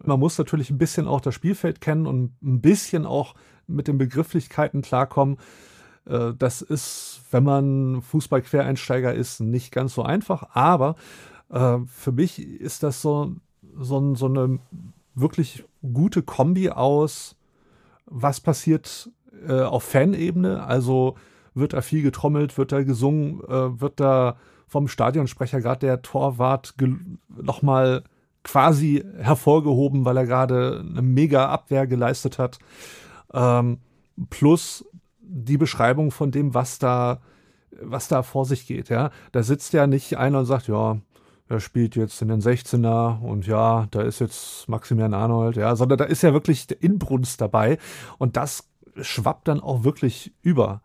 Man 0.03 0.19
muss 0.19 0.37
natürlich 0.37 0.69
ein 0.69 0.77
bisschen 0.77 1.07
auch 1.07 1.21
das 1.21 1.33
Spielfeld 1.33 1.81
kennen 1.81 2.05
und 2.05 2.31
ein 2.43 2.61
bisschen 2.61 3.05
auch 3.05 3.33
mit 3.65 3.87
den 3.87 3.97
Begrifflichkeiten 3.97 4.81
klarkommen. 4.81 5.37
Äh, 6.07 6.33
das 6.37 6.61
ist, 6.61 7.21
wenn 7.31 7.43
man 7.43 8.01
Fußball-Quereinsteiger 8.01 9.13
ist, 9.13 9.39
nicht 9.39 9.71
ganz 9.71 9.93
so 9.93 10.03
einfach. 10.03 10.55
Aber 10.55 10.95
äh, 11.49 11.77
für 11.87 12.11
mich 12.11 12.39
ist 12.39 12.83
das 12.83 13.01
so, 13.01 13.35
so, 13.79 14.15
so 14.15 14.25
eine 14.27 14.59
wirklich 15.15 15.63
gute 15.93 16.21
Kombi 16.21 16.69
aus, 16.69 17.35
was 18.05 18.39
passiert 18.39 19.09
äh, 19.47 19.61
auf 19.61 19.83
Fanebene. 19.83 20.63
Also 20.63 21.15
wird 21.53 21.73
da 21.73 21.81
viel 21.81 22.03
getrommelt, 22.03 22.57
wird 22.57 22.71
da 22.71 22.83
gesungen, 22.83 23.41
äh, 23.43 23.81
wird 23.81 23.99
da 23.99 24.37
vom 24.67 24.87
Stadionsprecher 24.87 25.61
gerade 25.61 25.85
der 25.85 26.01
Torwart 26.01 26.75
nochmal 27.29 28.03
quasi 28.43 29.03
hervorgehoben, 29.17 30.05
weil 30.05 30.17
er 30.17 30.25
gerade 30.25 30.83
eine 30.87 31.01
mega 31.01 31.47
Abwehr 31.47 31.87
geleistet 31.87 32.37
hat. 32.37 32.59
Ähm, 33.33 33.79
plus 34.29 34.85
die 35.27 35.57
Beschreibung 35.57 36.11
von 36.11 36.31
dem, 36.31 36.53
was 36.53 36.79
da, 36.79 37.21
was 37.81 38.07
da 38.07 38.23
vor 38.23 38.45
sich 38.45 38.67
geht, 38.67 38.89
ja. 38.89 39.11
Da 39.31 39.43
sitzt 39.43 39.73
ja 39.73 39.87
nicht 39.87 40.17
einer 40.17 40.39
und 40.39 40.45
sagt, 40.45 40.67
ja, 40.67 40.97
er 41.49 41.59
spielt 41.59 41.95
jetzt 41.95 42.21
in 42.21 42.27
den 42.27 42.41
16er 42.41 43.21
und 43.21 43.47
ja, 43.47 43.87
da 43.91 44.01
ist 44.01 44.19
jetzt 44.19 44.67
Maximilian 44.67 45.13
Arnold, 45.13 45.55
ja, 45.55 45.75
sondern 45.75 45.97
da 45.97 46.05
ist 46.05 46.23
ja 46.23 46.33
wirklich 46.33 46.67
der 46.67 46.81
Inbrunst 46.83 47.39
dabei 47.39 47.77
und 48.17 48.35
das 48.35 48.69
schwappt 49.01 49.47
dann 49.47 49.61
auch 49.61 49.83
wirklich 49.83 50.33
über. 50.41 50.81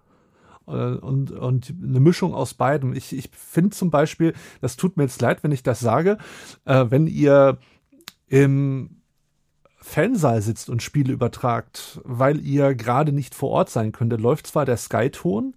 Äh, 0.66 0.72
und, 0.72 1.32
und 1.32 1.74
eine 1.82 2.00
Mischung 2.00 2.34
aus 2.34 2.54
beidem. 2.54 2.94
Ich, 2.94 3.16
ich 3.16 3.30
finde 3.36 3.70
zum 3.70 3.90
Beispiel, 3.90 4.34
das 4.60 4.76
tut 4.76 4.96
mir 4.96 5.04
jetzt 5.04 5.20
leid, 5.20 5.42
wenn 5.42 5.52
ich 5.52 5.62
das 5.62 5.80
sage, 5.80 6.18
äh, 6.64 6.86
wenn 6.88 7.06
ihr 7.06 7.58
im 8.28 9.01
Fansaal 9.82 10.40
sitzt 10.40 10.70
und 10.70 10.82
Spiele 10.82 11.12
übertragt, 11.12 12.00
weil 12.04 12.40
ihr 12.40 12.74
gerade 12.74 13.12
nicht 13.12 13.34
vor 13.34 13.50
Ort 13.50 13.70
sein 13.70 13.92
könnt, 13.92 14.12
dann 14.12 14.20
läuft 14.20 14.46
zwar 14.46 14.64
der 14.64 14.76
Sky-Ton, 14.76 15.54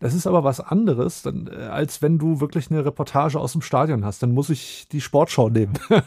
das 0.00 0.14
ist 0.14 0.26
aber 0.26 0.44
was 0.44 0.60
anderes, 0.60 1.22
dann, 1.22 1.48
äh, 1.48 1.66
als 1.66 2.02
wenn 2.02 2.18
du 2.18 2.40
wirklich 2.40 2.70
eine 2.70 2.84
Reportage 2.84 3.38
aus 3.38 3.52
dem 3.52 3.62
Stadion 3.62 4.04
hast. 4.04 4.22
Dann 4.22 4.32
muss 4.32 4.50
ich 4.50 4.88
die 4.88 5.00
Sportschau 5.00 5.48
nehmen. 5.48 5.74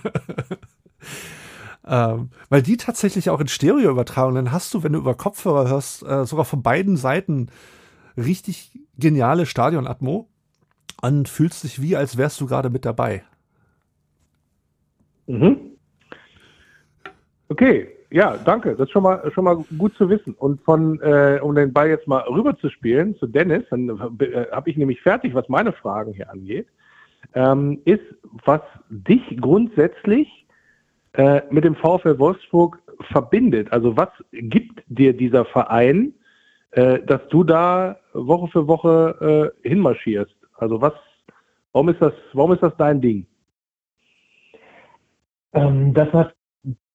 ähm, 1.87 2.29
weil 2.49 2.61
die 2.61 2.77
tatsächlich 2.77 3.29
auch 3.29 3.39
in 3.39 3.47
Stereo 3.47 3.91
übertragen. 3.91 4.35
Dann 4.35 4.51
hast 4.51 4.73
du, 4.73 4.83
wenn 4.83 4.93
du 4.93 4.99
über 4.99 5.15
Kopfhörer 5.15 5.69
hörst, 5.69 6.03
äh, 6.03 6.25
sogar 6.25 6.45
von 6.45 6.61
beiden 6.61 6.97
Seiten 6.97 7.47
richtig 8.17 8.77
geniale 8.97 9.45
Stadionatmo 9.45 10.27
und 11.01 11.29
fühlst 11.29 11.63
dich 11.63 11.81
wie, 11.81 11.95
als 11.95 12.17
wärst 12.17 12.41
du 12.41 12.47
gerade 12.47 12.69
mit 12.69 12.85
dabei. 12.85 13.23
Mhm. 15.27 15.57
Okay, 17.49 17.87
ja, 18.11 18.37
danke. 18.37 18.75
Das 18.75 18.87
ist 18.87 18.91
schon 18.91 19.03
mal, 19.03 19.31
schon 19.33 19.43
mal 19.43 19.57
gut 19.77 19.95
zu 19.95 20.09
wissen. 20.09 20.33
Und 20.35 20.61
von, 20.61 20.99
äh, 21.01 21.39
um 21.41 21.55
den 21.55 21.73
Ball 21.73 21.89
jetzt 21.89 22.07
mal 22.07 22.21
rüber 22.21 22.55
zu 22.57 22.69
spielen 22.69 23.15
zu 23.17 23.25
Dennis, 23.27 23.63
dann 23.71 23.89
äh, 24.19 24.45
habe 24.51 24.69
ich 24.69 24.77
nämlich 24.77 25.01
fertig, 25.01 25.33
was 25.33 25.49
meine 25.49 25.73
Fragen 25.73 26.13
hier 26.13 26.29
angeht, 26.29 26.67
ähm, 27.33 27.81
ist, 27.85 28.03
was 28.45 28.61
dich 28.89 29.21
grundsätzlich 29.41 30.45
äh, 31.13 31.41
mit 31.49 31.63
dem 31.63 31.75
VfL 31.75 32.19
Wolfsburg 32.19 32.79
verbindet. 33.11 33.71
Also 33.71 33.97
was 33.97 34.09
gibt 34.31 34.83
dir 34.87 35.13
dieser 35.13 35.45
Verein, 35.45 36.13
äh, 36.71 36.99
dass 36.99 37.21
du 37.29 37.43
da 37.43 37.97
Woche 38.13 38.47
für 38.51 38.67
Woche 38.67 39.53
äh, 39.63 39.67
hinmarschierst? 39.67 40.35
Also 40.55 40.81
was, 40.81 40.93
warum 41.73 41.89
ist 41.89 42.01
das, 42.01 42.13
warum 42.33 42.53
ist 42.53 42.61
das 42.61 42.75
dein 42.77 43.01
Ding? 43.01 43.25
Ähm, 45.53 45.93
das 45.95 46.13
hat 46.13 46.35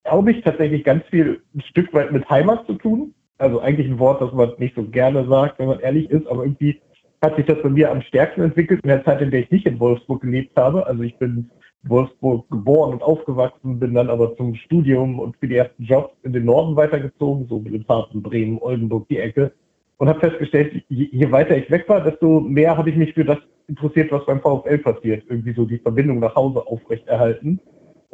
glaube 0.04 0.32
ich, 0.32 0.42
tatsächlich 0.42 0.84
ganz 0.84 1.04
viel 1.10 1.42
ein 1.54 1.62
Stück 1.62 1.92
weit 1.92 2.12
mit 2.12 2.28
Heimat 2.30 2.66
zu 2.66 2.74
tun. 2.74 3.14
Also 3.38 3.60
eigentlich 3.60 3.88
ein 3.88 3.98
Wort, 3.98 4.20
das 4.20 4.32
man 4.32 4.52
nicht 4.58 4.76
so 4.76 4.84
gerne 4.84 5.26
sagt, 5.26 5.58
wenn 5.58 5.66
man 5.66 5.80
ehrlich 5.80 6.08
ist, 6.10 6.26
aber 6.28 6.44
irgendwie 6.44 6.80
hat 7.20 7.36
sich 7.36 7.46
das 7.46 7.60
bei 7.62 7.70
mir 7.70 7.90
am 7.90 8.02
stärksten 8.02 8.42
entwickelt 8.42 8.80
in 8.84 8.88
der 8.88 9.04
Zeit, 9.04 9.20
in 9.20 9.30
der 9.30 9.40
ich 9.40 9.50
nicht 9.50 9.66
in 9.66 9.80
Wolfsburg 9.80 10.20
gelebt 10.20 10.56
habe. 10.56 10.86
Also 10.86 11.02
ich 11.02 11.16
bin 11.16 11.50
in 11.82 11.90
Wolfsburg 11.90 12.48
geboren 12.50 12.92
und 12.92 13.02
aufgewachsen, 13.02 13.80
bin 13.80 13.94
dann 13.94 14.10
aber 14.10 14.36
zum 14.36 14.54
Studium 14.54 15.18
und 15.18 15.36
für 15.38 15.48
die 15.48 15.56
ersten 15.56 15.82
Jobs 15.82 16.14
in 16.22 16.32
den 16.32 16.44
Norden 16.44 16.76
weitergezogen, 16.76 17.46
so 17.48 17.58
mit 17.58 17.86
Fahrten 17.86 18.22
Bremen, 18.22 18.58
Oldenburg, 18.58 19.08
die 19.08 19.18
Ecke. 19.18 19.52
Und 19.96 20.08
habe 20.08 20.20
festgestellt, 20.20 20.84
je, 20.88 21.08
je 21.10 21.32
weiter 21.32 21.56
ich 21.56 21.70
weg 21.70 21.88
war, 21.88 22.02
desto 22.02 22.40
mehr 22.40 22.76
habe 22.76 22.90
ich 22.90 22.96
mich 22.96 23.14
für 23.14 23.24
das 23.24 23.38
interessiert, 23.68 24.12
was 24.12 24.26
beim 24.26 24.40
VfL 24.40 24.78
passiert. 24.78 25.24
Irgendwie 25.28 25.54
so 25.54 25.64
die 25.64 25.78
Verbindung 25.78 26.18
nach 26.20 26.34
Hause 26.34 26.66
aufrechterhalten. 26.66 27.60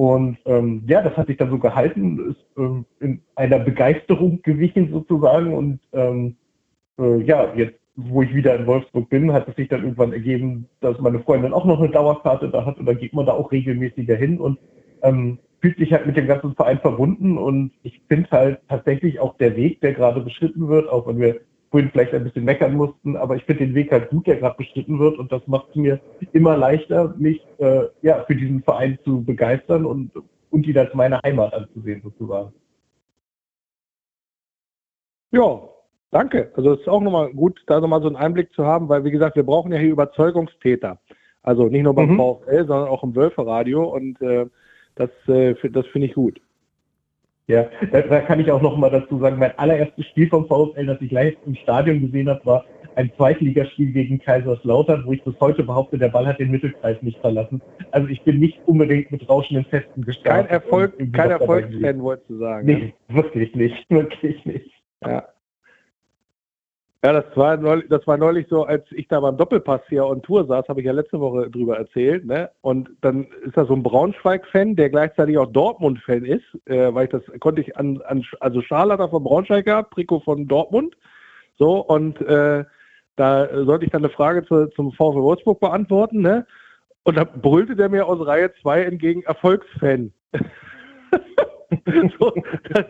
Und 0.00 0.38
ähm, 0.46 0.82
ja, 0.86 1.02
das 1.02 1.14
hat 1.18 1.26
sich 1.26 1.36
dann 1.36 1.50
so 1.50 1.58
gehalten, 1.58 2.30
ist 2.30 2.46
ähm, 2.56 2.86
in 3.00 3.20
einer 3.34 3.58
Begeisterung 3.58 4.40
gewichen 4.40 4.90
sozusagen. 4.90 5.52
Und 5.52 5.78
ähm, 5.92 6.36
äh, 6.98 7.20
ja, 7.24 7.52
jetzt, 7.54 7.78
wo 7.96 8.22
ich 8.22 8.34
wieder 8.34 8.56
in 8.56 8.66
Wolfsburg 8.66 9.10
bin, 9.10 9.30
hat 9.30 9.46
es 9.46 9.56
sich 9.56 9.68
dann 9.68 9.82
irgendwann 9.82 10.14
ergeben, 10.14 10.70
dass 10.80 10.98
meine 11.00 11.18
Freundin 11.20 11.52
auch 11.52 11.66
noch 11.66 11.80
eine 11.80 11.90
Dauerkarte 11.90 12.48
da 12.48 12.64
hat 12.64 12.78
und 12.78 12.86
dann 12.86 12.96
geht 12.96 13.12
man 13.12 13.26
da 13.26 13.32
auch 13.32 13.52
regelmäßiger 13.52 14.16
hin. 14.16 14.40
Und 14.40 14.58
ähm, 15.02 15.38
fühlt 15.60 15.76
sich 15.76 15.92
halt 15.92 16.06
mit 16.06 16.16
dem 16.16 16.28
ganzen 16.28 16.54
Verein 16.54 16.78
verbunden 16.78 17.36
und 17.36 17.72
ich 17.82 18.00
finde 18.08 18.30
halt 18.30 18.60
tatsächlich 18.70 19.20
auch 19.20 19.36
der 19.36 19.54
Weg, 19.54 19.82
der 19.82 19.92
gerade 19.92 20.22
beschritten 20.22 20.68
wird, 20.68 20.88
auch 20.88 21.08
wenn 21.08 21.20
wir 21.20 21.42
vorhin 21.70 21.90
vielleicht 21.90 22.12
ein 22.14 22.24
bisschen 22.24 22.44
meckern 22.44 22.74
mussten, 22.74 23.16
aber 23.16 23.36
ich 23.36 23.44
finde 23.44 23.64
den 23.64 23.74
Weg 23.74 23.92
halt 23.92 24.10
gut, 24.10 24.26
der 24.26 24.36
gerade 24.36 24.56
beschritten 24.56 24.98
wird 24.98 25.18
und 25.18 25.30
das 25.30 25.46
macht 25.46 25.68
es 25.70 25.76
mir 25.76 26.00
immer 26.32 26.56
leichter, 26.56 27.14
mich 27.16 27.40
äh, 27.58 27.84
ja, 28.02 28.24
für 28.24 28.34
diesen 28.34 28.62
Verein 28.62 28.98
zu 29.04 29.22
begeistern 29.22 29.86
und, 29.86 30.10
und 30.50 30.66
ihn 30.66 30.78
als 30.78 30.92
meine 30.94 31.20
Heimat 31.22 31.54
anzusehen 31.54 32.02
sozusagen. 32.02 32.52
Ja, 35.30 35.60
danke. 36.10 36.50
Also 36.56 36.72
es 36.72 36.80
ist 36.80 36.88
auch 36.88 37.00
nochmal 37.00 37.32
gut, 37.32 37.62
da 37.68 37.80
nochmal 37.80 38.02
so 38.02 38.08
einen 38.08 38.16
Einblick 38.16 38.52
zu 38.52 38.64
haben, 38.64 38.88
weil 38.88 39.04
wie 39.04 39.12
gesagt, 39.12 39.36
wir 39.36 39.44
brauchen 39.44 39.72
ja 39.72 39.78
hier 39.78 39.92
Überzeugungstäter. 39.92 40.98
Also 41.42 41.66
nicht 41.66 41.84
nur 41.84 41.94
beim 41.94 42.10
mhm. 42.10 42.18
VfL, 42.18 42.66
sondern 42.66 42.88
auch 42.88 43.04
im 43.04 43.14
Wölferadio 43.14 43.84
und 43.84 44.20
äh, 44.20 44.46
das, 44.96 45.10
äh, 45.28 45.54
das 45.70 45.86
finde 45.86 46.08
ich 46.08 46.14
gut. 46.14 46.40
Ja, 47.46 47.66
da, 47.90 48.02
da, 48.02 48.20
kann 48.20 48.38
ich 48.38 48.50
auch 48.52 48.62
noch 48.62 48.76
mal 48.76 48.90
dazu 48.90 49.18
sagen, 49.18 49.38
mein 49.38 49.58
allererstes 49.58 50.06
Spiel 50.06 50.28
vom 50.28 50.46
VfL, 50.46 50.86
das 50.86 51.00
ich 51.00 51.10
live 51.10 51.34
im 51.46 51.56
Stadion 51.56 52.00
gesehen 52.00 52.28
habe, 52.28 52.44
war 52.46 52.64
ein 52.94 53.10
Zweitligaspiel 53.16 53.92
gegen 53.92 54.20
Kaiserslautern, 54.20 55.04
wo 55.06 55.12
ich 55.12 55.22
bis 55.24 55.34
heute 55.40 55.62
behaupte, 55.62 55.98
der 55.98 56.08
Ball 56.08 56.26
hat 56.26 56.38
den 56.38 56.50
Mittelkreis 56.50 57.00
nicht 57.02 57.18
verlassen. 57.18 57.60
Also 57.90 58.08
ich 58.08 58.22
bin 58.22 58.38
nicht 58.38 58.60
unbedingt 58.66 59.10
mit 59.10 59.28
rauschenden 59.28 59.64
Festen 59.66 60.02
gestartet. 60.02 60.48
Kein 60.48 60.60
Erfolg, 60.62 61.12
kein 61.12 61.30
Erfolgsfan, 61.30 62.02
wolltest 62.02 62.30
du 62.30 62.38
sagen. 62.38 62.66
Nee, 62.66 62.94
ja? 63.08 63.14
wirklich 63.16 63.54
nicht, 63.54 63.90
wirklich 63.90 64.44
nicht. 64.44 64.70
Ja. 65.04 65.26
Ja, 67.02 67.14
das 67.14 67.24
war, 67.34 67.56
neulich, 67.56 67.88
das 67.88 68.06
war 68.06 68.18
neulich 68.18 68.46
so, 68.50 68.64
als 68.64 68.84
ich 68.90 69.08
da 69.08 69.20
beim 69.20 69.38
Doppelpass 69.38 69.80
hier 69.88 70.04
on 70.04 70.20
Tour 70.20 70.46
saß, 70.46 70.68
habe 70.68 70.80
ich 70.80 70.86
ja 70.86 70.92
letzte 70.92 71.18
Woche 71.18 71.48
drüber 71.48 71.78
erzählt, 71.78 72.26
ne? 72.26 72.50
Und 72.60 72.90
dann 73.00 73.26
ist 73.42 73.56
da 73.56 73.64
so 73.64 73.72
ein 73.72 73.82
Braunschweig-Fan, 73.82 74.76
der 74.76 74.90
gleichzeitig 74.90 75.38
auch 75.38 75.50
Dortmund-Fan 75.50 76.26
ist, 76.26 76.44
äh, 76.66 76.92
weil 76.92 77.04
ich 77.04 77.10
das 77.10 77.22
konnte 77.40 77.62
ich 77.62 77.74
an, 77.78 78.02
an 78.02 78.22
also 78.40 78.60
Schal 78.60 78.92
hat 78.92 79.00
er 79.00 79.08
von 79.08 79.24
Braunschweig 79.24 79.64
gehabt, 79.64 79.94
Trikot 79.94 80.20
von 80.20 80.46
Dortmund. 80.46 80.94
So, 81.58 81.78
und 81.80 82.20
äh, 82.20 82.64
da 83.16 83.64
sollte 83.64 83.86
ich 83.86 83.90
dann 83.90 84.04
eine 84.04 84.12
Frage 84.12 84.44
zu, 84.44 84.66
zum 84.66 84.92
VfL 84.92 85.22
Wolfsburg 85.22 85.58
beantworten, 85.58 86.20
ne? 86.20 86.46
Und 87.04 87.16
da 87.16 87.24
brüllte 87.24 87.76
der 87.76 87.88
mir 87.88 88.06
aus 88.06 88.26
Reihe 88.26 88.52
2 88.60 88.82
entgegen 88.82 89.22
Erfolgsfan. 89.22 90.12
so, 92.18 92.32
da, 92.70 92.84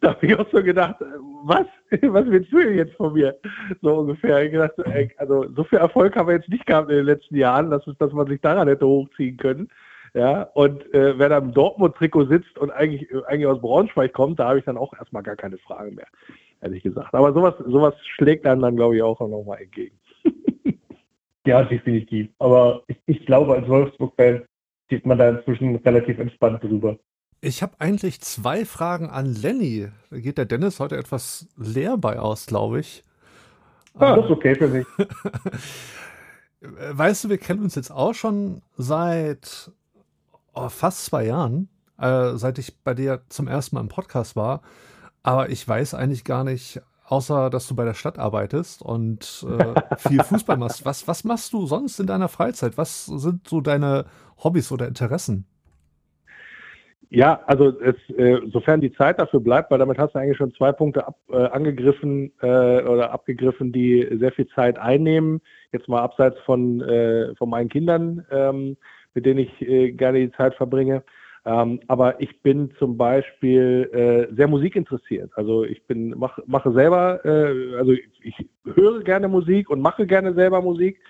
da 0.00 0.08
habe 0.10 0.26
ich 0.26 0.38
auch 0.38 0.46
so 0.50 0.62
gedacht, 0.62 0.96
was? 1.44 1.66
Was 2.02 2.26
willst 2.26 2.52
du 2.52 2.58
jetzt 2.58 2.94
von 2.94 3.14
mir? 3.14 3.38
So 3.80 4.00
ungefähr. 4.00 4.44
Ich 4.44 4.52
gedacht, 4.52 4.74
also 5.16 5.46
so 5.54 5.64
viel 5.64 5.78
Erfolg 5.78 6.16
haben 6.16 6.28
wir 6.28 6.34
jetzt 6.34 6.48
nicht 6.48 6.66
gehabt 6.66 6.90
in 6.90 6.96
den 6.96 7.06
letzten 7.06 7.36
Jahren, 7.36 7.70
dass, 7.70 7.82
dass 7.98 8.12
man 8.12 8.26
sich 8.26 8.40
daran 8.40 8.68
hätte 8.68 8.86
hochziehen 8.86 9.38
können. 9.38 9.68
Ja, 10.14 10.42
und 10.54 10.82
äh, 10.94 11.18
wer 11.18 11.28
da 11.28 11.38
im 11.38 11.52
Dortmund-Trikot 11.52 12.26
sitzt 12.26 12.58
und 12.58 12.70
eigentlich, 12.70 13.08
eigentlich 13.26 13.46
aus 13.46 13.60
Braunschweig 13.60 14.12
kommt, 14.12 14.38
da 14.38 14.48
habe 14.48 14.58
ich 14.58 14.64
dann 14.64 14.76
auch 14.78 14.92
erstmal 14.94 15.22
gar 15.22 15.36
keine 15.36 15.58
Frage 15.58 15.90
mehr, 15.92 16.06
ehrlich 16.60 16.82
gesagt. 16.82 17.14
Aber 17.14 17.32
sowas, 17.32 17.54
sowas 17.66 17.94
schlägt 18.16 18.46
einem 18.46 18.62
dann, 18.62 18.76
glaube 18.76 18.96
ich, 18.96 19.02
auch 19.02 19.20
nochmal 19.20 19.62
entgegen. 19.62 19.98
ja, 21.46 21.62
definitiv. 21.62 22.28
Aber 22.38 22.82
ich, 22.86 22.96
ich 23.06 23.26
glaube, 23.26 23.54
als 23.54 23.68
Wolfsburg-Fan 23.68 24.44
sieht 24.90 25.06
man 25.06 25.18
da 25.18 25.30
inzwischen 25.30 25.76
relativ 25.76 26.18
entspannt 26.18 26.62
drüber. 26.62 26.98
Ich 27.40 27.62
habe 27.62 27.74
eigentlich 27.78 28.20
zwei 28.20 28.64
Fragen 28.64 29.10
an 29.10 29.32
Lenny. 29.32 29.88
Da 30.10 30.18
geht 30.18 30.38
der 30.38 30.44
Dennis 30.44 30.80
heute 30.80 30.96
etwas 30.96 31.46
leer 31.56 31.96
bei 31.96 32.18
aus, 32.18 32.46
glaube 32.46 32.80
ich. 32.80 33.04
Ah, 33.94 34.16
das 34.16 34.24
ist 34.24 34.30
okay 34.30 34.54
für 34.56 34.68
mich. 34.68 34.86
weißt 36.60 37.24
du, 37.24 37.28
wir 37.28 37.38
kennen 37.38 37.62
uns 37.62 37.76
jetzt 37.76 37.92
auch 37.92 38.14
schon 38.14 38.62
seit 38.76 39.70
oh, 40.52 40.68
fast 40.68 41.04
zwei 41.04 41.26
Jahren, 41.26 41.68
äh, 41.98 42.32
seit 42.34 42.58
ich 42.58 42.76
bei 42.78 42.94
dir 42.94 43.22
zum 43.28 43.46
ersten 43.46 43.76
Mal 43.76 43.82
im 43.82 43.88
Podcast 43.88 44.34
war. 44.34 44.62
Aber 45.22 45.48
ich 45.50 45.66
weiß 45.66 45.94
eigentlich 45.94 46.24
gar 46.24 46.42
nicht, 46.42 46.80
außer 47.04 47.50
dass 47.50 47.68
du 47.68 47.76
bei 47.76 47.84
der 47.84 47.94
Stadt 47.94 48.18
arbeitest 48.18 48.82
und 48.82 49.46
äh, 49.48 49.74
viel 49.98 50.24
Fußball 50.24 50.56
machst. 50.56 50.84
Was, 50.84 51.06
was 51.06 51.22
machst 51.22 51.52
du 51.52 51.66
sonst 51.66 52.00
in 52.00 52.08
deiner 52.08 52.28
Freizeit? 52.28 52.76
Was 52.76 53.06
sind 53.06 53.46
so 53.48 53.60
deine 53.60 54.06
Hobbys 54.42 54.72
oder 54.72 54.88
Interessen? 54.88 55.46
Ja, 57.10 57.40
also 57.46 57.72
es, 57.80 57.96
äh, 58.16 58.38
sofern 58.52 58.82
die 58.82 58.92
Zeit 58.92 59.18
dafür 59.18 59.40
bleibt, 59.40 59.70
weil 59.70 59.78
damit 59.78 59.96
hast 59.98 60.14
du 60.14 60.18
eigentlich 60.18 60.36
schon 60.36 60.52
zwei 60.52 60.72
Punkte 60.72 61.06
ab, 61.06 61.16
äh, 61.30 61.36
angegriffen 61.36 62.32
äh, 62.42 62.82
oder 62.82 63.12
abgegriffen, 63.12 63.72
die 63.72 64.06
sehr 64.20 64.32
viel 64.32 64.46
Zeit 64.48 64.78
einnehmen. 64.78 65.40
Jetzt 65.72 65.88
mal 65.88 66.02
abseits 66.02 66.38
von, 66.40 66.82
äh, 66.82 67.34
von 67.36 67.48
meinen 67.48 67.70
Kindern, 67.70 68.26
ähm, 68.30 68.76
mit 69.14 69.24
denen 69.24 69.40
ich 69.40 69.62
äh, 69.62 69.92
gerne 69.92 70.18
die 70.20 70.32
Zeit 70.32 70.54
verbringe. 70.54 71.02
Ähm, 71.46 71.80
aber 71.88 72.20
ich 72.20 72.42
bin 72.42 72.72
zum 72.78 72.98
Beispiel 72.98 73.88
äh, 74.30 74.34
sehr 74.34 74.48
musikinteressiert. 74.48 75.30
Also 75.34 75.64
ich 75.64 75.86
bin 75.86 76.14
mach, 76.14 76.38
mache 76.46 76.72
selber, 76.72 77.24
äh, 77.24 77.76
also 77.76 77.92
ich, 77.92 78.36
höre 78.74 79.02
gerne 79.02 79.28
Musik 79.28 79.70
und 79.70 79.80
mache 79.80 80.06
gerne 80.06 80.34
selber 80.34 80.60
Musik. 80.60 81.00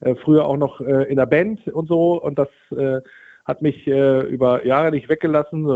Äh, 0.00 0.16
früher 0.16 0.46
auch 0.46 0.56
noch 0.56 0.80
äh, 0.80 1.04
in 1.04 1.16
der 1.16 1.26
Band 1.26 1.68
und 1.68 1.86
so 1.88 2.20
und 2.20 2.40
das 2.40 2.48
äh, 2.76 3.00
hat 3.44 3.62
mich 3.62 3.86
äh, 3.86 4.20
über 4.22 4.64
Jahre 4.64 4.90
nicht 4.90 5.08
weggelassen. 5.08 5.66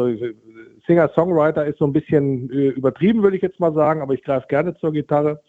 Singer-Songwriter 0.87 1.67
ist 1.67 1.79
so 1.79 1.87
ein 1.87 1.93
bisschen 1.93 2.51
äh, 2.51 2.69
übertrieben, 2.69 3.23
würde 3.23 3.37
ich 3.37 3.43
jetzt 3.43 3.61
mal 3.61 3.75
sagen, 3.75 4.01
aber 4.01 4.15
ich 4.15 4.25
greife 4.25 4.47
gerne 4.49 4.75
zur 4.79 4.93
Gitarre 4.93 5.41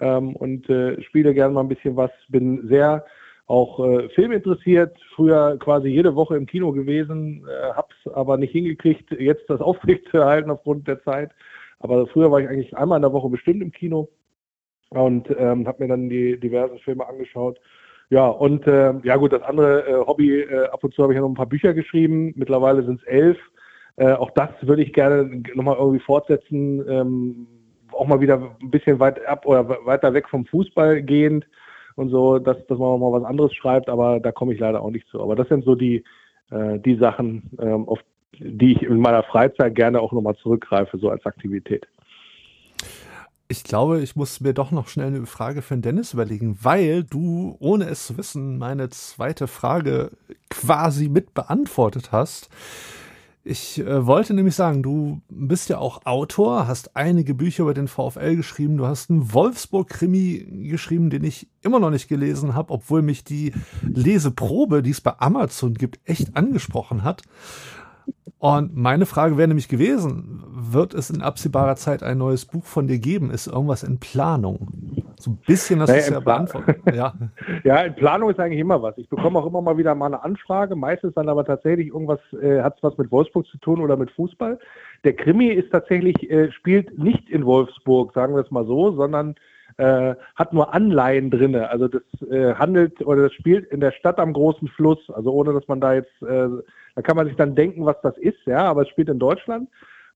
ähm, 0.00 0.36
und 0.36 0.68
äh, 0.70 1.02
spiele 1.02 1.34
gerne 1.34 1.54
mal 1.54 1.62
ein 1.62 1.68
bisschen 1.68 1.96
was. 1.96 2.10
Bin 2.28 2.68
sehr 2.68 3.04
auch 3.46 3.78
äh, 3.84 4.08
Film 4.10 4.32
früher 5.14 5.58
quasi 5.58 5.88
jede 5.88 6.14
Woche 6.14 6.36
im 6.36 6.46
Kino 6.46 6.72
gewesen, 6.72 7.46
äh, 7.46 7.72
hab's 7.74 7.94
aber 8.14 8.38
nicht 8.38 8.52
hingekriegt, 8.52 9.10
jetzt 9.12 9.48
das 9.50 9.60
aufrecht 9.60 10.08
zu 10.10 10.18
erhalten 10.18 10.50
aufgrund 10.50 10.88
der 10.88 11.02
Zeit. 11.02 11.32
Aber 11.80 12.06
früher 12.06 12.30
war 12.30 12.40
ich 12.40 12.48
eigentlich 12.48 12.76
einmal 12.76 12.96
in 12.96 13.02
der 13.02 13.12
Woche 13.12 13.28
bestimmt 13.28 13.62
im 13.62 13.72
Kino 13.72 14.08
und 14.90 15.28
ähm, 15.38 15.66
habe 15.66 15.82
mir 15.82 15.88
dann 15.88 16.08
die 16.08 16.38
diversen 16.38 16.78
Filme 16.78 17.06
angeschaut. 17.06 17.60
Ja, 18.14 18.28
und 18.28 18.64
äh, 18.68 18.94
ja 19.02 19.16
gut, 19.16 19.32
das 19.32 19.42
andere 19.42 19.88
äh, 19.88 20.06
Hobby, 20.06 20.42
äh, 20.42 20.66
ab 20.68 20.84
und 20.84 20.94
zu 20.94 21.02
habe 21.02 21.12
ich 21.12 21.16
ja 21.16 21.20
noch 21.20 21.30
ein 21.30 21.34
paar 21.34 21.46
Bücher 21.46 21.74
geschrieben. 21.74 22.32
Mittlerweile 22.36 22.84
sind 22.84 23.00
es 23.00 23.06
elf. 23.08 23.36
Äh, 23.96 24.12
auch 24.12 24.30
das 24.36 24.50
würde 24.60 24.82
ich 24.84 24.92
gerne 24.92 25.42
nochmal 25.56 25.74
irgendwie 25.76 25.98
fortsetzen. 25.98 26.88
Ähm, 26.88 27.48
auch 27.90 28.06
mal 28.06 28.20
wieder 28.20 28.56
ein 28.62 28.70
bisschen 28.70 29.00
weit 29.00 29.26
ab 29.26 29.44
oder 29.46 29.68
weiter 29.84 30.14
weg 30.14 30.28
vom 30.28 30.46
Fußball 30.46 31.02
gehend 31.02 31.44
und 31.96 32.10
so, 32.10 32.38
dass, 32.38 32.64
dass 32.68 32.78
man 32.78 33.00
mal 33.00 33.10
was 33.10 33.24
anderes 33.24 33.52
schreibt, 33.52 33.88
aber 33.88 34.20
da 34.20 34.30
komme 34.30 34.54
ich 34.54 34.60
leider 34.60 34.80
auch 34.80 34.90
nicht 34.90 35.08
zu. 35.08 35.20
Aber 35.20 35.34
das 35.34 35.48
sind 35.48 35.64
so 35.64 35.74
die, 35.74 36.04
äh, 36.52 36.78
die 36.78 36.94
Sachen, 36.94 37.50
ähm, 37.58 37.88
auf 37.88 37.98
die 38.38 38.74
ich 38.74 38.82
in 38.82 39.00
meiner 39.00 39.24
Freizeit 39.24 39.74
gerne 39.74 40.00
auch 40.00 40.12
nochmal 40.12 40.36
zurückgreife, 40.36 40.98
so 40.98 41.10
als 41.10 41.26
Aktivität. 41.26 41.88
Ich 43.46 43.62
glaube, 43.62 44.00
ich 44.00 44.16
muss 44.16 44.40
mir 44.40 44.54
doch 44.54 44.70
noch 44.70 44.88
schnell 44.88 45.08
eine 45.08 45.26
Frage 45.26 45.60
für 45.60 45.74
den 45.74 45.82
Dennis 45.82 46.14
überlegen, 46.14 46.58
weil 46.62 47.04
du, 47.04 47.56
ohne 47.60 47.84
es 47.84 48.06
zu 48.06 48.16
wissen, 48.16 48.56
meine 48.56 48.88
zweite 48.88 49.46
Frage 49.48 50.12
quasi 50.48 51.08
mit 51.08 51.34
beantwortet 51.34 52.10
hast. 52.10 52.48
Ich 53.46 53.78
äh, 53.78 54.06
wollte 54.06 54.32
nämlich 54.32 54.54
sagen, 54.54 54.82
du 54.82 55.20
bist 55.28 55.68
ja 55.68 55.76
auch 55.76 56.06
Autor, 56.06 56.66
hast 56.66 56.96
einige 56.96 57.34
Bücher 57.34 57.64
über 57.64 57.74
den 57.74 57.88
VfL 57.88 58.36
geschrieben, 58.36 58.78
du 58.78 58.86
hast 58.86 59.10
einen 59.10 59.34
Wolfsburg-Krimi 59.34 60.68
geschrieben, 60.70 61.10
den 61.10 61.24
ich 61.24 61.46
immer 61.60 61.78
noch 61.78 61.90
nicht 61.90 62.08
gelesen 62.08 62.54
habe, 62.54 62.72
obwohl 62.72 63.02
mich 63.02 63.22
die 63.22 63.52
Leseprobe, 63.82 64.82
die 64.82 64.92
es 64.92 65.02
bei 65.02 65.18
Amazon 65.18 65.74
gibt, 65.74 66.00
echt 66.04 66.34
angesprochen 66.34 67.04
hat. 67.04 67.20
Und 68.38 68.76
meine 68.76 69.06
Frage 69.06 69.38
wäre 69.38 69.48
nämlich 69.48 69.68
gewesen, 69.68 70.42
wird 70.50 70.92
es 70.92 71.08
in 71.08 71.22
absehbarer 71.22 71.76
Zeit 71.76 72.02
ein 72.02 72.18
neues 72.18 72.44
Buch 72.44 72.64
von 72.64 72.86
dir 72.86 72.98
geben? 72.98 73.30
Ist 73.30 73.46
irgendwas 73.46 73.82
in 73.82 74.00
Planung? 74.00 74.68
So 75.16 75.30
ein 75.30 75.38
bisschen 75.46 75.80
hast 75.80 75.88
du 75.88 75.94
es 75.94 76.10
ja 76.10 76.20
beantwortet. 76.20 76.76
Ja. 76.94 77.14
ja, 77.64 77.80
in 77.80 77.94
Planung 77.94 78.28
ist 78.28 78.38
eigentlich 78.38 78.60
immer 78.60 78.82
was. 78.82 78.98
Ich 78.98 79.08
bekomme 79.08 79.38
auch 79.38 79.46
immer 79.46 79.62
mal 79.62 79.78
wieder 79.78 79.94
mal 79.94 80.06
eine 80.06 80.22
Anfrage, 80.22 80.76
meistens 80.76 81.14
dann 81.14 81.30
aber 81.30 81.46
tatsächlich 81.46 81.88
irgendwas, 81.88 82.20
äh, 82.42 82.60
hat 82.60 82.76
es 82.76 82.82
was 82.82 82.98
mit 82.98 83.10
Wolfsburg 83.10 83.46
zu 83.46 83.56
tun 83.56 83.80
oder 83.80 83.96
mit 83.96 84.10
Fußball. 84.10 84.58
Der 85.04 85.16
Krimi 85.16 85.48
ist 85.48 85.70
tatsächlich, 85.72 86.30
äh, 86.30 86.52
spielt 86.52 86.98
nicht 86.98 87.30
in 87.30 87.46
Wolfsburg, 87.46 88.12
sagen 88.12 88.34
wir 88.34 88.42
es 88.42 88.50
mal 88.50 88.66
so, 88.66 88.92
sondern 88.92 89.36
äh, 89.78 90.14
hat 90.34 90.52
nur 90.52 90.74
Anleihen 90.74 91.30
drinne. 91.30 91.70
Also 91.70 91.88
das 91.88 92.02
äh, 92.30 92.54
handelt 92.54 93.00
oder 93.06 93.22
das 93.22 93.32
spielt 93.32 93.66
in 93.72 93.80
der 93.80 93.92
Stadt 93.92 94.18
am 94.18 94.34
großen 94.34 94.68
Fluss. 94.68 94.98
Also 95.10 95.32
ohne, 95.32 95.52
dass 95.54 95.66
man 95.66 95.80
da 95.80 95.94
jetzt 95.94 96.22
äh, 96.22 96.48
da 96.94 97.02
kann 97.02 97.16
man 97.16 97.26
sich 97.26 97.36
dann 97.36 97.54
denken, 97.54 97.84
was 97.84 98.00
das 98.02 98.16
ist, 98.18 98.44
ja, 98.46 98.64
aber 98.64 98.82
es 98.82 98.88
spielt 98.88 99.08
in 99.08 99.18
Deutschland. 99.18 99.68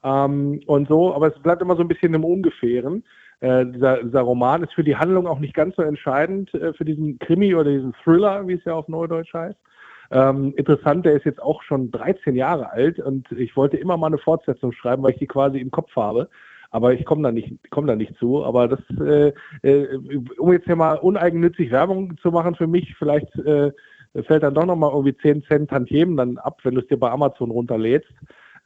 Ähm, 0.04 0.60
und 0.66 0.88
so, 0.88 1.14
aber 1.14 1.28
es 1.28 1.42
bleibt 1.42 1.62
immer 1.62 1.76
so 1.76 1.82
ein 1.82 1.88
bisschen 1.88 2.14
im 2.14 2.24
Ungefähren. 2.24 3.04
Äh, 3.40 3.66
dieser, 3.66 4.02
dieser 4.02 4.20
Roman 4.20 4.62
ist 4.62 4.72
für 4.74 4.84
die 4.84 4.96
Handlung 4.96 5.26
auch 5.26 5.38
nicht 5.38 5.54
ganz 5.54 5.76
so 5.76 5.82
entscheidend, 5.82 6.52
äh, 6.54 6.72
für 6.72 6.84
diesen 6.84 7.18
Krimi 7.18 7.54
oder 7.54 7.70
diesen 7.70 7.94
Thriller, 8.04 8.46
wie 8.46 8.54
es 8.54 8.64
ja 8.64 8.74
auf 8.74 8.88
Neudeutsch 8.88 9.32
heißt. 9.32 9.58
Ähm, 10.10 10.54
interessant, 10.56 11.04
der 11.04 11.14
ist 11.14 11.24
jetzt 11.24 11.42
auch 11.42 11.62
schon 11.62 11.90
13 11.90 12.34
Jahre 12.34 12.70
alt 12.70 12.98
und 12.98 13.30
ich 13.32 13.56
wollte 13.56 13.76
immer 13.76 13.96
mal 13.96 14.06
eine 14.06 14.18
Fortsetzung 14.18 14.72
schreiben, 14.72 15.02
weil 15.02 15.12
ich 15.12 15.18
die 15.18 15.26
quasi 15.26 15.58
im 15.58 15.70
Kopf 15.70 15.94
habe. 15.96 16.28
Aber 16.70 16.92
ich 16.92 17.04
komme 17.04 17.22
da 17.22 17.32
nicht, 17.32 17.70
komme 17.70 17.86
da 17.86 17.96
nicht 17.96 18.16
zu. 18.18 18.44
Aber 18.44 18.68
das, 18.68 18.80
äh, 19.00 19.32
äh, 19.62 19.98
um 20.38 20.52
jetzt 20.52 20.66
hier 20.66 20.76
mal 20.76 20.94
uneigennützig 20.94 21.70
Werbung 21.70 22.16
zu 22.18 22.30
machen 22.30 22.54
für 22.54 22.66
mich, 22.66 22.94
vielleicht 22.98 23.34
äh, 23.36 23.72
fällt 24.26 24.42
dann 24.42 24.54
doch 24.54 24.66
nochmal 24.66 24.90
irgendwie 24.90 25.16
10 25.16 25.42
Cent 25.44 25.70
Tantiemen 25.70 26.16
dann 26.16 26.38
ab, 26.38 26.60
wenn 26.62 26.74
du 26.74 26.80
es 26.80 26.86
dir 26.88 26.98
bei 26.98 27.10
Amazon 27.10 27.50
runterlädst. 27.50 28.12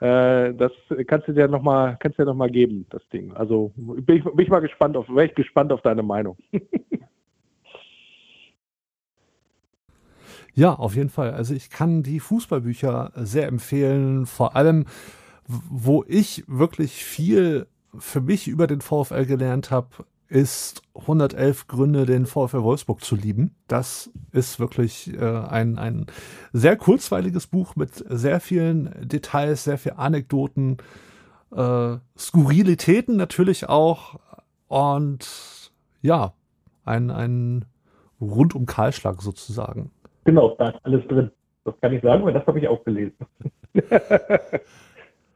Äh, 0.01 0.55
das 0.55 0.73
kannst 1.07 1.29
du 1.29 1.33
dir 1.33 1.49
nochmal, 1.49 1.97
noch 2.25 2.49
geben, 2.51 2.87
das 2.91 3.07
Ding. 3.09 3.33
Also 3.35 3.73
bin 3.77 4.17
ich, 4.17 4.25
bin 4.25 4.39
ich 4.39 4.49
mal 4.49 4.61
gespannt 4.61 4.97
auf, 4.97 5.09
wäre 5.09 5.27
ich 5.27 5.35
gespannt 5.35 5.73
auf 5.73 5.83
deine 5.83 6.03
Meinung. 6.03 6.37
Ja, 10.55 10.75
auf 10.75 10.95
jeden 10.97 11.09
Fall. 11.09 11.33
Also 11.33 11.55
ich 11.55 11.71
kann 11.71 12.03
die 12.03 12.21
Fußballbücher 12.21 13.13
sehr 13.15 13.47
empfehlen, 13.47 14.27
vor 14.27 14.55
allem, 14.55 14.85
wo 15.47 16.05
ich 16.07 16.45
wirklich 16.47 17.05
viel 17.05 17.67
für 17.99 18.21
mich 18.21 18.49
über 18.49 18.67
den 18.67 18.81
VfL 18.81 19.25
gelernt 19.25 19.71
habe, 19.71 19.89
ist 20.33 20.83
111 20.95 21.67
Gründe, 21.67 22.07
den 22.07 22.25
VfL 22.25 22.63
Wolfsburg 22.63 23.05
zu 23.05 23.17
lieben. 23.17 23.55
Das 23.69 24.11
ist 24.33 24.59
wirklich 24.59 25.13
äh, 25.15 25.21
ein, 25.21 25.79
ein 25.79 26.07
sehr 26.53 26.77
kurzweiliges 26.77 27.47
Buch 27.47 27.77
mit 27.77 27.93
sehr 28.09 28.41
vielen 28.41 28.91
Details, 29.07 29.65
sehr 29.65 29.77
vielen 29.77 29.99
Anekdoten, 29.99 30.79
äh, 31.55 31.97
Skurrilitäten 32.17 33.17
natürlich 33.17 33.69
auch 33.69 34.19
und 34.69 35.71
ja, 36.01 36.33
ein, 36.85 37.11
ein 37.11 37.67
rundum 38.19 38.65
Kahlschlag 38.65 39.21
sozusagen. 39.21 39.91
Genau, 40.25 40.55
da 40.57 40.71
ist 40.71 40.79
alles 40.83 41.07
drin. 41.09 41.31
Das 41.65 41.75
kann 41.81 41.93
ich 41.93 42.03
sagen, 42.03 42.25
weil 42.25 42.33
das 42.33 42.47
habe 42.47 42.59
ich 42.59 42.69
auch 42.69 42.83
gelesen. 42.85 43.17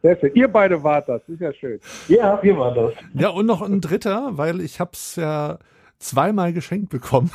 Sehr 0.06 0.20
schön. 0.20 0.30
Ihr 0.34 0.46
beide 0.46 0.84
wart 0.84 1.08
das, 1.08 1.20
ist 1.26 1.40
ja 1.40 1.52
schön. 1.52 1.80
Ja, 2.06 2.38
wir 2.40 2.56
waren 2.56 2.76
das. 2.76 2.92
Ja, 3.14 3.30
und 3.30 3.46
noch 3.46 3.60
ein 3.60 3.80
dritter, 3.80 4.38
weil 4.38 4.60
ich 4.60 4.78
habe 4.78 4.92
es 4.92 5.16
ja 5.16 5.58
zweimal 5.98 6.52
geschenkt 6.52 6.90
bekommen. 6.90 7.32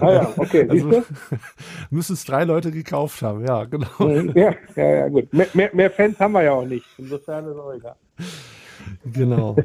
ah 0.00 0.12
ja, 0.12 0.32
okay. 0.36 0.68
Also, 0.68 1.02
müssen 1.90 2.12
es 2.12 2.24
drei 2.26 2.44
Leute 2.44 2.70
gekauft 2.72 3.22
haben, 3.22 3.46
ja, 3.46 3.64
genau. 3.64 3.88
Ja, 4.34 4.54
ja, 4.76 4.84
ja 4.84 5.08
gut. 5.08 5.32
Mehr, 5.32 5.46
mehr, 5.54 5.70
mehr 5.72 5.90
Fans 5.90 6.20
haben 6.20 6.32
wir 6.32 6.42
ja 6.42 6.52
auch 6.52 6.66
nicht. 6.66 6.84
Insofern 6.98 7.46
ist 7.46 7.56
auch 7.56 7.72
egal. 7.72 7.96
Genau. 9.06 9.56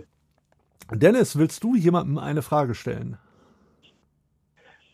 Dennis, 0.94 1.38
willst 1.38 1.62
du 1.62 1.76
jemandem 1.76 2.20
eine 2.20 2.42
Frage 2.42 2.74
stellen? 2.74 3.18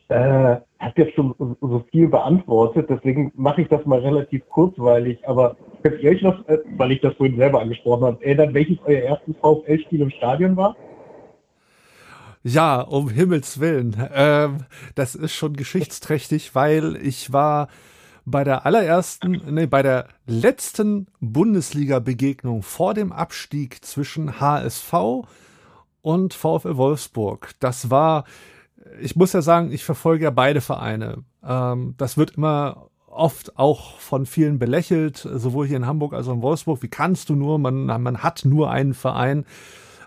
Äh, 0.10 0.58
hat 0.80 0.98
jetzt 0.98 1.14
schon 1.14 1.36
so 1.38 1.84
viel 1.92 2.08
beantwortet, 2.08 2.90
deswegen 2.90 3.32
mache 3.36 3.62
ich 3.62 3.68
das 3.68 3.86
mal 3.86 4.00
relativ 4.00 4.48
kurzweilig. 4.50 5.20
Aber 5.28 5.56
könnt 5.84 6.02
ihr 6.02 6.12
euch 6.12 6.22
noch, 6.22 6.48
äh, 6.48 6.60
weil 6.78 6.92
ich 6.92 7.02
das 7.02 7.14
vorhin 7.16 7.38
selber 7.38 7.62
angesprochen 7.62 8.06
habe, 8.06 8.26
erinnern, 8.26 8.54
welches 8.54 8.78
euer 8.86 9.02
erstes 9.02 9.36
VfL-Spiel 9.38 10.02
im 10.02 10.10
Stadion 10.10 10.58
war? 10.58 10.76
Ja, 12.42 12.82
um 12.82 13.10
Himmels 13.10 13.60
Willen. 13.60 13.96
Ähm, 14.14 14.66
das 14.96 15.14
ist 15.14 15.34
schon 15.34 15.54
geschichtsträchtig, 15.54 16.56
weil 16.56 16.96
ich 16.96 17.34
war 17.34 17.68
bei 18.26 18.44
der 18.44 18.66
allerersten, 18.66 19.42
nee, 19.50 19.66
bei 19.66 19.84
der 19.84 20.08
letzten 20.26 21.08
Bundesliga-Begegnung 21.20 22.64
vor 22.64 22.94
dem 22.94 23.12
Abstieg 23.12 23.84
zwischen 23.84 24.40
HSV 24.40 24.94
und 26.02 26.34
VfL 26.34 26.78
Wolfsburg. 26.78 27.52
Das 27.60 27.92
war 27.92 28.24
ich 29.02 29.16
muss 29.16 29.34
ja 29.34 29.42
sagen, 29.42 29.72
ich 29.72 29.84
verfolge 29.84 30.26
ja 30.26 30.30
beide 30.30 30.62
Vereine. 30.62 31.24
Ähm, 31.44 31.96
das 31.98 32.18
wird 32.18 32.32
immer 32.32 32.90
oft 33.08 33.58
auch 33.58 34.00
von 34.00 34.26
vielen 34.26 34.60
belächelt, 34.60 35.18
sowohl 35.18 35.68
hier 35.68 35.78
in 35.78 35.86
Hamburg 35.86 36.14
als 36.14 36.28
auch 36.28 36.34
in 36.34 36.42
Wolfsburg. 36.42 36.82
Wie 36.82 36.88
kannst 36.88 37.30
du 37.30 37.36
nur? 37.36 37.60
Man, 37.60 37.86
man 37.86 38.24
hat 38.24 38.46
nur 38.46 38.72
einen 38.72 38.94
Verein. 38.94 39.46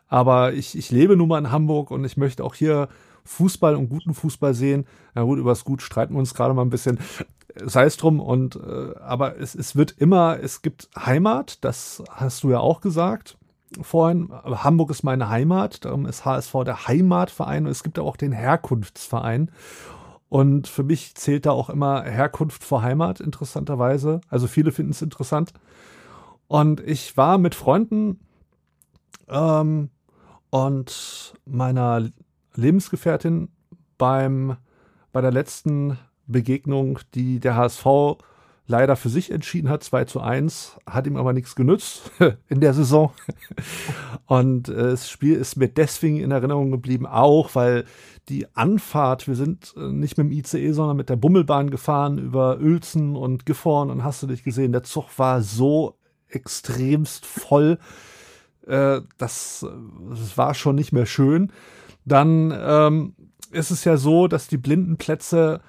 Aber 0.09 0.53
ich, 0.53 0.77
ich 0.77 0.91
lebe 0.91 1.17
nun 1.17 1.29
mal 1.29 1.39
in 1.39 1.51
Hamburg 1.51 1.91
und 1.91 2.05
ich 2.05 2.17
möchte 2.17 2.45
auch 2.45 2.55
hier 2.55 2.89
Fußball 3.25 3.77
und 3.77 3.89
guten 3.89 4.15
Fußball 4.15 4.55
sehen. 4.55 4.87
Na 5.15 5.23
gut, 5.23 5.39
über 5.39 5.51
das 5.51 5.65
Gut 5.65 5.83
streiten 5.83 6.15
wir 6.15 6.19
uns 6.19 6.35
gerade 6.35 6.55
mal 6.55 6.63
ein 6.63 6.71
bisschen. 6.71 6.99
Sei 7.65 7.85
es 7.85 7.97
drum. 7.97 8.21
Und 8.21 8.57
äh, 8.57 8.99
aber 9.01 9.39
es, 9.39 9.55
es 9.55 9.77
wird 9.77 9.93
immer, 9.93 10.39
es 10.41 10.63
gibt 10.63 10.89
Heimat, 10.97 11.65
das 11.65 12.03
hast 12.11 12.45
du 12.45 12.51
ja 12.51 12.61
auch 12.61 12.81
gesagt 12.81 13.37
vorhin, 13.81 14.31
Hamburg 14.33 14.91
ist 14.91 15.03
meine 15.03 15.29
Heimat, 15.29 15.85
darum 15.85 16.07
ist 16.07 16.25
HSV 16.25 16.53
der 16.65 16.87
Heimatverein 16.87 17.67
und 17.67 17.73
es 17.73 17.83
gibt 17.83 17.99
auch 17.99 18.17
den 18.17 18.33
Herkunftsverein. 18.33 19.51
Und 20.29 20.67
für 20.67 20.83
mich 20.83 21.15
zählt 21.15 21.47
da 21.47 21.51
auch 21.51 21.69
immer 21.69 22.03
Herkunft 22.05 22.65
vor 22.65 22.83
Heimat, 22.83 23.21
interessanterweise. 23.21 24.21
Also 24.29 24.47
viele 24.47 24.73
finden 24.73 24.93
es 24.93 25.03
interessant. 25.03 25.53
Und 26.49 26.81
ich 26.81 27.17
war 27.17 27.39
mit 27.39 27.55
Freunden 27.55 28.21
ähm, 29.29 29.91
und 30.51 31.35
meiner 31.45 32.09
Lebensgefährtin 32.55 33.49
beim, 33.99 34.57
bei 35.13 35.21
der 35.21 35.33
letzten 35.33 35.99
Begegnung, 36.27 36.99
die 37.15 37.41
der 37.41 37.57
HSV 37.57 37.87
leider 38.73 38.97
für 38.97 39.11
sich 39.11 39.31
entschieden 39.31 39.69
hat, 39.69 39.85
2 39.85 40.07
zu 40.07 40.21
1, 40.21 40.79
hat 40.87 41.07
ihm 41.07 41.17
aber 41.17 41.33
nichts 41.33 41.55
genützt 41.55 42.11
in 42.49 42.61
der 42.61 42.75
Saison. 42.75 43.13
Und 44.27 44.69
äh, 44.69 44.75
das 44.75 45.09
Spiel 45.09 45.37
ist 45.37 45.57
mir 45.57 45.69
deswegen 45.69 46.19
in 46.19 46.31
Erinnerung 46.31 46.71
geblieben, 46.71 47.07
auch 47.07 47.55
weil 47.55 47.85
die 48.29 48.47
Anfahrt, 48.57 49.29
wir 49.29 49.37
sind 49.37 49.75
äh, 49.77 49.93
nicht 49.93 50.17
mit 50.17 50.27
dem 50.27 50.33
ICE, 50.33 50.73
sondern 50.73 50.97
mit 50.97 51.11
der 51.11 51.17
Bummelbahn 51.17 51.71
gefahren 51.71 52.19
über 52.19 52.59
Uelzen 52.59 53.15
und 53.15 53.47
Gifhorn 53.47 53.91
und 53.91 54.03
hast 54.03 54.23
du 54.23 54.27
dich 54.27 54.43
gesehen, 54.43 54.73
der 54.73 54.85
Zug 54.85 55.07
war 55.19 55.43
so 55.43 55.99
extremst 56.29 57.27
voll, 57.27 57.79
äh, 58.67 59.03
das, 59.19 59.67
das 60.09 60.39
war 60.39 60.55
schon 60.55 60.77
nicht 60.77 60.93
mehr 60.93 61.07
schön. 61.07 61.53
Dann 62.07 62.55
ähm, 62.57 63.15
ist 63.51 63.71
es 63.71 63.85
ja 63.85 63.99
so, 63.99 64.29
dass 64.29 64.49
die 64.49 64.57
Blindenplätze 64.57 65.61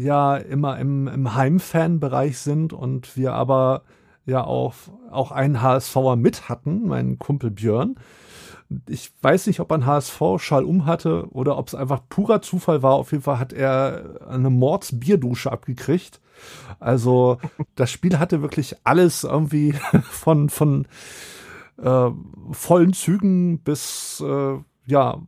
ja 0.00 0.36
immer 0.36 0.78
im, 0.78 1.08
im 1.08 1.34
Heimfan-Bereich 1.34 2.38
sind 2.38 2.72
und 2.72 3.16
wir 3.16 3.34
aber 3.34 3.82
ja 4.26 4.44
auch, 4.44 4.74
auch 5.10 5.32
einen 5.32 5.62
HSVer 5.62 6.16
mit 6.16 6.48
hatten, 6.48 6.86
meinen 6.86 7.18
Kumpel 7.18 7.50
Björn. 7.50 7.96
Ich 8.88 9.12
weiß 9.20 9.48
nicht, 9.48 9.58
ob 9.60 9.70
er 9.72 9.74
einen 9.74 9.86
HSV-Schall 9.86 10.64
um 10.64 10.86
hatte 10.86 11.26
oder 11.30 11.58
ob 11.58 11.68
es 11.68 11.74
einfach 11.74 12.02
purer 12.08 12.40
Zufall 12.40 12.82
war. 12.82 12.94
Auf 12.94 13.10
jeden 13.10 13.24
Fall 13.24 13.38
hat 13.38 13.52
er 13.52 14.20
eine 14.28 14.50
Mordsbierdusche 14.50 15.50
abgekriegt. 15.50 16.20
Also 16.78 17.38
das 17.74 17.90
Spiel 17.90 18.18
hatte 18.18 18.42
wirklich 18.42 18.76
alles 18.84 19.24
irgendwie 19.24 19.72
von, 20.02 20.48
von 20.48 20.86
äh, 21.82 22.10
vollen 22.52 22.92
Zügen 22.92 23.58
bis 23.60 24.22
äh, 24.24 24.58
ja 24.86 25.20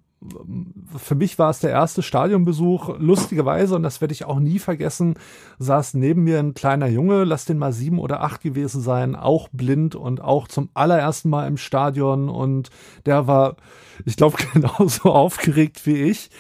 für 0.96 1.14
mich 1.14 1.38
war 1.38 1.50
es 1.50 1.60
der 1.60 1.70
erste 1.70 2.02
Stadionbesuch. 2.02 2.98
Lustigerweise, 2.98 3.74
und 3.74 3.82
das 3.82 4.00
werde 4.00 4.12
ich 4.12 4.24
auch 4.24 4.38
nie 4.38 4.58
vergessen, 4.58 5.14
saß 5.58 5.94
neben 5.94 6.24
mir 6.24 6.38
ein 6.38 6.54
kleiner 6.54 6.86
Junge, 6.86 7.24
lass 7.24 7.44
den 7.44 7.58
mal 7.58 7.72
sieben 7.72 7.98
oder 7.98 8.22
acht 8.22 8.42
gewesen 8.42 8.80
sein, 8.80 9.16
auch 9.16 9.48
blind 9.52 9.94
und 9.94 10.20
auch 10.20 10.48
zum 10.48 10.70
allerersten 10.74 11.30
Mal 11.30 11.46
im 11.46 11.56
Stadion. 11.56 12.28
Und 12.28 12.70
der 13.06 13.26
war, 13.26 13.56
ich 14.04 14.16
glaube, 14.16 14.36
genauso 14.52 15.10
aufgeregt 15.12 15.86
wie 15.86 16.02
ich. 16.02 16.30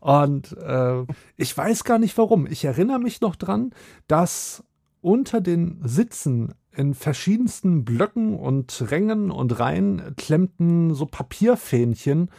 Und 0.00 0.56
äh, 0.56 1.04
ich 1.36 1.56
weiß 1.56 1.84
gar 1.84 1.98
nicht 1.98 2.16
warum. 2.16 2.46
Ich 2.46 2.64
erinnere 2.64 3.00
mich 3.00 3.20
noch 3.20 3.36
dran, 3.36 3.72
dass 4.08 4.64
unter 5.02 5.40
den 5.40 5.80
Sitzen 5.84 6.54
in 6.74 6.94
verschiedensten 6.94 7.84
Blöcken 7.84 8.34
und 8.34 8.90
Rängen 8.90 9.30
und 9.30 9.58
Reihen 9.58 10.14
klemmten 10.16 10.94
so 10.94 11.04
Papierfähnchen 11.04 12.30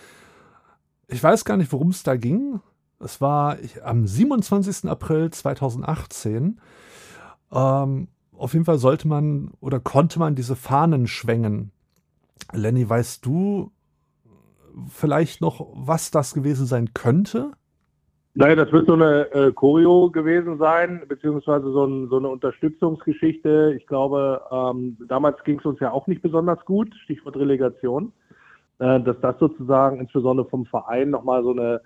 ich 1.11 1.21
weiß 1.21 1.45
gar 1.45 1.57
nicht, 1.57 1.71
worum 1.71 1.89
es 1.89 2.03
da 2.03 2.15
ging. 2.15 2.61
Es 2.99 3.19
war 3.19 3.57
am 3.83 4.07
27. 4.07 4.89
April 4.89 5.29
2018. 5.29 6.59
Ähm, 7.51 8.07
auf 8.31 8.53
jeden 8.53 8.65
Fall 8.65 8.77
sollte 8.77 9.07
man 9.07 9.51
oder 9.59 9.79
konnte 9.79 10.19
man 10.19 10.35
diese 10.35 10.55
Fahnen 10.55 11.07
schwenken. 11.07 11.71
Lenny, 12.53 12.89
weißt 12.89 13.25
du 13.25 13.71
vielleicht 14.89 15.41
noch, 15.41 15.67
was 15.73 16.11
das 16.11 16.33
gewesen 16.33 16.65
sein 16.65 16.93
könnte? 16.93 17.51
Naja, 18.33 18.55
das 18.55 18.71
wird 18.71 18.87
so 18.87 18.93
eine 18.93 19.29
äh, 19.33 19.51
Choreo 19.51 20.09
gewesen 20.09 20.57
sein, 20.57 21.01
beziehungsweise 21.07 21.69
so, 21.71 21.85
ein, 21.85 22.07
so 22.07 22.17
eine 22.17 22.29
Unterstützungsgeschichte. 22.29 23.75
Ich 23.77 23.85
glaube, 23.87 24.41
ähm, 24.49 24.97
damals 25.07 25.43
ging 25.43 25.59
es 25.59 25.65
uns 25.65 25.81
ja 25.81 25.91
auch 25.91 26.07
nicht 26.07 26.21
besonders 26.21 26.63
gut, 26.63 26.95
Stichwort 27.03 27.35
Relegation. 27.35 28.13
Äh, 28.81 28.99
dass 29.01 29.15
das 29.21 29.37
sozusagen 29.37 29.99
insbesondere 29.99 30.49
vom 30.49 30.65
Verein 30.65 31.11
nochmal 31.11 31.43
so 31.43 31.51
eine, 31.51 31.81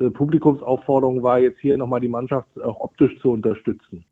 eine 0.00 0.10
Publikumsaufforderung 0.10 1.22
war, 1.22 1.38
jetzt 1.38 1.60
hier 1.60 1.76
nochmal 1.76 2.00
die 2.00 2.08
Mannschaft 2.08 2.48
auch 2.62 2.80
optisch 2.80 3.20
zu 3.20 3.32
unterstützen. 3.32 4.06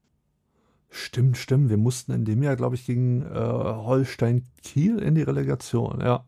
Stimmt, 0.91 1.39
stimmt. 1.39 1.71
Wir 1.71 1.79
mussten 1.79 2.13
in 2.13 2.27
dem 2.27 2.43
Jahr, 2.43 2.57
glaube 2.57 2.75
ich, 2.75 2.85
gegen 2.85 3.23
äh, 3.23 3.39
Holstein 3.39 4.45
Kiel 4.63 4.99
in 4.99 5.15
die 5.15 5.23
Relegation, 5.23 6.01
ja. 6.03 6.25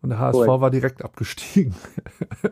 Und 0.00 0.08
der 0.08 0.20
HSV 0.20 0.38
Correct. 0.38 0.60
war 0.62 0.70
direkt 0.70 1.04
abgestiegen. 1.04 1.74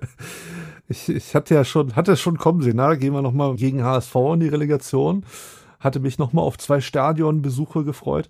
ich, 0.89 1.09
ich 1.09 1.35
hatte 1.35 1.55
ja 1.55 1.65
schon, 1.65 1.97
hatte 1.97 2.13
es 2.13 2.21
schon 2.21 2.37
kommen 2.37 2.61
sehen, 2.61 2.77
na, 2.77 2.97
gehen 2.97 3.15
wir 3.15 3.23
nochmal 3.23 3.55
gegen 3.57 3.83
HSV 3.83 4.15
in 4.35 4.41
die 4.41 4.49
Relegation. 4.49 5.25
Hatte 5.81 6.01
mich 6.01 6.19
nochmal 6.19 6.45
auf 6.45 6.59
zwei 6.59 6.83
Stadionbesuche 6.83 7.83
gefreut. 7.83 8.29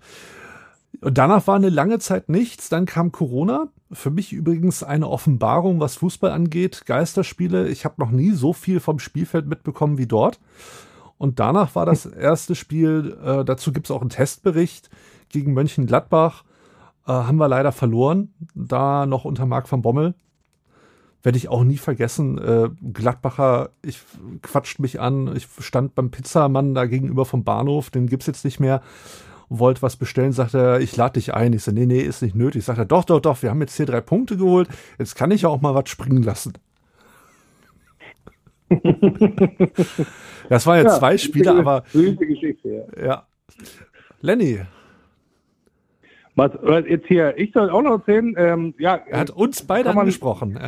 Und 1.01 1.17
danach 1.17 1.45
war 1.45 1.55
eine 1.55 1.69
lange 1.69 1.99
Zeit 1.99 2.29
nichts. 2.29 2.69
Dann 2.69 2.85
kam 2.85 3.11
Corona. 3.11 3.67
Für 3.91 4.09
mich 4.09 4.33
übrigens 4.33 4.83
eine 4.83 5.07
Offenbarung, 5.07 5.79
was 5.79 5.97
Fußball 5.97 6.31
angeht. 6.31 6.83
Geisterspiele. 6.85 7.67
Ich 7.69 7.85
habe 7.85 7.95
noch 7.99 8.11
nie 8.11 8.31
so 8.31 8.51
viel 8.51 8.79
vom 8.79 8.99
Spielfeld 8.99 9.47
mitbekommen 9.47 9.97
wie 9.97 10.07
dort. 10.07 10.39
Und 11.17 11.39
danach 11.39 11.75
war 11.75 11.85
das 11.85 12.05
erste 12.05 12.55
Spiel, 12.55 13.17
äh, 13.23 13.45
dazu 13.45 13.71
gibt 13.71 13.87
es 13.87 13.91
auch 13.91 14.01
einen 14.01 14.09
Testbericht 14.09 14.89
gegen 15.29 15.53
Mönchengladbach. 15.53 16.43
Äh, 17.07 17.11
haben 17.11 17.37
wir 17.37 17.47
leider 17.47 17.71
verloren, 17.71 18.33
da 18.53 19.05
noch 19.05 19.23
unter 19.25 19.45
Marc 19.45 19.71
van 19.71 19.81
Bommel. 19.81 20.15
Werde 21.23 21.37
ich 21.37 21.49
auch 21.49 21.63
nie 21.63 21.77
vergessen. 21.77 22.37
Äh, 22.37 22.69
Gladbacher, 22.93 23.69
ich 23.81 23.99
quatscht 24.41 24.79
mich 24.79 24.99
an. 24.99 25.35
Ich 25.35 25.47
stand 25.59 25.95
beim 25.95 26.11
Pizzamann 26.11 26.75
da 26.75 26.85
gegenüber 26.85 27.25
vom 27.25 27.43
Bahnhof, 27.43 27.89
den 27.89 28.07
gibt's 28.07 28.27
jetzt 28.27 28.45
nicht 28.45 28.59
mehr. 28.59 28.81
Wollte 29.49 29.81
was 29.81 29.95
bestellen, 29.95 30.31
sagt 30.31 30.53
er, 30.53 30.79
ich 30.79 30.95
lade 30.95 31.13
dich 31.13 31.33
ein. 31.33 31.53
Ich 31.53 31.63
so, 31.63 31.71
nee, 31.71 31.85
nee, 31.85 32.01
ist 32.01 32.21
nicht 32.21 32.35
nötig. 32.35 32.63
Sagt 32.63 32.79
er, 32.79 32.85
doch, 32.85 33.03
doch, 33.03 33.19
doch, 33.19 33.41
wir 33.43 33.49
haben 33.49 33.61
jetzt 33.61 33.77
hier 33.77 33.85
drei 33.85 34.01
Punkte 34.01 34.37
geholt. 34.37 34.67
Jetzt 34.97 35.15
kann 35.15 35.31
ich 35.31 35.43
ja 35.43 35.49
auch 35.49 35.61
mal 35.61 35.75
was 35.75 35.89
springen 35.89 36.23
lassen. 36.23 36.53
das 40.49 40.65
waren 40.65 40.77
jetzt 40.77 40.93
ja, 40.93 40.99
zwei 40.99 41.17
Spiele, 41.17 41.51
aber. 41.51 41.83
Geschichte, 41.93 42.87
ja. 42.97 43.05
ja. 43.05 43.27
Lenny. 44.21 44.61
Was, 46.35 46.51
jetzt 46.87 47.07
hier, 47.07 47.37
ich 47.37 47.53
soll 47.53 47.69
auch 47.69 47.81
noch 47.81 47.99
erzählen, 47.99 48.33
ähm, 48.37 48.73
ja. 48.77 48.99
Er 49.07 49.19
hat 49.19 49.29
uns 49.29 49.61
beide 49.61 49.89
man, 49.89 49.99
angesprochen. 49.99 50.59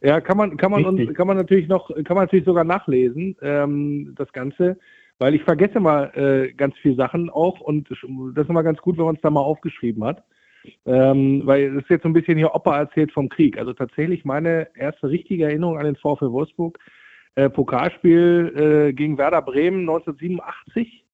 Ja, 0.00 0.20
kann 0.20 0.38
man, 0.38 0.56
kann 0.56 0.70
man 0.70 0.84
uns, 0.86 1.14
kann 1.14 1.26
man 1.26 1.36
natürlich 1.36 1.68
noch, 1.68 1.88
kann 1.88 2.16
man 2.16 2.24
natürlich 2.24 2.46
sogar 2.46 2.64
nachlesen, 2.64 3.36
ähm, 3.42 4.14
das 4.16 4.32
Ganze, 4.32 4.78
weil 5.20 5.34
ich 5.34 5.44
vergesse 5.44 5.78
mal 5.78 6.10
äh, 6.16 6.52
ganz 6.54 6.74
viele 6.78 6.96
Sachen 6.96 7.30
auch 7.30 7.60
und 7.60 7.88
das 7.90 7.98
ist 8.44 8.50
immer 8.50 8.62
ganz 8.62 8.80
gut, 8.80 8.98
wenn 8.98 9.04
man 9.04 9.14
es 9.14 9.20
da 9.20 9.30
mal 9.30 9.40
aufgeschrieben 9.40 10.02
hat. 10.02 10.24
Ähm, 10.84 11.42
weil 11.44 11.76
es 11.76 11.82
ist 11.84 11.90
jetzt 11.90 12.02
so 12.02 12.08
ein 12.08 12.12
bisschen 12.12 12.36
hier 12.36 12.54
Opa 12.54 12.78
erzählt 12.78 13.12
vom 13.12 13.28
Krieg. 13.28 13.58
Also 13.58 13.72
tatsächlich 13.72 14.24
meine 14.24 14.68
erste 14.74 15.08
richtige 15.08 15.44
Erinnerung 15.44 15.78
an 15.78 15.84
den 15.84 15.96
VfL 15.96 16.32
Wolfsburg 16.32 16.78
äh, 17.34 17.48
Pokalspiel 17.48 18.88
äh, 18.88 18.92
gegen 18.92 19.18
Werder 19.18 19.42
Bremen 19.42 19.80
1987. 19.80 21.04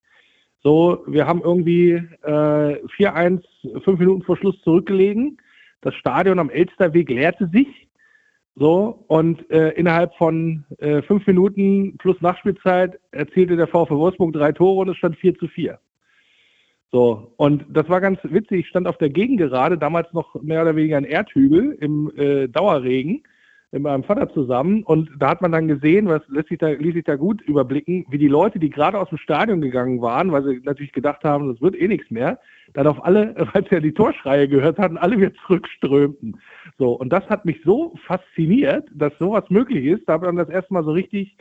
So, 0.62 1.04
wir 1.07 1.26
haben 1.26 1.42
irgendwie 1.42 1.92
äh, 2.22 2.80
4-1, 2.96 3.42
fünf 3.82 3.98
Minuten 3.98 4.22
vor 4.22 4.36
Schluss 4.36 4.61
zurückgelegen. 4.62 5.38
Das 5.80 5.94
Stadion 5.94 6.38
am 6.38 6.50
Elsterweg 6.50 7.09
leerte 7.11 7.48
sich. 7.52 7.86
So, 8.59 9.04
und 9.09 9.50
äh, 9.50 9.72
innerhalb 9.72 10.14
von 10.14 10.64
äh, 10.78 11.02
fünf 11.02 11.26
Minuten 11.26 11.98
plus 11.98 12.18
Nachspielzeit 12.22 12.98
erzielte 13.11 13.54
der 13.54 13.66
VfL 13.66 13.96
Wolfsburg 13.96 14.32
drei 14.32 14.50
Tore 14.52 14.80
und 14.80 14.88
es 14.88 14.96
stand 14.96 15.16
4 15.16 15.38
zu 15.38 15.46
4. 15.46 15.78
So, 16.90 17.32
und 17.36 17.66
das 17.68 17.86
war 17.90 18.00
ganz 18.00 18.18
witzig. 18.22 18.61
Ich 18.61 18.68
stand 18.68 18.86
auf 18.86 18.96
der 18.96 19.11
Gegengerade, 19.11 19.76
damals 19.76 20.11
noch 20.14 20.34
mehr 20.40 20.62
oder 20.62 20.74
weniger 20.74 20.96
ein 20.96 21.04
Erdhügel 21.04 21.76
im 21.80 22.11
äh, 22.16 22.48
Dauerregen 22.48 23.24
mit 23.72 23.82
meinem 23.82 24.04
Vater 24.04 24.32
zusammen 24.32 24.84
und 24.84 25.10
da 25.18 25.30
hat 25.30 25.42
man 25.42 25.50
dann 25.50 25.66
gesehen, 25.66 26.06
was 26.06 26.22
lässt 26.28 26.48
sich 26.48 26.58
da, 26.58 26.68
ließ 26.68 26.94
sich 26.94 27.04
da 27.04 27.16
gut 27.16 27.42
überblicken, 27.42 28.06
wie 28.10 28.18
die 28.18 28.28
Leute, 28.28 28.58
die 28.58 28.70
gerade 28.70 28.98
aus 28.98 29.08
dem 29.08 29.18
Stadion 29.18 29.60
gegangen 29.60 30.00
waren, 30.00 30.30
weil 30.30 30.44
sie 30.44 30.60
natürlich 30.64 30.92
gedacht 30.92 31.24
haben, 31.24 31.52
das 31.52 31.60
wird 31.60 31.74
eh 31.74 31.88
nichts 31.88 32.10
mehr, 32.10 32.38
dann 32.74 32.86
auf 32.86 33.04
alle, 33.04 33.34
weil 33.52 33.64
sie 33.64 33.74
ja 33.74 33.80
die 33.80 33.92
Torschreie 33.92 34.48
gehört 34.48 34.78
hatten, 34.78 34.96
alle 34.96 35.18
wieder 35.18 35.34
zurückströmten. 35.46 36.40
So, 36.78 36.92
und 36.92 37.10
das 37.12 37.28
hat 37.28 37.44
mich 37.44 37.60
so 37.64 37.94
fasziniert, 38.06 38.88
dass 38.94 39.12
sowas 39.18 39.44
möglich 39.48 39.84
ist. 39.84 40.08
Da 40.08 40.14
habe 40.14 40.26
ich 40.26 40.28
dann 40.28 40.36
das 40.36 40.48
erste 40.48 40.72
Mal 40.72 40.84
so 40.84 40.92
richtig 40.92 41.36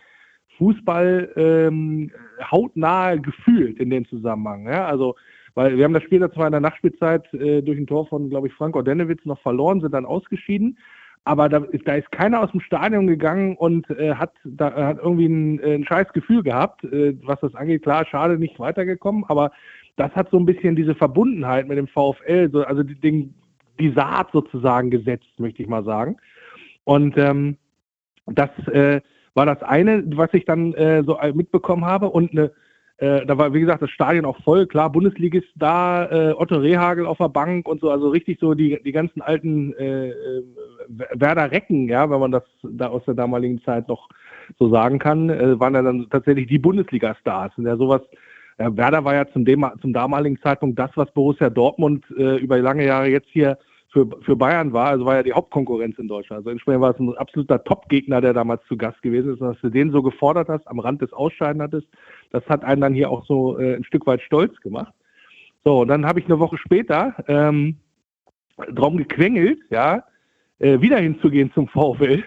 Fußball 0.57 1.31
ähm, 1.35 2.11
hautnah 2.49 3.15
gefühlt 3.15 3.79
in 3.79 3.89
dem 3.89 4.07
Zusammenhang. 4.07 4.67
Ja? 4.67 4.85
Also, 4.87 5.15
weil 5.53 5.77
wir 5.77 5.83
haben 5.83 5.93
das 5.93 6.03
Spiel 6.03 6.19
da 6.19 6.31
zwar 6.31 6.47
in 6.47 6.53
der 6.53 6.61
Nachspielzeit 6.61 7.31
äh, 7.33 7.61
durch 7.61 7.77
ein 7.77 7.87
Tor 7.87 8.07
von, 8.07 8.29
glaube 8.29 8.47
ich, 8.47 8.53
Frank 8.53 8.75
Ordenewitz 8.75 9.23
noch 9.25 9.39
verloren, 9.41 9.81
sind 9.81 9.93
dann 9.93 10.05
ausgeschieden 10.05 10.77
aber 11.25 11.49
da 11.49 11.57
ist, 11.57 11.87
da 11.87 11.95
ist 11.95 12.11
keiner 12.11 12.41
aus 12.41 12.51
dem 12.51 12.61
Stadion 12.61 13.07
gegangen 13.07 13.55
und 13.57 13.89
äh, 13.89 14.13
hat, 14.13 14.31
da, 14.43 14.71
hat 14.73 14.99
irgendwie 14.99 15.25
ein, 15.25 15.59
äh, 15.59 15.73
ein 15.73 15.83
scheiß 15.83 16.13
Gefühl 16.13 16.43
gehabt, 16.43 16.83
äh, 16.85 17.17
was 17.23 17.39
das 17.39 17.55
angeht. 17.55 17.81
Klar, 17.81 18.05
schade, 18.05 18.37
nicht 18.37 18.59
weitergekommen, 18.59 19.25
aber 19.27 19.51
das 19.97 20.11
hat 20.11 20.29
so 20.29 20.37
ein 20.37 20.45
bisschen 20.45 20.75
diese 20.75 20.93
Verbundenheit 20.93 21.67
mit 21.67 21.79
dem 21.79 21.87
VfL, 21.87 22.49
so, 22.51 22.63
also 22.63 22.83
die, 22.83 22.95
den, 22.95 23.33
die 23.79 23.91
Saat 23.93 24.31
sozusagen 24.31 24.91
gesetzt, 24.91 25.27
möchte 25.39 25.63
ich 25.63 25.67
mal 25.67 25.83
sagen. 25.83 26.17
Und 26.83 27.17
ähm, 27.17 27.57
das 28.27 28.51
äh, 28.67 29.01
war 29.33 29.47
das 29.47 29.63
eine, 29.63 30.03
was 30.15 30.33
ich 30.33 30.45
dann 30.45 30.73
äh, 30.75 31.03
so 31.03 31.17
mitbekommen 31.33 31.85
habe. 31.85 32.09
Und 32.09 32.31
eine 32.31 32.51
äh, 32.97 33.25
da 33.25 33.37
war, 33.37 33.53
wie 33.53 33.59
gesagt, 33.59 33.81
das 33.81 33.89
Stadion 33.89 34.23
auch 34.23 34.41
voll, 34.43 34.67
klar, 34.67 34.89
Bundesligist 34.89 35.49
da, 35.55 36.05
äh, 36.09 36.33
Otto 36.33 36.55
Rehagel 36.55 37.05
auf 37.05 37.17
der 37.17 37.27
Bank 37.27 37.67
und 37.67 37.81
so, 37.81 37.89
also 37.89 38.07
richtig 38.07 38.39
so 38.39 38.53
die, 38.53 38.81
die 38.83 38.93
ganzen 38.93 39.21
alten 39.21 39.73
äh, 39.73 40.09
äh, 40.09 40.43
Werder 41.13 41.51
Recken, 41.51 41.89
ja, 41.89 42.09
wenn 42.09 42.19
man 42.21 42.31
das 42.31 42.43
da 42.63 42.87
aus 42.87 43.03
der 43.05 43.15
damaligen 43.15 43.61
Zeit 43.63 43.89
noch 43.89 44.07
so 44.57 44.69
sagen 44.69 44.99
kann, 44.99 45.29
äh, 45.29 45.59
waren 45.59 45.75
ja 45.75 45.81
dann 45.81 46.07
tatsächlich 46.09 46.47
die 46.47 46.59
Bundesliga-Stars. 46.59 47.51
Und 47.57 47.65
ja, 47.65 47.75
sowas, 47.75 48.01
ja, 48.59 48.75
Werder 48.77 49.03
war 49.03 49.15
ja 49.15 49.27
zum, 49.27 49.43
dem, 49.43 49.65
zum 49.81 49.91
damaligen 49.91 50.39
Zeitpunkt 50.39 50.79
das, 50.79 50.91
was 50.95 51.11
Borussia 51.11 51.49
Dortmund 51.49 52.05
äh, 52.17 52.37
über 52.37 52.57
lange 52.59 52.85
Jahre 52.85 53.07
jetzt 53.07 53.27
hier 53.29 53.57
für, 53.95 54.07
für 54.23 54.35
Bayern 54.35 54.73
war, 54.73 54.89
also 54.89 55.05
war 55.05 55.15
ja 55.15 55.23
die 55.23 55.31
Hauptkonkurrenz 55.31 55.97
in 55.97 56.09
Deutschland. 56.09 56.39
Also 56.39 56.49
entsprechend 56.49 56.81
war 56.81 56.91
es 56.91 56.99
ein 56.99 57.15
absoluter 57.17 57.63
Top-Gegner, 57.63 58.19
der 58.19 58.33
damals 58.33 58.61
zu 58.67 58.75
Gast 58.75 59.01
gewesen 59.01 59.33
ist. 59.33 59.41
Und 59.41 59.53
dass 59.53 59.61
du 59.61 59.69
den 59.69 59.91
so 59.91 60.03
gefordert 60.03 60.49
hast, 60.49 60.67
am 60.67 60.79
Rand 60.79 61.01
des 61.01 61.13
Ausscheiden 61.13 61.61
hattest, 61.61 61.87
das 62.31 62.45
hat 62.47 62.63
einen 62.63 62.81
dann 62.81 62.93
hier 62.93 63.09
auch 63.09 63.25
so 63.25 63.57
äh, 63.59 63.75
ein 63.75 63.83
Stück 63.83 64.05
weit 64.07 64.21
stolz 64.21 64.59
gemacht. 64.61 64.93
So, 65.63 65.81
und 65.81 65.87
dann 65.87 66.05
habe 66.05 66.19
ich 66.19 66.25
eine 66.25 66.39
Woche 66.39 66.57
später 66.57 67.15
ähm, 67.27 67.77
drum 68.71 68.97
gequengelt, 68.97 69.59
ja, 69.71 70.03
äh, 70.59 70.79
wieder 70.79 70.97
hinzugehen 70.97 71.51
zum 71.53 71.67
VfL. 71.67 72.23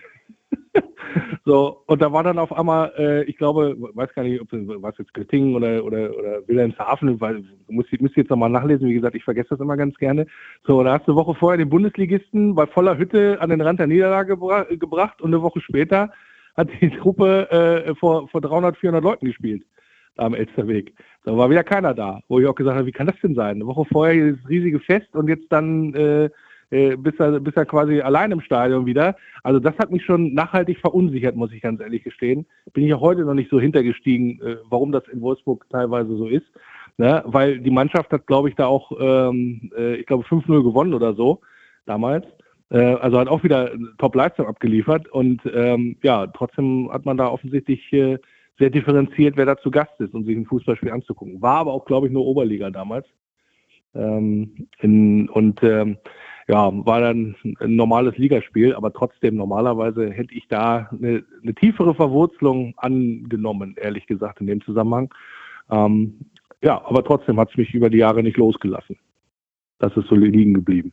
so, 1.44 1.82
und 1.86 2.02
da 2.02 2.12
war 2.12 2.24
dann 2.24 2.38
auf 2.38 2.52
einmal, 2.52 2.92
äh, 2.98 3.24
ich 3.24 3.36
glaube, 3.36 3.76
weiß 3.78 4.12
gar 4.14 4.24
nicht, 4.24 4.40
ob 4.40 4.48
was 4.50 4.98
jetzt 4.98 5.14
Göttingen 5.14 5.54
oder, 5.54 5.84
oder, 5.84 6.16
oder 6.16 6.48
Wilhelmshaven, 6.48 7.20
weil 7.20 7.44
muss 7.68 7.86
ich 7.92 8.00
muss 8.00 8.14
jetzt 8.16 8.30
nochmal 8.30 8.50
nachlesen, 8.50 8.88
wie 8.88 8.94
gesagt, 8.94 9.14
ich 9.14 9.24
vergesse 9.24 9.50
das 9.50 9.60
immer 9.60 9.76
ganz 9.76 9.96
gerne. 9.98 10.26
So, 10.66 10.82
da 10.82 10.94
hast 10.94 11.06
du 11.06 11.12
eine 11.12 11.20
Woche 11.20 11.34
vorher 11.34 11.58
den 11.58 11.70
Bundesligisten 11.70 12.54
bei 12.54 12.66
voller 12.66 12.98
Hütte 12.98 13.40
an 13.40 13.50
den 13.50 13.60
Rand 13.60 13.78
der 13.78 13.86
Niederlage 13.86 14.30
gebra 14.34 14.64
gebracht 14.64 15.22
und 15.22 15.32
eine 15.32 15.42
Woche 15.42 15.60
später 15.60 16.10
hat 16.56 16.68
die 16.80 16.90
Truppe 16.90 17.50
äh, 17.52 17.94
vor, 17.94 18.28
vor 18.28 18.40
300, 18.40 18.76
400 18.76 19.04
Leuten 19.04 19.26
gespielt 19.26 19.62
am 20.18 20.34
Elsterweg. 20.34 20.94
Da 21.24 21.36
war 21.36 21.50
wieder 21.50 21.64
keiner 21.64 21.94
da, 21.94 22.20
wo 22.28 22.40
ich 22.40 22.46
auch 22.46 22.54
gesagt 22.54 22.76
habe, 22.76 22.86
wie 22.86 22.92
kann 22.92 23.06
das 23.06 23.20
denn 23.22 23.34
sein? 23.34 23.56
Eine 23.56 23.66
Woche 23.66 23.84
vorher 23.90 24.14
dieses 24.14 24.48
riesige 24.48 24.80
Fest 24.80 25.14
und 25.14 25.28
jetzt 25.28 25.46
dann 25.50 25.94
äh, 25.94 26.30
äh, 26.70 26.96
bist 26.96 27.18
er, 27.18 27.40
bist 27.40 27.56
er 27.56 27.64
quasi 27.64 28.00
allein 28.00 28.30
im 28.30 28.40
Stadion 28.40 28.86
wieder. 28.86 29.16
Also 29.42 29.58
das 29.58 29.76
hat 29.78 29.90
mich 29.90 30.04
schon 30.04 30.34
nachhaltig 30.34 30.78
verunsichert, 30.78 31.36
muss 31.36 31.52
ich 31.52 31.62
ganz 31.62 31.80
ehrlich 31.80 32.04
gestehen. 32.04 32.46
Bin 32.72 32.84
ich 32.84 32.90
ja 32.90 33.00
heute 33.00 33.22
noch 33.22 33.34
nicht 33.34 33.50
so 33.50 33.60
hintergestiegen, 33.60 34.40
äh, 34.42 34.56
warum 34.68 34.92
das 34.92 35.06
in 35.08 35.20
Wolfsburg 35.20 35.66
teilweise 35.70 36.16
so 36.16 36.26
ist. 36.26 36.46
Ne? 36.98 37.22
Weil 37.26 37.60
die 37.60 37.70
Mannschaft 37.70 38.12
hat, 38.12 38.26
glaube 38.26 38.48
ich, 38.48 38.54
da 38.54 38.66
auch, 38.66 38.92
ähm, 39.00 39.70
äh, 39.76 39.96
ich 39.96 40.06
glaube, 40.06 40.24
5-0 40.24 40.62
gewonnen 40.62 40.94
oder 40.94 41.14
so 41.14 41.40
damals. 41.86 42.26
Äh, 42.70 42.78
also 42.78 43.18
hat 43.18 43.28
auch 43.28 43.44
wieder 43.44 43.70
Top-Leistung 43.98 44.46
abgeliefert. 44.46 45.08
Und 45.08 45.40
ähm, 45.54 45.96
ja, 46.02 46.26
trotzdem 46.26 46.90
hat 46.92 47.06
man 47.06 47.16
da 47.16 47.28
offensichtlich 47.28 47.92
äh, 47.92 48.18
sehr 48.58 48.70
differenziert, 48.70 49.36
wer 49.36 49.46
da 49.46 49.56
zu 49.56 49.70
Gast 49.70 49.98
ist, 50.00 50.14
um 50.14 50.24
sich 50.24 50.36
ein 50.36 50.46
Fußballspiel 50.46 50.90
anzugucken. 50.90 51.40
War 51.40 51.58
aber 51.58 51.72
auch, 51.72 51.84
glaube 51.84 52.06
ich, 52.06 52.12
nur 52.12 52.26
Oberliga 52.26 52.70
damals. 52.70 53.06
Ähm, 53.94 54.68
in, 54.80 55.28
und 55.28 55.62
ähm, 55.62 55.98
ja, 56.48 56.70
war 56.86 57.00
dann 57.00 57.36
ein 57.60 57.76
normales 57.76 58.16
Ligaspiel, 58.16 58.74
aber 58.74 58.92
trotzdem 58.92 59.36
normalerweise 59.36 60.10
hätte 60.10 60.34
ich 60.34 60.48
da 60.48 60.88
eine, 60.90 61.22
eine 61.42 61.54
tiefere 61.54 61.94
Verwurzelung 61.94 62.74
angenommen, 62.78 63.76
ehrlich 63.78 64.06
gesagt, 64.06 64.40
in 64.40 64.46
dem 64.46 64.62
Zusammenhang. 64.62 65.12
Ähm, 65.70 66.18
ja, 66.62 66.82
aber 66.84 67.04
trotzdem 67.04 67.38
hat 67.38 67.50
es 67.50 67.56
mich 67.56 67.74
über 67.74 67.90
die 67.90 67.98
Jahre 67.98 68.22
nicht 68.22 68.38
losgelassen. 68.38 68.98
Das 69.78 69.96
ist 69.96 70.08
so 70.08 70.16
liegen 70.16 70.54
geblieben. 70.54 70.92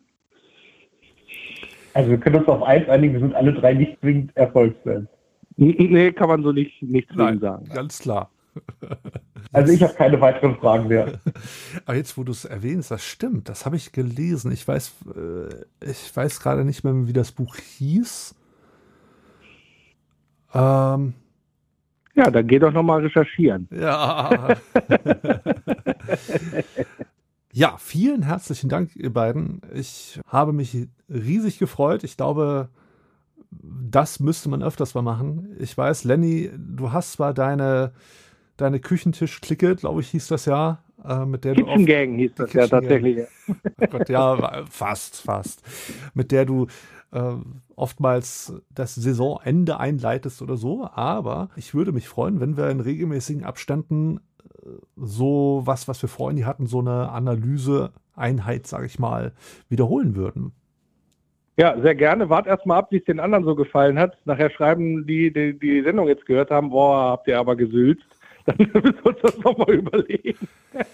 Also 1.94 2.12
wir 2.12 2.18
können 2.18 2.36
uns 2.36 2.48
auf 2.48 2.62
eins 2.62 2.88
einigen, 2.90 3.14
wir 3.14 3.22
sind 3.22 3.34
alle 3.34 3.54
drei 3.54 3.74
nicht 3.74 4.00
zwingend 4.02 4.36
Erfolgsfans. 4.36 5.08
Nee, 5.58 6.12
kann 6.12 6.28
man 6.28 6.44
so 6.44 6.52
nicht, 6.52 6.82
nicht 6.82 7.10
zwingend 7.10 7.42
sagen. 7.42 7.66
Ganz 7.74 8.00
klar. 8.00 8.30
Also 9.52 9.74
ich 9.74 9.84
habe 9.84 9.94
keine 9.94 10.20
weiteren 10.20 10.56
Fragen 10.58 10.88
mehr. 10.88 11.20
Aber 11.86 11.96
jetzt, 11.96 12.18
wo 12.18 12.24
du 12.24 12.32
es 12.32 12.46
erwähnst, 12.46 12.92
das 12.92 13.04
stimmt, 13.04 13.50
das 13.50 13.66
habe 13.66 13.76
ich 13.76 13.92
gelesen. 13.92 14.52
Ich 14.52 14.68
weiß, 14.68 14.96
äh, 15.16 15.90
ich 15.90 16.16
weiß 16.16 16.40
gerade 16.40 16.66
nicht 16.66 16.84
mehr, 16.84 17.08
wie 17.08 17.14
das 17.14 17.32
Buch 17.32 17.56
hieß. 17.56 18.36
Ähm, 20.54 21.14
ja, 22.16 22.32
dann 22.32 22.48
geh 22.48 22.60
doch 22.60 22.72
nochmal 22.72 23.02
recherchieren. 23.02 23.68
Ja. 23.72 24.56
ja, 27.52 27.76
vielen 27.78 28.24
herzlichen 28.24 28.70
Dank, 28.70 28.96
ihr 28.96 29.12
beiden. 29.12 29.62
Ich 29.74 30.20
habe 30.28 30.54
mich 30.54 30.88
riesig 31.10 31.60
gefreut. 31.60 32.06
Ich 32.06 32.16
glaube, 32.16 32.70
das 33.62 34.20
müsste 34.20 34.50
man 34.50 34.64
öfters 34.64 34.94
mal 34.94 35.02
machen. 35.02 35.56
Ich 35.60 35.78
weiß, 35.78 36.04
Lenny, 36.04 36.50
du 36.58 36.92
hast 36.92 37.14
zwar 37.14 37.34
deine 37.34 37.94
deine 38.58 38.80
Küchentisch-Clique, 38.80 39.76
glaube 39.76 40.02
ich, 40.02 40.10
hieß 40.10 40.28
das 40.28 40.46
ja. 40.46 40.80
Äh, 41.04 41.26
mit 41.26 41.44
der 41.44 41.56
Kitchen 41.56 41.80
du 41.80 41.86
Gang 41.86 42.16
hieß 42.16 42.36
das 42.36 42.54
ja 42.54 42.68
tatsächlich. 42.68 43.28
Oh 43.78 43.88
Gott, 43.88 44.10
ja, 44.10 44.66
fast, 44.70 45.22
fast. 45.22 45.62
Mit 46.14 46.32
der 46.32 46.46
du 46.46 46.68
äh, 47.12 47.34
oftmals 47.76 48.54
das 48.74 48.96
Saisonende 48.96 49.80
einleitest 49.80 50.42
oder 50.42 50.58
so. 50.58 50.88
Aber 50.92 51.50
ich 51.56 51.74
würde 51.74 51.92
mich 51.92 52.08
freuen, 52.08 52.40
wenn 52.40 52.58
wir 52.58 52.70
in 52.70 52.80
regelmäßigen 52.80 53.44
Abständen 53.44 54.18
äh, 54.44 54.70
so 54.96 55.62
was, 55.66 55.88
was 55.88 56.02
wir 56.02 56.10
vorhin 56.10 56.46
hatten, 56.46 56.66
so 56.66 56.80
eine 56.80 57.10
Analyseeinheit, 57.10 58.66
sage 58.66 58.88
ich 58.88 58.98
mal, 58.98 59.34
wiederholen 59.70 60.16
würden. 60.16 60.54
Ja, 61.58 61.80
sehr 61.80 61.96
gerne. 61.96 62.30
Wart 62.30 62.48
erstmal 62.48 62.80
ab, 62.80 62.88
wie 62.92 62.98
es 62.98 63.06
den 63.06 63.20
anderen 63.22 63.46
so 63.46 63.56
gefallen 63.56 63.98
hat. 63.98 64.18
Nachher 64.26 64.50
schreiben 64.50 65.08
die, 65.08 65.32
die 65.32 65.58
die 65.58 65.82
Sendung 65.84 66.08
jetzt 66.08 66.26
gehört 66.26 66.52
haben, 66.52 66.70
boah, 66.70 67.12
habt 67.12 67.28
ihr 67.28 67.40
aber 67.40 67.56
gesülzt. 67.56 68.06
Dann 68.46 68.58
müssen 68.58 68.84
wir 68.84 69.06
uns 69.06 69.20
das 69.22 69.38
nochmal 69.40 69.72
überlegen. 69.74 70.38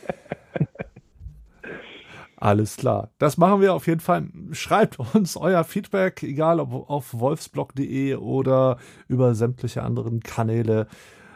Alles 2.38 2.78
klar. 2.78 3.10
Das 3.20 3.38
machen 3.38 3.62
wir 3.62 3.74
auf 3.74 3.86
jeden 3.88 4.00
Fall. 4.00 4.28
Schreibt 4.52 4.98
uns 4.98 5.38
euer 5.38 5.64
Feedback, 5.64 6.24
egal 6.24 6.60
ob 6.60 6.90
auf 6.90 7.20
wolfsblog.de 7.20 8.16
oder 8.16 8.78
über 9.08 9.36
sämtliche 9.36 9.84
anderen 9.84 10.22
Kanäle. 10.22 10.88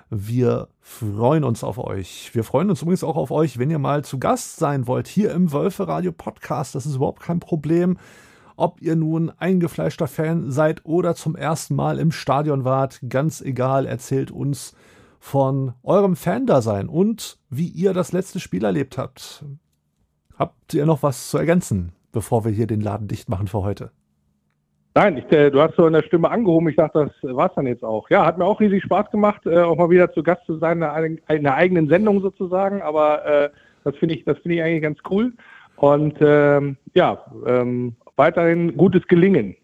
Wir 0.09 0.67
freuen 0.81 1.43
uns 1.43 1.63
auf 1.63 1.77
euch. 1.77 2.31
Wir 2.33 2.43
freuen 2.43 2.69
uns 2.69 2.81
übrigens 2.81 3.03
auch 3.03 3.17
auf 3.17 3.29
euch, 3.29 3.59
wenn 3.59 3.69
ihr 3.69 3.77
mal 3.77 4.03
zu 4.03 4.17
Gast 4.17 4.57
sein 4.57 4.87
wollt 4.87 5.07
hier 5.07 5.31
im 5.31 5.51
Wölfe 5.51 5.87
Radio 5.87 6.11
Podcast. 6.11 6.73
Das 6.73 6.85
ist 6.85 6.95
überhaupt 6.95 7.21
kein 7.21 7.39
Problem. 7.39 7.97
Ob 8.57 8.81
ihr 8.81 8.95
nun 8.95 9.31
eingefleischter 9.37 10.07
Fan 10.07 10.49
seid 10.49 10.85
oder 10.85 11.15
zum 11.15 11.35
ersten 11.35 11.75
Mal 11.75 11.99
im 11.99 12.11
Stadion 12.11 12.63
wart, 12.63 13.01
ganz 13.09 13.41
egal, 13.41 13.85
erzählt 13.85 14.31
uns 14.31 14.75
von 15.19 15.73
eurem 15.83 16.15
Fan-Dasein 16.15 16.87
und 16.87 17.37
wie 17.49 17.67
ihr 17.67 17.93
das 17.93 18.11
letzte 18.11 18.39
Spiel 18.39 18.63
erlebt 18.63 18.97
habt. 18.97 19.43
Habt 20.37 20.73
ihr 20.73 20.85
noch 20.85 21.03
was 21.03 21.29
zu 21.29 21.37
ergänzen, 21.37 21.91
bevor 22.11 22.45
wir 22.45 22.51
hier 22.51 22.67
den 22.67 22.81
Laden 22.81 23.07
dicht 23.07 23.27
machen 23.29 23.47
für 23.47 23.63
heute? 23.63 23.91
Nein, 24.93 25.17
ich, 25.17 25.29
äh, 25.31 25.51
du 25.51 25.61
hast 25.61 25.75
so 25.75 25.87
in 25.87 25.93
der 25.93 26.03
Stimme 26.03 26.29
angehoben. 26.29 26.69
Ich 26.69 26.77
dachte, 26.77 27.11
das 27.21 27.35
war's 27.35 27.51
dann 27.55 27.67
jetzt 27.67 27.83
auch. 27.83 28.09
Ja, 28.09 28.25
hat 28.25 28.37
mir 28.37 28.45
auch 28.45 28.61
riesig 28.61 28.81
Spaß 28.83 29.11
gemacht, 29.11 29.45
äh, 29.45 29.59
auch 29.59 29.75
mal 29.75 29.89
wieder 29.89 30.13
zu 30.13 30.23
Gast 30.23 30.45
zu 30.45 30.57
sein, 30.57 30.81
in 30.81 31.19
einer 31.27 31.55
eigenen 31.55 31.89
Sendung 31.89 32.21
sozusagen. 32.21 32.81
Aber 32.81 33.25
äh, 33.25 33.49
das 33.83 33.97
finde 33.97 34.15
ich, 34.15 34.23
das 34.23 34.37
ich 34.41 34.61
eigentlich 34.61 34.83
ganz 34.83 34.99
cool. 35.09 35.33
Und 35.75 36.15
ähm, 36.21 36.77
ja, 36.93 37.25
ähm, 37.45 37.97
weiterhin 38.15 38.75
gutes 38.77 39.05
Gelingen. 39.07 39.55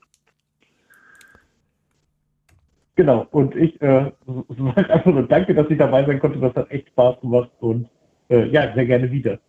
Genau, 2.96 3.26
und 3.32 3.56
ich 3.56 3.82
äh, 3.82 4.12
sage 4.26 4.90
einfach 4.94 5.12
nur 5.12 5.28
danke, 5.28 5.56
dass 5.56 5.70
ich 5.70 5.78
dabei 5.78 6.06
sein 6.06 6.20
konnte. 6.20 6.40
Das 6.40 6.54
hat 6.56 6.70
echt 6.72 6.90
Spaß 6.90 7.22
gemacht 7.22 7.50
und 7.60 7.90
äh, 8.30 8.48
ja, 8.50 8.74
sehr 8.74 8.86
gerne 8.86 9.10
wieder. 9.12 9.40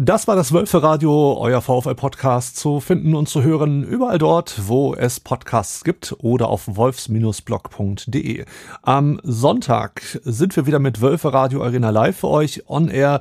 Das 0.00 0.28
war 0.28 0.36
das 0.36 0.52
Wölfe 0.52 0.80
Radio, 0.80 1.36
euer 1.40 1.60
VfL-Podcast 1.60 2.56
zu 2.56 2.78
finden 2.78 3.16
und 3.16 3.28
zu 3.28 3.42
hören 3.42 3.82
überall 3.82 4.18
dort, 4.18 4.68
wo 4.68 4.94
es 4.94 5.18
Podcasts 5.18 5.82
gibt 5.82 6.14
oder 6.20 6.50
auf 6.50 6.76
wolfs-blog.de. 6.76 8.44
Am 8.82 9.20
Sonntag 9.24 10.20
sind 10.22 10.54
wir 10.54 10.66
wieder 10.66 10.78
mit 10.78 11.00
Wölfe 11.00 11.32
Radio 11.32 11.64
Arena 11.64 11.90
Live 11.90 12.18
für 12.18 12.28
euch 12.28 12.62
on 12.68 12.86
air. 12.86 13.18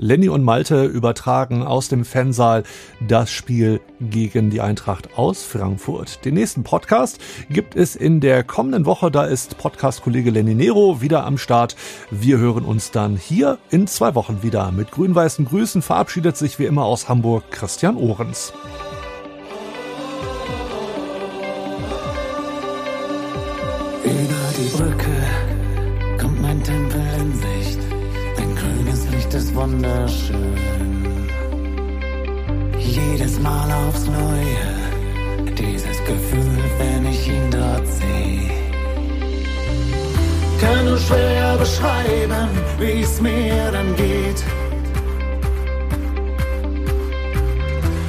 Lenny 0.00 0.28
und 0.28 0.44
Malte 0.44 0.84
übertragen 0.84 1.64
aus 1.64 1.88
dem 1.88 2.04
Fansaal 2.04 2.62
das 3.00 3.32
Spiel 3.32 3.80
gegen 4.00 4.48
die 4.48 4.60
Eintracht 4.60 5.18
aus 5.18 5.42
Frankfurt. 5.42 6.24
Den 6.24 6.34
nächsten 6.34 6.62
Podcast 6.62 7.18
gibt 7.50 7.74
es 7.74 7.96
in 7.96 8.20
der 8.20 8.44
kommenden 8.44 8.86
Woche. 8.86 9.10
Da 9.10 9.24
ist 9.24 9.58
Podcast-Kollege 9.58 10.30
Lenny 10.30 10.54
Nero 10.54 11.00
wieder 11.00 11.24
am 11.26 11.36
Start. 11.36 11.74
Wir 12.12 12.38
hören 12.38 12.64
uns 12.64 12.92
dann 12.92 13.16
hier 13.16 13.58
in 13.70 13.88
zwei 13.88 14.14
Wochen 14.14 14.44
wieder. 14.44 14.70
Mit 14.70 14.92
grün-weißen 14.92 15.46
Grüßen 15.46 15.82
verabschiedet 16.18 16.36
sich 16.36 16.58
wie 16.58 16.64
immer 16.64 16.84
aus 16.84 17.08
Hamburg 17.08 17.44
Christian 17.50 17.96
Ohrens. 17.96 18.52
Über 24.04 24.44
die 24.58 24.68
Brücke 24.76 26.20
kommt 26.20 26.42
mein 26.42 26.62
Tempel 26.64 27.02
in 27.20 27.32
Sicht 27.34 27.78
ist 29.34 29.54
wunderschön. 29.54 30.56
Jedes 32.78 33.38
Mal 33.38 33.70
aufs 33.70 34.06
Neue, 34.06 35.54
dieses 35.56 35.98
Gefühl, 36.04 36.64
wenn 36.78 37.06
ich 37.06 37.28
ihn 37.28 37.50
dort 37.50 37.86
sehe. 37.86 38.50
Kann 40.60 40.84
nur 40.84 40.98
schwer 40.98 41.56
beschreiben, 41.58 42.48
wie 42.80 43.02
es 43.02 43.20
mir 43.20 43.70
dann 43.70 43.94
geht. 43.94 44.42